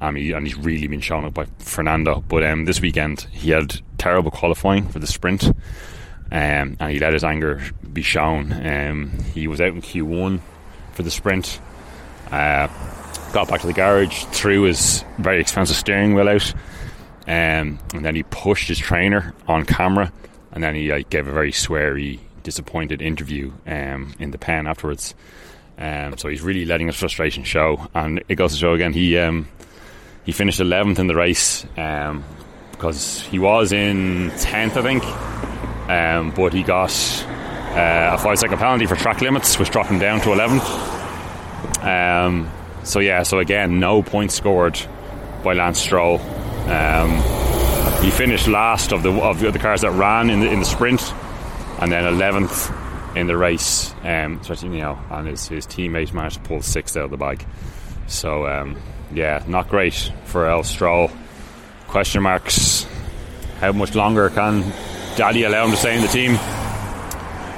Um, 0.00 0.16
he, 0.16 0.32
and 0.32 0.46
he's 0.46 0.56
really 0.56 0.88
been 0.88 1.00
shown 1.00 1.24
up 1.24 1.34
by 1.34 1.46
Fernando. 1.58 2.24
But 2.26 2.42
um, 2.44 2.64
this 2.64 2.80
weekend 2.80 3.22
he 3.30 3.50
had 3.50 3.80
terrible 3.98 4.30
qualifying 4.32 4.88
for 4.88 4.98
the 4.98 5.06
sprint, 5.06 5.44
um, 5.44 6.76
and 6.80 6.90
he 6.90 6.98
let 6.98 7.12
his 7.12 7.24
anger 7.24 7.62
be 7.92 8.02
shown. 8.02 8.52
Um, 8.52 9.12
he 9.32 9.46
was 9.46 9.60
out 9.60 9.74
in 9.74 9.80
Q1 9.80 10.40
for 10.92 11.02
the 11.02 11.10
sprint. 11.10 11.60
Uh, 12.30 12.66
got 13.32 13.48
back 13.48 13.60
to 13.60 13.66
the 13.66 13.72
garage, 13.72 14.24
threw 14.26 14.62
his 14.62 15.04
very 15.18 15.40
expensive 15.40 15.76
steering 15.76 16.14
wheel 16.14 16.28
out, 16.28 16.52
um, 17.26 17.78
and 17.94 18.04
then 18.04 18.14
he 18.14 18.22
pushed 18.24 18.68
his 18.68 18.78
trainer 18.78 19.34
on 19.46 19.64
camera 19.64 20.12
and 20.52 20.62
then 20.62 20.74
he 20.74 20.90
like, 20.90 21.10
gave 21.10 21.26
a 21.26 21.32
very 21.32 21.52
sweary, 21.52 22.20
disappointed 22.42 23.00
interview 23.02 23.52
um, 23.66 24.14
in 24.18 24.30
the 24.30 24.38
pen 24.38 24.66
afterwards. 24.66 25.14
Um, 25.78 26.16
so 26.18 26.28
he's 26.28 26.42
really 26.42 26.64
letting 26.64 26.86
his 26.86 26.96
frustration 26.96 27.44
show, 27.44 27.88
and 27.94 28.22
it 28.28 28.36
goes 28.36 28.52
to 28.52 28.58
show 28.58 28.74
again. 28.74 28.92
He 28.92 29.18
um, 29.18 29.48
he 30.24 30.32
finished 30.32 30.60
eleventh 30.60 30.98
in 30.98 31.06
the 31.06 31.14
race 31.14 31.66
um, 31.76 32.22
because 32.70 33.22
he 33.22 33.38
was 33.38 33.72
in 33.72 34.30
tenth, 34.38 34.76
I 34.76 34.82
think, 34.82 35.04
um, 35.90 36.30
but 36.30 36.52
he 36.52 36.62
got 36.62 36.92
uh, 37.74 38.14
a 38.14 38.18
five 38.18 38.38
second 38.38 38.58
penalty 38.58 38.86
for 38.86 38.96
track 38.96 39.22
limits, 39.22 39.58
which 39.58 39.70
dropped 39.70 39.88
him 39.90 39.98
down 39.98 40.20
to 40.20 40.32
eleventh. 40.32 40.68
Um, 41.82 42.50
so 42.84 43.00
yeah, 43.00 43.22
so 43.22 43.38
again, 43.38 43.80
no 43.80 44.02
points 44.02 44.34
scored 44.34 44.78
by 45.42 45.54
Lance 45.54 45.80
Stroll. 45.80 46.20
Um, 46.68 47.51
he 48.02 48.10
finished 48.10 48.48
last 48.48 48.92
of 48.92 49.02
the 49.02 49.12
of 49.12 49.40
the 49.40 49.58
cars 49.58 49.82
that 49.82 49.92
ran 49.92 50.30
in 50.30 50.40
the 50.40 50.50
in 50.50 50.58
the 50.58 50.64
sprint, 50.64 51.12
and 51.80 51.90
then 51.90 52.04
eleventh 52.04 52.70
in 53.16 53.26
the 53.26 53.36
race. 53.36 53.94
Um, 54.02 54.38
especially 54.40 54.76
you 54.76 54.82
know, 54.82 54.98
and 55.10 55.28
his 55.28 55.48
his 55.48 55.66
teammate 55.66 56.12
managed 56.12 56.36
to 56.36 56.42
pull 56.42 56.62
sixth 56.62 56.96
out 56.96 57.04
of 57.04 57.10
the 57.10 57.16
bag. 57.16 57.44
So 58.06 58.46
um, 58.46 58.76
yeah, 59.12 59.44
not 59.46 59.68
great 59.68 60.12
for 60.24 60.46
El 60.46 60.62
Stroll. 60.64 61.10
Question 61.88 62.22
marks. 62.22 62.86
How 63.60 63.72
much 63.72 63.94
longer 63.94 64.28
can 64.30 64.62
Daddy 65.16 65.44
allow 65.44 65.64
him 65.64 65.70
to 65.70 65.76
stay 65.76 65.94
in 65.94 66.02
the 66.02 66.08
team? 66.08 66.34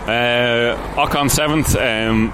Uh, 0.07 0.77
Ocon 0.97 1.31
seventh, 1.31 1.75
um, 1.77 2.27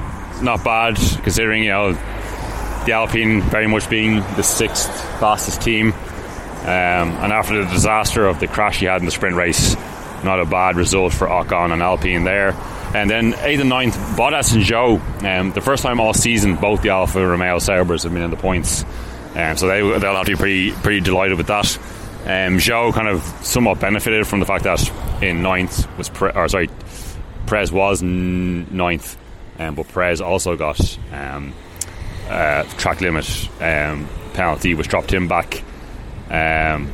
not 0.43 0.64
bad 0.64 0.97
considering 1.22 1.62
you 1.62 1.68
know 1.68 1.93
the 1.93 2.93
Alpine 2.93 3.43
very 3.43 3.68
much 3.68 3.88
being 3.88 4.16
the 4.36 4.43
sixth 4.43 4.91
fastest 5.20 5.62
team. 5.62 5.93
Um, 6.63 6.67
and 6.67 7.33
after 7.33 7.65
the 7.65 7.71
disaster 7.71 8.27
of 8.27 8.39
the 8.41 8.47
crash 8.47 8.81
he 8.81 8.87
had 8.87 9.01
in 9.01 9.07
the 9.07 9.11
sprint 9.11 9.37
race, 9.37 9.77
not 10.25 10.41
a 10.41 10.45
bad 10.45 10.77
result 10.77 11.13
for 11.13 11.27
Ocon 11.27 11.73
and 11.73 11.83
Alpine 11.83 12.25
there. 12.25 12.55
And 12.95 13.09
then 13.09 13.33
8th 13.33 13.61
and 13.61 13.71
9th, 13.71 14.17
Bottas 14.17 14.55
and 14.55 14.63
Zhou. 14.63 15.01
Um, 15.25 15.53
the 15.53 15.61
first 15.61 15.83
time 15.83 16.01
all 16.01 16.13
season, 16.13 16.57
both 16.57 16.83
the 16.83 16.91
Alfa 16.91 17.25
Romeo 17.25 17.59
Saubers 17.59 18.03
have 18.03 18.13
been 18.13 18.23
in 18.23 18.31
the 18.31 18.37
points. 18.37 18.85
Um, 19.35 19.57
so 19.57 19.69
they, 19.69 19.81
they'll 19.81 20.17
have 20.17 20.27
to 20.27 20.33
be 20.33 20.37
pretty, 20.37 20.73
pretty 20.73 21.01
delighted 21.01 21.39
with 21.39 21.47
that. 21.47 21.77
Um, 22.23 22.59
Zhou 22.59 22.93
kind 22.93 23.09
of 23.09 23.23
somewhat 23.43 23.81
benefited 23.81 24.27
from 24.27 24.41
the 24.41 24.47
fact 24.47 24.65
that 24.65 24.87
in 25.23 25.43
9th 25.43 25.97
was, 25.97 26.09
Pre- 26.09 26.33
or 26.33 26.49
sorry, 26.49 26.69
Perez 27.47 27.73
was 27.73 28.03
9th, 28.03 29.17
um, 29.59 29.75
but 29.75 29.89
Prez 29.89 30.21
also 30.21 30.57
got 30.57 30.99
um, 31.13 31.55
uh, 32.29 32.65
track 32.77 33.01
limit 33.01 33.49
um, 33.61 34.09
penalty, 34.35 34.75
which 34.75 34.89
dropped 34.89 35.13
him 35.13 35.29
back. 35.29 35.63
Um, 36.31 36.91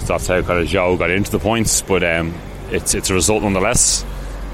so 0.00 0.06
that's 0.08 0.26
how 0.26 0.42
kind 0.42 0.60
of 0.60 0.68
Zhou 0.68 0.98
got 0.98 1.10
into 1.10 1.30
the 1.30 1.38
points, 1.38 1.80
but 1.82 2.02
um, 2.02 2.34
it's 2.70 2.94
it's 2.94 3.10
a 3.10 3.14
result 3.14 3.42
nonetheless. 3.42 4.04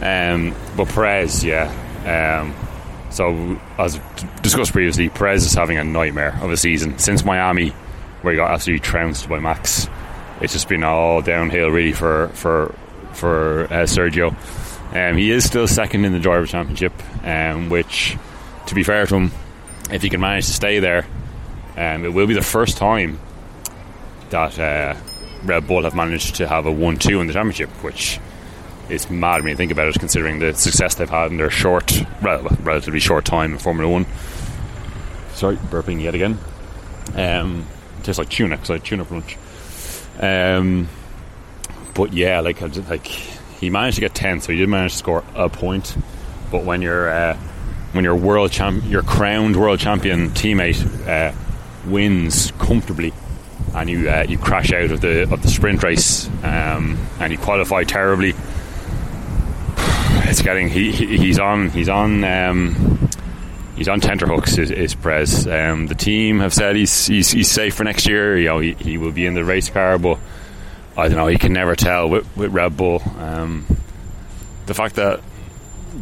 Um, 0.03 0.55
but 0.77 0.89
Perez, 0.89 1.43
yeah. 1.43 1.73
Um, 2.05 2.55
so 3.11 3.59
as 3.79 3.99
discussed 4.43 4.73
previously, 4.73 5.09
Perez 5.09 5.47
is 5.47 5.55
having 5.55 5.79
a 5.79 5.85
nightmare 5.85 6.39
of 6.43 6.51
a 6.51 6.57
season 6.57 6.99
since 6.99 7.25
Miami, 7.25 7.71
where 8.21 8.33
he 8.33 8.37
got 8.37 8.51
absolutely 8.51 8.81
trounced 8.81 9.29
by 9.29 9.41
Max. 9.41 9.89
It's 10.41 10.53
just 10.53 10.69
been 10.69 10.85
all 10.85 11.23
downhill 11.23 11.71
really 11.71 11.93
for 11.93 12.29
for 12.35 12.75
for 13.15 13.65
uh, 13.65 13.85
Sergio. 13.85 14.35
Um, 14.95 15.17
he 15.17 15.31
is 15.31 15.45
still 15.45 15.67
second 15.67 16.05
in 16.05 16.13
the 16.13 16.21
driver 16.21 16.47
championship, 16.47 16.93
um, 17.25 17.69
which, 17.69 18.17
to 18.67 18.75
be 18.75 18.83
fair 18.83 19.07
to 19.07 19.17
him, 19.17 19.33
if 19.91 20.03
he 20.03 20.09
can 20.09 20.21
manage 20.21 20.47
to 20.47 20.53
stay 20.53 20.79
there, 20.79 21.07
um, 21.77 22.05
it 22.05 22.13
will 22.13 22.27
be 22.27 22.35
the 22.35 22.43
first 22.43 22.79
time 22.79 23.19
that 24.31 24.59
uh, 24.59 24.97
Red 25.45 25.67
Bull 25.67 25.85
have 25.85 25.95
managed 25.95 26.37
to 26.37 26.49
have 26.49 26.67
a 26.67 26.73
1 26.73 26.97
2 26.97 27.21
in 27.21 27.27
the 27.27 27.33
championship, 27.33 27.71
which 27.83 28.21
is 28.89 29.11
mad 29.11 29.43
when 29.43 29.51
you 29.51 29.57
think 29.57 29.73
about 29.73 29.89
it, 29.89 29.99
considering 29.99 30.39
the 30.39 30.55
success 30.55 30.95
they've 30.95 31.09
had 31.09 31.31
in 31.31 31.37
their 31.37 31.51
short, 31.51 32.03
relatively 32.23 33.01
short 33.01 33.25
time 33.25 33.53
in 33.53 33.59
Formula 33.59 33.91
One. 33.91 34.07
Sorry, 35.35 35.57
burping 35.57 36.03
yet 36.03 36.15
again. 36.15 36.39
Um, 37.15 37.67
tastes 38.03 38.19
like 38.19 38.29
tuna 38.29 38.57
because 38.57 38.71
I 38.71 38.73
had 38.75 38.85
tuna 38.85 39.05
for 39.05 39.15
lunch. 39.15 39.37
Um, 40.21 40.89
but 41.95 42.13
yeah, 42.13 42.41
like 42.41 42.61
like 42.89 43.07
he 43.07 43.71
managed 43.71 43.97
to 43.97 44.01
get 44.01 44.15
ten, 44.15 44.41
so 44.41 44.53
he 44.53 44.59
did 44.59 44.69
manage 44.69 44.93
to 44.93 44.99
score 44.99 45.25
a 45.35 45.49
point. 45.49 45.97
But 46.51 46.65
when 46.65 46.83
you're 46.83 47.09
uh, 47.09 47.37
when 47.93 48.05
your 48.05 48.17
world 48.17 48.53
champ, 48.53 48.85
your 48.87 49.03
crowned 49.03 49.57
world 49.57 49.81
champion 49.81 50.31
teammate 50.31 51.07
uh, 51.07 51.37
wins 51.87 52.53
comfortably, 52.53 53.13
and 53.75 53.89
you 53.89 54.09
uh, 54.09 54.25
you 54.29 54.39
crash 54.39 54.73
out 54.73 54.91
of 54.91 55.01
the 55.01 55.23
of 55.33 55.43
the 55.43 55.49
sprint 55.49 55.83
race, 55.83 56.29
um, 56.43 56.99
and 57.21 57.33
you 57.33 57.39
qualify 57.39 57.85
terribly, 57.85 58.35
it's 60.25 60.43
getting 60.43 60.69
he, 60.69 60.93
he's 60.93 61.39
on 61.39 61.71
he's 61.71 61.89
on. 61.89 62.25
Um, 62.25 63.11
he's 63.79 63.89
on 63.89 64.01
tenterhooks. 64.01 64.59
Is, 64.59 64.71
is 64.71 64.95
Perez? 64.95 65.47
Um, 65.47 65.87
the 65.87 65.95
team 65.95 66.41
have 66.41 66.53
said 66.53 66.77
he's, 66.77 67.07
he's 67.07 67.31
he's 67.31 67.51
safe 67.51 67.75
for 67.75 67.85
next 67.85 68.09
year. 68.09 68.37
You 68.37 68.47
know, 68.47 68.59
he, 68.59 68.73
he 68.75 68.99
will 68.99 69.13
be 69.13 69.25
in 69.25 69.35
the 69.35 69.45
race 69.45 69.71
car, 69.71 69.99
but 69.99 70.19
I 70.97 71.09
don't 71.09 71.17
know. 71.17 71.29
You 71.29 71.39
can 71.39 71.53
never 71.53 71.77
tell 71.77 72.09
with, 72.09 72.37
with 72.37 72.53
Red 72.53 72.77
Bull. 72.77 73.01
Um, 73.19 73.67
the 74.67 74.75
fact 74.75 74.97
that 74.97 75.21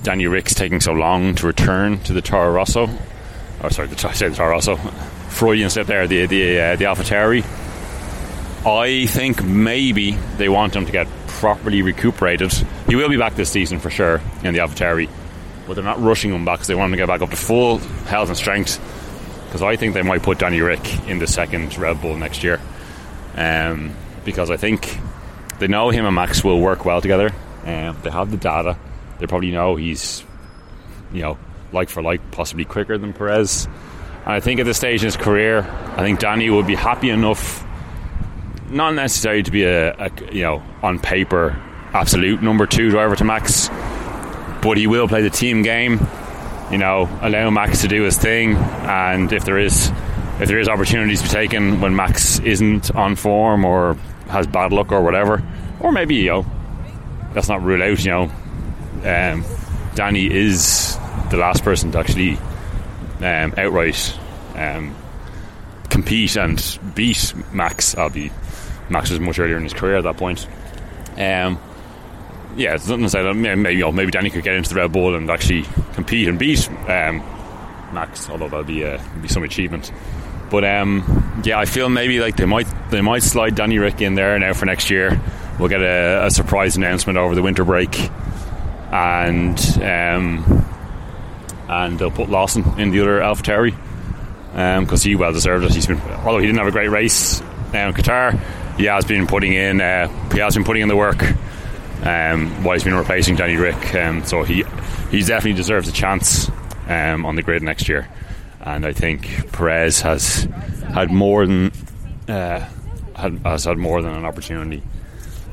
Danny 0.02 0.26
Ric's 0.26 0.54
taking 0.54 0.80
so 0.80 0.92
long 0.92 1.34
to 1.36 1.46
return 1.46 2.00
to 2.00 2.12
the 2.12 2.22
Toro 2.22 2.50
Rosso, 2.50 2.88
or 3.62 3.70
sorry, 3.70 3.88
the, 3.88 3.96
say 4.12 4.28
the 4.28 4.34
Toro 4.34 4.50
Rosso, 4.50 4.76
Freudian 5.28 5.70
slip 5.70 5.86
there, 5.86 6.06
the 6.06 6.26
the 6.26 6.60
uh, 6.60 6.76
the 6.76 6.84
AlphaTauri. 6.84 7.44
I 8.66 9.06
think 9.06 9.44
maybe 9.44 10.12
they 10.38 10.48
want 10.48 10.74
him 10.74 10.86
to 10.86 10.92
get 10.92 11.06
properly 11.28 11.82
recuperated. 11.82 12.52
He 12.88 12.96
will 12.96 13.08
be 13.08 13.16
back 13.16 13.34
this 13.34 13.50
season 13.50 13.78
for 13.78 13.90
sure 13.90 14.20
in 14.42 14.54
the 14.54 14.60
AlphaTauri, 14.60 15.08
but 15.66 15.74
they're 15.74 15.84
not 15.84 16.02
rushing 16.02 16.32
him 16.32 16.44
back 16.44 16.58
because 16.58 16.68
they 16.68 16.74
want 16.74 16.86
him 16.86 16.92
to 16.92 16.96
get 16.96 17.06
back 17.06 17.20
up 17.22 17.30
to 17.30 17.36
full 17.36 17.78
health 17.78 18.28
and 18.28 18.36
strength. 18.36 18.80
Because 19.46 19.62
I 19.62 19.76
think 19.76 19.94
they 19.94 20.02
might 20.02 20.22
put 20.22 20.38
Danny 20.38 20.60
Ric 20.60 21.06
in 21.06 21.18
the 21.18 21.26
second 21.26 21.76
Red 21.78 22.00
Bull 22.00 22.16
next 22.16 22.42
year. 22.42 22.60
Um, 23.36 23.94
because 24.24 24.50
I 24.50 24.56
think 24.56 24.98
they 25.60 25.68
know 25.68 25.90
him 25.90 26.04
and 26.04 26.14
Max 26.14 26.42
will 26.42 26.60
work 26.60 26.84
well 26.84 27.00
together. 27.00 27.30
Um, 27.64 27.96
they 28.02 28.10
have 28.10 28.30
the 28.30 28.36
data. 28.36 28.76
They 29.18 29.26
probably 29.26 29.52
know 29.52 29.76
he's, 29.76 30.24
you 31.12 31.22
know, 31.22 31.38
like 31.72 31.88
for 31.88 32.02
like, 32.02 32.32
possibly 32.32 32.64
quicker 32.64 32.98
than 32.98 33.12
Perez. 33.12 33.68
I 34.26 34.40
think 34.40 34.58
at 34.58 34.66
this 34.66 34.76
stage 34.76 35.02
in 35.02 35.06
his 35.06 35.16
career, 35.16 35.60
I 35.60 36.02
think 36.02 36.18
Danny 36.18 36.50
would 36.50 36.66
be 36.66 36.74
happy 36.74 37.10
enough, 37.10 37.64
not 38.68 38.92
necessarily 38.94 39.44
to 39.44 39.50
be 39.52 39.62
a, 39.62 39.94
a 39.94 40.10
you 40.32 40.42
know, 40.42 40.64
on 40.82 40.98
paper, 40.98 41.56
absolute 41.92 42.42
number 42.42 42.66
two 42.66 42.90
driver 42.90 43.14
to 43.14 43.24
Max, 43.24 43.68
but 44.62 44.76
he 44.76 44.88
will 44.88 45.06
play 45.06 45.22
the 45.22 45.30
team 45.30 45.62
game. 45.62 46.04
You 46.72 46.78
know, 46.78 47.08
allow 47.22 47.50
Max 47.50 47.82
to 47.82 47.88
do 47.88 48.02
his 48.02 48.18
thing, 48.18 48.56
and 48.56 49.32
if 49.32 49.44
there 49.44 49.58
is 49.58 49.92
if 50.40 50.48
there 50.48 50.58
is 50.58 50.68
opportunities 50.68 51.22
to 51.22 51.28
be 51.28 51.32
taken 51.32 51.80
when 51.80 51.94
Max 51.94 52.40
isn't 52.40 52.90
on 52.96 53.14
form 53.14 53.64
or 53.64 53.94
has 54.28 54.48
bad 54.48 54.72
luck 54.72 54.90
or 54.90 55.02
whatever, 55.02 55.40
or 55.78 55.92
maybe 55.92 56.16
you 56.16 56.30
know 56.30 56.46
that's 57.32 57.48
not 57.48 57.62
ruled 57.62 57.82
out. 57.82 58.04
You 58.04 58.10
know, 58.10 58.22
um, 59.04 59.44
Danny 59.94 60.26
is 60.28 60.98
the 61.30 61.36
last 61.36 61.62
person 61.62 61.92
to 61.92 62.00
actually 62.00 62.36
um, 63.20 63.54
outright 63.56 64.18
um, 64.54 64.94
compete 65.90 66.36
and 66.36 66.78
beat 66.94 67.34
Max. 67.52 67.96
I'll 67.96 68.10
be 68.10 68.30
Max 68.88 69.10
was 69.10 69.20
much 69.20 69.38
earlier 69.38 69.56
in 69.56 69.64
his 69.64 69.72
career 69.72 69.96
at 69.96 70.04
that 70.04 70.16
point. 70.16 70.46
Um, 71.16 71.58
yeah, 72.56 72.74
it's 72.74 72.88
nothing 72.88 73.04
to 73.04 73.10
say 73.10 73.22
that 73.22 73.34
maybe, 73.34 73.74
you 73.74 73.80
know, 73.80 73.92
maybe 73.92 74.10
Danny 74.10 74.30
could 74.30 74.44
get 74.44 74.54
into 74.54 74.70
the 74.70 74.76
Red 74.76 74.92
Bull 74.92 75.14
and 75.14 75.28
actually 75.30 75.64
compete 75.94 76.28
and 76.28 76.38
beat 76.38 76.68
um, 76.70 77.18
Max, 77.92 78.28
although 78.30 78.48
that'll 78.48 78.64
be 78.64 78.84
uh, 78.84 79.00
be 79.20 79.28
some 79.28 79.42
achievement. 79.42 79.92
But 80.50 80.64
um, 80.64 81.42
yeah, 81.44 81.58
I 81.58 81.64
feel 81.64 81.88
maybe 81.88 82.20
like 82.20 82.36
they 82.36 82.44
might 82.44 82.66
they 82.90 83.00
might 83.00 83.22
slide 83.22 83.54
Danny 83.54 83.78
Ric 83.78 84.00
in 84.00 84.14
there 84.14 84.38
now 84.38 84.52
for 84.52 84.64
next 84.64 84.90
year. 84.90 85.20
We'll 85.58 85.68
get 85.68 85.80
a, 85.80 86.26
a 86.26 86.30
surprise 86.30 86.76
announcement 86.76 87.18
over 87.18 87.34
the 87.34 87.42
winter 87.42 87.64
break, 87.64 87.98
and 88.92 89.58
um, 89.82 90.65
and 91.68 91.98
they'll 91.98 92.10
put 92.10 92.28
Lawson 92.28 92.78
in 92.78 92.90
the 92.90 93.00
other 93.00 93.20
AlphaTauri 93.20 93.74
because 94.80 95.04
um, 95.04 95.08
he 95.08 95.16
well 95.16 95.32
deserved 95.32 95.64
it. 95.64 95.74
He's 95.74 95.86
been 95.86 96.00
although 96.00 96.38
he 96.38 96.46
didn't 96.46 96.58
have 96.58 96.68
a 96.68 96.72
great 96.72 96.90
race 96.90 97.40
in 97.40 97.92
Qatar, 97.92 98.38
he 98.76 98.84
has 98.84 99.04
been 99.04 99.26
putting 99.26 99.52
in 99.52 99.80
uh, 99.80 100.08
he 100.32 100.38
has 100.38 100.54
been 100.54 100.64
putting 100.64 100.82
in 100.82 100.88
the 100.88 100.96
work 100.96 101.22
um, 102.02 102.64
while 102.64 102.74
he's 102.74 102.84
been 102.84 102.94
replacing 102.94 103.36
Danny 103.36 103.56
Ric. 103.56 103.94
Um, 103.94 104.24
so 104.24 104.42
he 104.42 104.64
he 105.10 105.20
definitely 105.20 105.54
deserves 105.54 105.88
a 105.88 105.92
chance 105.92 106.50
um, 106.88 107.26
on 107.26 107.36
the 107.36 107.42
grid 107.42 107.62
next 107.62 107.88
year 107.88 108.08
and 108.66 108.84
I 108.84 108.92
think 108.92 109.52
Perez 109.52 110.00
has 110.00 110.48
had 110.92 111.10
more 111.10 111.46
than 111.46 111.70
uh, 112.28 112.68
had, 113.14 113.38
has 113.44 113.64
had 113.64 113.78
more 113.78 114.02
than 114.02 114.12
an 114.12 114.24
opportunity 114.24 114.82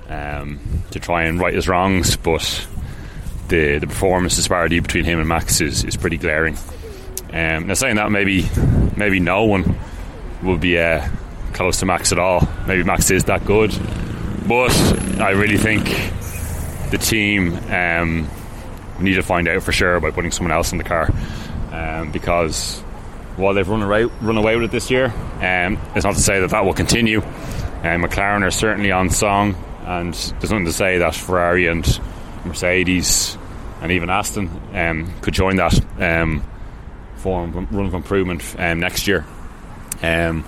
um, 0.09 0.59
to 0.91 0.99
try 0.99 1.23
and 1.25 1.39
right 1.39 1.53
his 1.53 1.67
wrongs, 1.67 2.17
but 2.17 2.67
the 3.47 3.79
the 3.79 3.87
performance 3.87 4.35
disparity 4.35 4.79
between 4.79 5.05
him 5.05 5.19
and 5.19 5.27
Max 5.27 5.61
is, 5.61 5.83
is 5.83 5.97
pretty 5.97 6.17
glaring. 6.17 6.57
Um, 7.31 7.67
now, 7.67 7.73
saying 7.73 7.95
that, 7.95 8.11
maybe 8.11 8.49
maybe 8.95 9.19
no 9.19 9.45
one 9.45 9.77
will 10.41 10.57
be 10.57 10.77
uh, 10.77 11.07
close 11.53 11.79
to 11.79 11.85
Max 11.85 12.11
at 12.11 12.19
all. 12.19 12.47
Maybe 12.67 12.83
Max 12.83 13.09
is 13.11 13.25
that 13.25 13.45
good, 13.45 13.71
but 14.47 14.71
I 15.19 15.31
really 15.31 15.57
think 15.57 15.85
the 16.91 16.97
team 16.97 17.55
um, 17.71 18.29
need 18.99 19.15
to 19.15 19.23
find 19.23 19.47
out 19.47 19.63
for 19.63 19.71
sure 19.71 19.99
by 19.99 20.11
putting 20.11 20.31
someone 20.31 20.51
else 20.51 20.71
in 20.71 20.77
the 20.77 20.83
car 20.83 21.09
um, 21.71 22.11
because 22.11 22.83
while 23.35 23.53
they've 23.53 23.67
run 23.67 23.81
away, 23.81 24.03
run 24.21 24.37
away 24.37 24.55
with 24.55 24.65
it 24.65 24.71
this 24.71 24.91
year. 24.91 25.05
Um, 25.41 25.79
it's 25.95 26.05
not 26.05 26.15
to 26.15 26.21
say 26.21 26.39
that 26.39 26.51
that 26.51 26.65
will 26.65 26.73
continue. 26.73 27.21
Um, 27.21 28.01
McLaren 28.03 28.43
are 28.43 28.51
certainly 28.51 28.91
on 28.91 29.09
song, 29.09 29.55
and 29.85 30.13
there's 30.13 30.51
nothing 30.51 30.65
to 30.65 30.73
say 30.73 30.99
that 30.99 31.15
Ferrari 31.15 31.67
and 31.67 31.83
Mercedes 32.45 33.37
and 33.81 33.91
even 33.91 34.09
Aston 34.09 34.49
um, 34.73 35.13
could 35.21 35.33
join 35.33 35.57
that 35.57 35.77
um, 35.99 36.43
form 37.17 37.51
run 37.71 37.85
of 37.85 37.93
improvement 37.93 38.55
um, 38.57 38.79
next 38.79 39.07
year. 39.07 39.25
Um, 40.01 40.45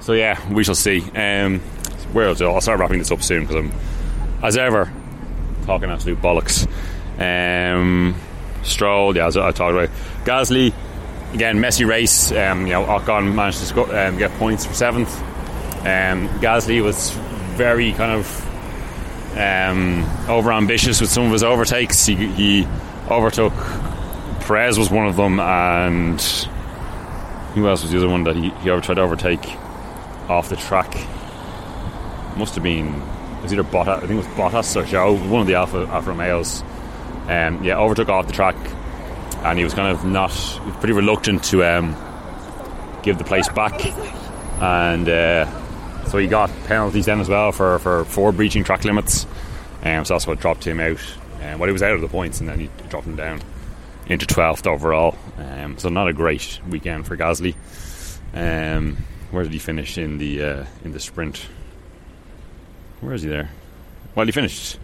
so 0.00 0.14
yeah, 0.14 0.52
we 0.52 0.64
shall 0.64 0.74
see. 0.74 1.02
Um, 1.14 1.60
where 2.12 2.28
I'll, 2.28 2.42
I'll 2.42 2.60
start 2.60 2.80
wrapping 2.80 2.98
this 2.98 3.10
up 3.10 3.22
soon 3.22 3.46
because 3.46 3.56
I'm, 3.56 3.72
as 4.42 4.56
ever, 4.56 4.92
talking 5.66 5.90
absolute 5.90 6.20
bollocks. 6.20 6.66
Um, 7.18 8.14
Stroll, 8.62 9.16
yeah, 9.16 9.26
as 9.26 9.36
I 9.36 9.50
talked 9.50 9.74
about. 9.74 9.90
Gasly, 10.24 10.72
again, 11.34 11.60
messy 11.60 11.84
race. 11.84 12.30
You 12.30 12.36
know, 12.36 12.84
Ocon 12.84 13.34
managed 13.34 13.58
to 13.58 13.66
sco- 13.66 14.08
um, 14.08 14.18
get 14.18 14.30
points 14.32 14.64
for 14.64 14.74
seventh. 14.74 15.10
Gasly 15.82 16.82
was 16.82 17.10
very 17.56 17.92
kind 17.92 18.12
of 18.12 18.51
um, 19.36 20.04
over 20.28 20.52
ambitious 20.52 21.00
with 21.00 21.10
some 21.10 21.24
of 21.26 21.32
his 21.32 21.42
overtakes. 21.42 22.06
He, 22.06 22.14
he, 22.14 22.68
overtook 23.10 23.52
Perez 24.40 24.78
was 24.78 24.90
one 24.90 25.06
of 25.06 25.16
them, 25.16 25.38
and 25.40 26.20
who 27.54 27.68
else 27.68 27.82
was 27.82 27.90
the 27.90 27.98
other 27.98 28.08
one 28.08 28.24
that 28.24 28.36
he, 28.36 28.50
he 28.50 28.64
tried 28.64 28.94
to 28.94 29.00
overtake 29.00 29.44
off 30.28 30.48
the 30.48 30.56
track? 30.56 30.92
Must 32.36 32.54
have 32.54 32.64
been 32.64 32.88
it 32.88 33.42
was 33.42 33.52
either 33.52 33.64
Bottas, 33.64 33.96
I 33.96 34.00
think 34.00 34.12
it 34.12 34.16
was 34.16 34.26
Bottas 34.28 34.76
or 34.76 34.84
Zhou, 34.84 35.28
one 35.28 35.42
of 35.42 35.46
the 35.46 35.54
Alpha 35.54 35.86
Alfa 35.88 36.10
Romeos. 36.10 36.62
Um, 37.28 37.62
yeah, 37.62 37.76
overtook 37.76 38.08
off 38.08 38.26
the 38.26 38.32
track 38.32 38.56
and 39.44 39.58
he 39.58 39.64
was 39.64 39.74
kind 39.74 39.88
of 39.88 40.04
not 40.04 40.30
pretty 40.78 40.92
reluctant 40.92 41.42
to 41.44 41.64
um, 41.64 41.96
give 43.02 43.18
the 43.18 43.24
place 43.24 43.48
back, 43.48 43.84
and 44.60 45.08
uh, 45.08 45.46
so 46.08 46.18
he 46.18 46.26
got 46.26 46.50
penalties 46.66 47.06
then 47.06 47.20
as 47.20 47.28
well 47.28 47.52
for 47.52 47.78
for, 47.78 48.04
for 48.04 48.32
breaching 48.32 48.64
track 48.64 48.84
limits. 48.84 49.26
Um, 49.82 50.04
so 50.04 50.14
that's 50.14 50.26
what 50.26 50.40
dropped 50.40 50.64
him 50.64 50.80
out. 50.80 51.00
Um, 51.42 51.60
he 51.60 51.72
was 51.72 51.82
out 51.82 51.92
of 51.94 52.00
the 52.00 52.08
points, 52.08 52.40
and 52.40 52.48
then 52.48 52.60
he 52.60 52.70
dropped 52.88 53.06
him 53.06 53.16
down 53.16 53.42
into 54.06 54.26
12th 54.26 54.66
overall. 54.66 55.16
Um, 55.38 55.78
so 55.78 55.88
not 55.88 56.08
a 56.08 56.12
great 56.12 56.60
weekend 56.68 57.06
for 57.06 57.16
Gasly. 57.16 57.54
Um, 58.34 58.96
where 59.30 59.42
did 59.42 59.52
he 59.52 59.58
finish 59.58 59.98
in 59.98 60.18
the 60.18 60.42
uh, 60.44 60.64
in 60.84 60.92
the 60.92 61.00
sprint? 61.00 61.46
Where 63.00 63.14
is 63.14 63.22
he 63.22 63.28
there? 63.28 63.50
Well, 64.14 64.26
he 64.26 64.32
finished. 64.32 64.78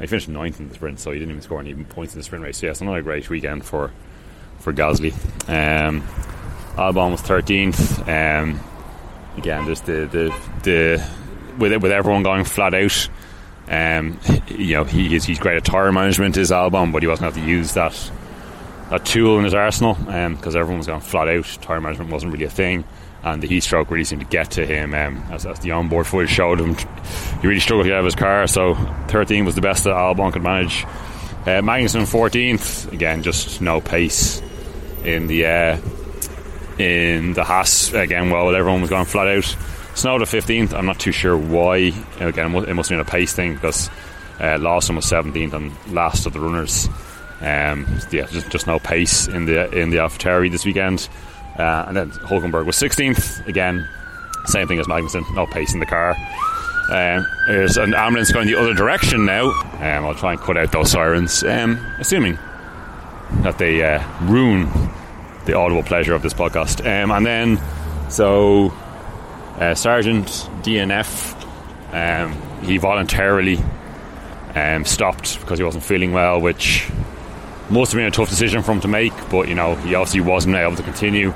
He 0.00 0.06
finished 0.06 0.28
ninth 0.28 0.60
in 0.60 0.68
the 0.68 0.74
sprint, 0.74 0.98
so 1.00 1.12
he 1.12 1.18
didn't 1.18 1.30
even 1.30 1.42
score 1.42 1.60
any 1.60 1.72
points 1.74 2.14
in 2.14 2.20
the 2.20 2.24
sprint 2.24 2.44
race. 2.44 2.58
So, 2.58 2.66
yeah, 2.66 2.96
a 2.96 3.02
great 3.02 3.28
weekend 3.30 3.64
for 3.64 3.90
for 4.58 4.72
Gasly. 4.72 5.12
Um, 5.48 6.02
Albon 6.76 7.12
was 7.12 7.22
thirteenth. 7.22 8.06
Um, 8.08 8.60
again, 9.36 9.66
just 9.66 9.86
the 9.86 10.06
the 10.06 10.34
the 10.62 11.10
with 11.58 11.82
with 11.82 11.92
everyone 11.92 12.22
going 12.22 12.44
flat 12.44 12.74
out. 12.74 13.08
Um, 13.66 14.18
you 14.48 14.74
know, 14.74 14.84
he 14.84 15.14
is, 15.16 15.24
he's 15.24 15.38
great 15.38 15.56
at 15.56 15.64
tire 15.64 15.90
management, 15.90 16.34
His 16.34 16.50
Albon, 16.50 16.92
but 16.92 17.02
he 17.02 17.08
wasn't 17.08 17.34
have 17.34 17.42
to 17.42 17.50
use 17.50 17.72
that 17.74 18.10
that 18.90 19.06
tool 19.06 19.38
in 19.38 19.44
his 19.44 19.54
arsenal 19.54 19.94
because 19.94 20.54
um, 20.54 20.60
everyone 20.60 20.78
was 20.78 20.86
going 20.86 21.00
flat 21.00 21.28
out. 21.28 21.44
Tire 21.62 21.80
management 21.80 22.10
wasn't 22.10 22.32
really 22.32 22.44
a 22.44 22.50
thing, 22.50 22.84
and 23.22 23.42
the 23.42 23.46
heat 23.46 23.60
stroke 23.60 23.90
really 23.90 24.04
seemed 24.04 24.20
to 24.20 24.28
get 24.28 24.52
to 24.52 24.66
him. 24.66 24.92
Um, 24.92 25.24
as, 25.30 25.46
as, 25.46 25.60
the 25.60 25.70
onboard 25.70 26.06
footage 26.06 26.30
showed 26.30 26.60
him, 26.60 26.74
he 27.40 27.46
really 27.46 27.60
struggled 27.60 27.84
to 27.84 27.90
get 27.90 27.96
out 27.96 28.00
of 28.00 28.04
his 28.04 28.14
car. 28.14 28.46
So 28.46 28.74
13 29.08 29.44
was 29.46 29.54
the 29.54 29.62
best 29.62 29.84
that 29.84 29.94
Albon 29.94 30.32
could 30.32 30.42
manage. 30.42 30.84
Uh, 31.44 31.60
Magnussen 31.60 32.02
14th, 32.02 32.92
again, 32.92 33.22
just 33.22 33.60
no 33.60 33.80
pace 33.80 34.42
in 35.04 35.26
the 35.26 35.46
uh, 35.46 35.78
in 36.78 37.34
the 37.34 37.44
Haas 37.44 37.92
again. 37.92 38.30
Well, 38.30 38.54
everyone 38.54 38.80
was 38.80 38.90
going 38.90 39.04
flat 39.04 39.28
out. 39.28 39.44
Tsunoda 39.94 40.22
15th. 40.22 40.72
I'm 40.72 40.86
not 40.86 40.98
too 40.98 41.12
sure 41.12 41.36
why. 41.36 41.92
Again, 42.18 42.54
it 42.54 42.74
must 42.74 42.90
have 42.90 42.98
been 42.98 43.00
a 43.00 43.04
pace 43.04 43.32
thing 43.32 43.54
because 43.54 43.88
uh, 44.40 44.58
Lawson 44.58 44.96
was 44.96 45.06
17th 45.06 45.52
and 45.52 45.72
last 45.94 46.26
of 46.26 46.32
the 46.32 46.40
runners. 46.40 46.88
Um, 47.40 47.86
yeah, 48.10 48.26
just, 48.26 48.50
just, 48.50 48.66
no 48.66 48.78
pace 48.78 49.28
in 49.28 49.44
the 49.44 49.70
in 49.70 49.90
the 49.90 49.98
AlphaTauri 49.98 50.50
this 50.50 50.64
weekend. 50.64 51.08
Uh, 51.58 51.84
and 51.86 51.96
then 51.96 52.10
Hulkenberg 52.10 52.66
was 52.66 52.76
16th. 52.76 53.46
Again, 53.46 53.88
same 54.46 54.66
thing 54.66 54.78
as 54.78 54.86
Magnussen, 54.86 55.24
no 55.34 55.46
pace 55.46 55.74
in 55.74 55.80
the 55.80 55.86
car. 55.86 56.16
Um, 56.90 57.26
there's 57.46 57.76
an 57.76 57.94
ambulance 57.94 58.32
going 58.32 58.46
the 58.46 58.56
other 58.56 58.74
direction 58.74 59.24
now. 59.24 59.50
Um, 59.50 60.06
I'll 60.06 60.14
try 60.14 60.32
and 60.32 60.40
cut 60.40 60.56
out 60.56 60.72
those 60.72 60.90
sirens, 60.90 61.42
um, 61.44 61.78
assuming 61.98 62.38
that 63.42 63.58
they 63.58 63.82
uh, 63.82 64.02
ruin 64.22 64.68
the 65.46 65.54
audible 65.54 65.82
pleasure 65.82 66.14
of 66.14 66.22
this 66.22 66.34
podcast. 66.34 66.80
Um, 66.80 67.10
and 67.10 67.24
then, 67.24 67.60
so 68.10 68.72
uh, 69.58 69.74
Sargent 69.74 70.26
DNF, 70.62 71.34
um, 71.92 72.62
he 72.62 72.78
voluntarily 72.78 73.58
um, 74.54 74.84
stopped 74.84 75.40
because 75.40 75.58
he 75.58 75.64
wasn't 75.64 75.84
feeling 75.84 76.12
well, 76.12 76.40
which 76.40 76.88
must 77.70 77.92
have 77.92 77.98
been 77.98 78.06
a 78.06 78.10
tough 78.10 78.28
decision 78.28 78.62
for 78.62 78.72
him 78.72 78.80
to 78.80 78.88
make. 78.88 79.12
But 79.30 79.48
you 79.48 79.54
know, 79.54 79.74
he 79.76 79.94
obviously 79.94 80.20
wasn't 80.20 80.56
able 80.56 80.76
to 80.76 80.82
continue, 80.82 81.30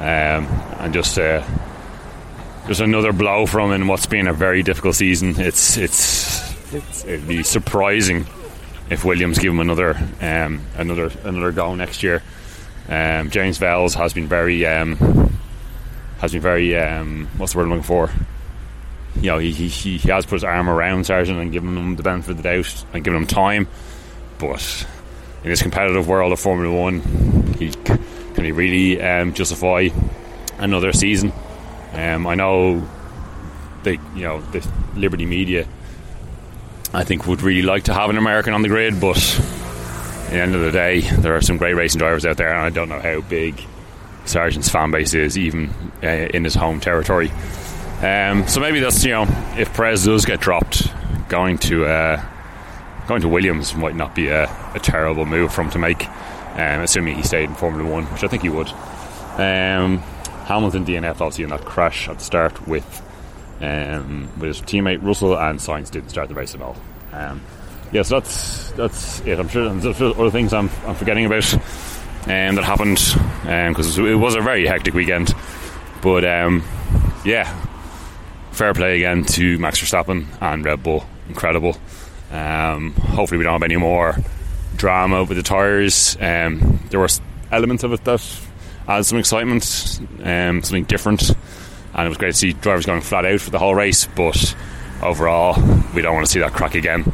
um, 0.00 0.46
and 0.80 0.92
just 0.92 1.18
uh, 1.18 1.44
just 2.66 2.80
another 2.80 3.12
blow 3.12 3.46
from 3.46 3.72
in 3.72 3.86
what's 3.86 4.06
been 4.06 4.26
a 4.26 4.32
very 4.32 4.62
difficult 4.62 4.94
season. 4.94 5.34
It's 5.38 5.76
it's, 5.76 6.72
it's 6.74 7.04
it'd 7.04 7.28
be 7.28 7.42
surprising 7.42 8.26
if 8.90 9.04
Williams 9.04 9.38
give 9.38 9.52
him 9.52 9.60
another 9.60 9.96
um, 10.20 10.60
another 10.76 11.10
another 11.24 11.52
go 11.52 11.74
next 11.74 12.02
year. 12.02 12.22
Um, 12.88 13.30
James 13.30 13.58
Vowles 13.58 13.94
has 13.94 14.12
been 14.12 14.26
very 14.26 14.66
um, 14.66 14.96
has 16.18 16.32
been 16.32 16.42
very 16.42 16.76
um, 16.76 17.28
what's 17.36 17.52
the 17.52 17.58
word 17.58 17.64
I'm 17.64 17.70
looking 17.70 17.84
for? 17.84 18.10
You 19.16 19.30
know, 19.30 19.38
he, 19.38 19.52
he, 19.52 19.68
he 19.68 19.98
has 20.10 20.26
put 20.26 20.34
his 20.34 20.44
arm 20.44 20.68
around 20.68 21.04
Sargent 21.06 21.38
and 21.38 21.52
given 21.52 21.76
him 21.76 21.96
the 21.96 22.02
benefit 22.02 22.32
of 22.32 22.36
the 22.38 22.42
doubt 22.42 22.84
and 22.92 23.04
given 23.04 23.20
him 23.20 23.26
time. 23.26 23.68
But 24.38 24.86
in 25.44 25.50
this 25.50 25.62
competitive 25.62 26.08
world 26.08 26.32
of 26.32 26.40
Formula 26.40 26.74
One, 26.74 27.00
he, 27.58 27.70
can 27.70 28.44
he 28.44 28.52
really 28.52 29.00
um, 29.00 29.32
justify 29.32 29.88
another 30.58 30.92
season? 30.92 31.32
Um, 31.92 32.26
I 32.26 32.34
know 32.34 32.86
they, 33.84 33.98
you 34.14 34.22
know, 34.22 34.40
the 34.40 34.68
Liberty 34.96 35.26
Media, 35.26 35.66
I 36.92 37.04
think 37.04 37.26
would 37.26 37.42
really 37.42 37.62
like 37.62 37.84
to 37.84 37.94
have 37.94 38.10
an 38.10 38.18
American 38.18 38.52
on 38.52 38.62
the 38.62 38.68
grid, 38.68 39.00
but 39.00 39.16
the 40.34 40.42
end 40.42 40.54
of 40.54 40.60
the 40.60 40.72
day, 40.72 41.00
there 41.00 41.36
are 41.36 41.40
some 41.40 41.56
great 41.56 41.74
racing 41.74 41.98
drivers 41.98 42.26
out 42.26 42.36
there, 42.36 42.48
and 42.48 42.58
I 42.58 42.70
don't 42.70 42.88
know 42.88 43.00
how 43.00 43.20
big 43.22 43.64
Sargent's 44.24 44.68
fan 44.68 44.90
base 44.90 45.14
is, 45.14 45.38
even 45.38 45.70
uh, 46.02 46.06
in 46.06 46.44
his 46.44 46.54
home 46.54 46.80
territory. 46.80 47.30
Um, 48.02 48.46
so 48.48 48.60
maybe 48.60 48.80
that's 48.80 49.04
you 49.04 49.12
know, 49.12 49.26
if 49.56 49.72
Perez 49.74 50.04
does 50.04 50.24
get 50.24 50.40
dropped, 50.40 50.92
going 51.28 51.58
to 51.58 51.86
uh, 51.86 52.22
going 53.06 53.22
to 53.22 53.28
Williams 53.28 53.74
might 53.74 53.94
not 53.94 54.14
be 54.14 54.28
a, 54.28 54.44
a 54.74 54.80
terrible 54.80 55.24
move 55.24 55.52
for 55.52 55.62
him 55.62 55.70
to 55.70 55.78
make, 55.78 56.08
um, 56.08 56.80
assuming 56.80 57.16
he 57.16 57.22
stayed 57.22 57.48
in 57.48 57.54
Formula 57.54 57.88
One, 57.88 58.04
which 58.06 58.24
I 58.24 58.28
think 58.28 58.42
he 58.42 58.48
would. 58.48 58.68
Um, 59.38 59.98
Hamilton 60.46 60.84
DNF 60.84 61.20
obviously 61.20 61.44
in 61.44 61.50
that 61.50 61.64
crash 61.64 62.08
at 62.08 62.18
the 62.18 62.24
start 62.24 62.66
with 62.66 63.02
um, 63.60 64.28
with 64.38 64.48
his 64.48 64.60
teammate 64.62 65.02
Russell 65.02 65.38
and 65.38 65.58
Sainz 65.58 65.90
didn't 65.90 66.10
start 66.10 66.28
the 66.28 66.34
race 66.34 66.54
at 66.54 66.60
all. 66.60 66.76
Um, 67.12 67.40
yeah, 67.92 68.02
so 68.02 68.20
that's 68.20 68.70
that's 68.72 69.20
it. 69.20 69.38
I'm 69.38 69.48
sure 69.48 69.72
there's 69.72 70.00
other 70.00 70.30
things 70.30 70.52
I'm, 70.52 70.70
I'm 70.86 70.94
forgetting 70.94 71.26
about 71.26 71.52
um, 71.54 72.54
that 72.54 72.64
happened 72.64 72.98
because 73.42 73.98
um, 73.98 74.06
it 74.06 74.14
was 74.14 74.34
a 74.34 74.40
very 74.40 74.66
hectic 74.66 74.94
weekend. 74.94 75.34
But 76.02 76.24
um, 76.24 76.62
yeah, 77.24 77.44
fair 78.52 78.74
play 78.74 78.96
again 78.96 79.24
to 79.24 79.58
Max 79.58 79.80
Verstappen 79.80 80.26
and 80.40 80.64
Red 80.64 80.82
Bull. 80.82 81.04
Incredible. 81.28 81.76
Um, 82.30 82.92
hopefully, 82.94 83.38
we 83.38 83.44
don't 83.44 83.52
have 83.52 83.62
any 83.62 83.76
more 83.76 84.16
drama 84.76 85.24
with 85.24 85.36
the 85.36 85.42
tyres. 85.42 86.16
Um, 86.20 86.80
there 86.90 87.00
were 87.00 87.08
elements 87.50 87.84
of 87.84 87.92
it 87.92 88.04
that 88.04 88.40
added 88.88 89.04
some 89.04 89.18
excitement, 89.18 90.00
um, 90.22 90.62
something 90.62 90.84
different, 90.84 91.30
and 91.94 92.06
it 92.06 92.08
was 92.08 92.18
great 92.18 92.32
to 92.32 92.38
see 92.38 92.52
drivers 92.52 92.86
going 92.86 93.00
flat 93.00 93.24
out 93.24 93.40
for 93.40 93.50
the 93.50 93.58
whole 93.58 93.74
race. 93.74 94.06
But 94.06 94.54
overall, 95.02 95.54
we 95.94 96.02
don't 96.02 96.14
want 96.14 96.26
to 96.26 96.32
see 96.32 96.40
that 96.40 96.52
crack 96.52 96.74
again. 96.74 97.12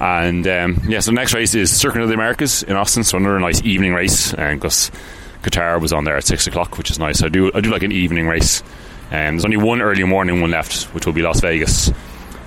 And 0.00 0.46
um, 0.46 0.80
yeah, 0.86 1.00
so 1.00 1.10
the 1.10 1.16
next 1.16 1.34
race 1.34 1.54
is 1.54 1.74
Circuit 1.74 2.02
of 2.02 2.08
the 2.08 2.14
Americas 2.14 2.62
in 2.62 2.76
Austin. 2.76 3.04
So 3.04 3.16
another 3.16 3.38
nice 3.40 3.62
evening 3.62 3.94
race 3.94 4.32
and 4.34 4.60
because 4.60 4.90
um, 4.90 4.96
Qatar 5.42 5.80
was 5.80 5.92
on 5.92 6.04
there 6.04 6.16
at 6.16 6.24
six 6.24 6.46
o'clock, 6.46 6.78
which 6.78 6.90
is 6.90 6.98
nice. 6.98 7.22
I 7.22 7.28
do 7.28 7.50
I 7.54 7.60
do 7.60 7.70
like 7.70 7.82
an 7.82 7.92
evening 7.92 8.28
race. 8.28 8.62
Um, 9.10 9.34
there's 9.36 9.44
only 9.44 9.56
one 9.56 9.80
early 9.80 10.04
morning 10.04 10.40
one 10.40 10.50
left, 10.50 10.84
which 10.94 11.06
will 11.06 11.14
be 11.14 11.22
Las 11.22 11.40
Vegas, 11.40 11.90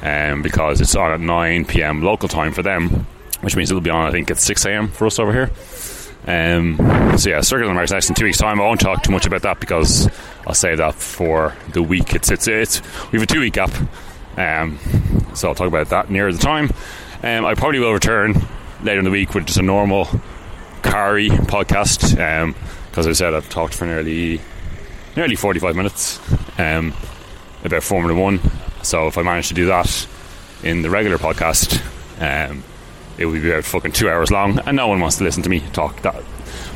um, 0.01 0.41
because 0.43 0.79
it's 0.79 0.95
on 0.95 1.11
at 1.11 1.19
9 1.19 1.65
p.m. 1.65 2.03
local 2.03 2.29
time 2.29 2.53
for 2.53 2.61
them, 2.61 3.07
which 3.41 3.55
means 3.55 3.71
it'll 3.71 3.81
be 3.81 3.89
on 3.89 4.05
I 4.07 4.11
think 4.11 4.29
at 4.29 4.37
6 4.37 4.65
a.m. 4.65 4.87
for 4.87 5.07
us 5.07 5.19
over 5.19 5.33
here. 5.33 5.49
Um, 6.27 6.77
so 7.17 7.31
yeah, 7.31 7.41
Circuit 7.41 7.63
of 7.63 7.69
the 7.69 7.71
Americas 7.71 7.91
next 7.91 8.09
in 8.09 8.15
two 8.15 8.25
weeks' 8.25 8.37
time. 8.37 8.61
I 8.61 8.63
won't 8.63 8.79
talk 8.79 9.01
too 9.03 9.11
much 9.11 9.25
about 9.25 9.41
that 9.41 9.59
because 9.59 10.07
I'll 10.45 10.53
save 10.53 10.77
that 10.77 10.93
for 10.93 11.55
the 11.73 11.81
week. 11.81 12.13
It's 12.13 12.29
it's 12.29 12.47
it's 12.47 12.81
we 13.11 13.19
have 13.19 13.23
a 13.23 13.33
two 13.33 13.39
week 13.39 13.53
gap, 13.53 13.71
um, 14.37 14.77
so 15.33 15.49
I'll 15.49 15.55
talk 15.55 15.67
about 15.67 15.89
that 15.89 16.11
near 16.11 16.31
the 16.31 16.37
time. 16.37 16.69
Um, 17.23 17.45
I 17.45 17.53
probably 17.53 17.79
will 17.79 17.93
return 17.93 18.33
later 18.81 18.97
in 18.97 19.05
the 19.05 19.11
week 19.11 19.35
with 19.35 19.45
just 19.45 19.59
a 19.59 19.61
normal 19.61 20.07
Kari 20.81 21.29
podcast 21.29 22.11
because 22.89 23.05
um, 23.05 23.09
I 23.09 23.13
said 23.13 23.35
I've 23.35 23.47
talked 23.47 23.75
for 23.75 23.85
nearly 23.85 24.41
nearly 25.15 25.35
45 25.35 25.75
minutes 25.75 26.19
um, 26.59 26.93
about 27.63 27.83
Formula 27.83 28.19
One. 28.19 28.39
So 28.81 29.05
if 29.05 29.19
I 29.19 29.21
manage 29.21 29.49
to 29.49 29.53
do 29.53 29.67
that 29.67 30.07
in 30.63 30.81
the 30.81 30.89
regular 30.89 31.19
podcast, 31.19 31.79
um, 32.19 32.63
it 33.19 33.25
will 33.25 33.33
be 33.33 33.51
about 33.51 33.65
fucking 33.65 33.91
two 33.91 34.09
hours 34.09 34.31
long, 34.31 34.57
and 34.59 34.75
no 34.75 34.87
one 34.87 34.99
wants 34.99 35.17
to 35.17 35.23
listen 35.23 35.43
to 35.43 35.49
me 35.49 35.59
talk 35.73 36.01
that 36.01 36.23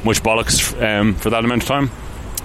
much 0.04 0.22
bollocks 0.22 0.80
um, 0.80 1.16
for 1.16 1.32
that 1.32 1.44
amount 1.44 1.64
of 1.64 1.68
time. 1.68 1.90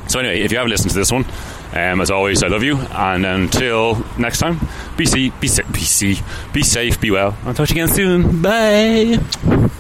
So 0.08 0.20
anyway, 0.20 0.40
if 0.40 0.52
you 0.52 0.56
haven't 0.56 0.70
listened 0.70 0.92
to 0.92 0.96
this 0.96 1.12
one, 1.12 1.26
um, 1.72 2.00
as 2.00 2.10
always, 2.10 2.42
I 2.42 2.48
love 2.48 2.62
you, 2.62 2.78
and 2.78 3.24
until 3.24 4.04
next 4.18 4.38
time, 4.38 4.58
be 4.96 5.06
safe, 5.06 5.38
be 5.40 5.48
safe, 5.48 5.72
be 5.72 5.80
safe, 5.80 6.52
be 6.52 6.62
safe, 6.62 7.00
be 7.00 7.10
well. 7.10 7.36
I'll 7.44 7.54
talk 7.54 7.68
to 7.68 7.74
you 7.74 7.84
again 7.84 7.94
soon. 7.94 8.42
Bye. 8.42 9.70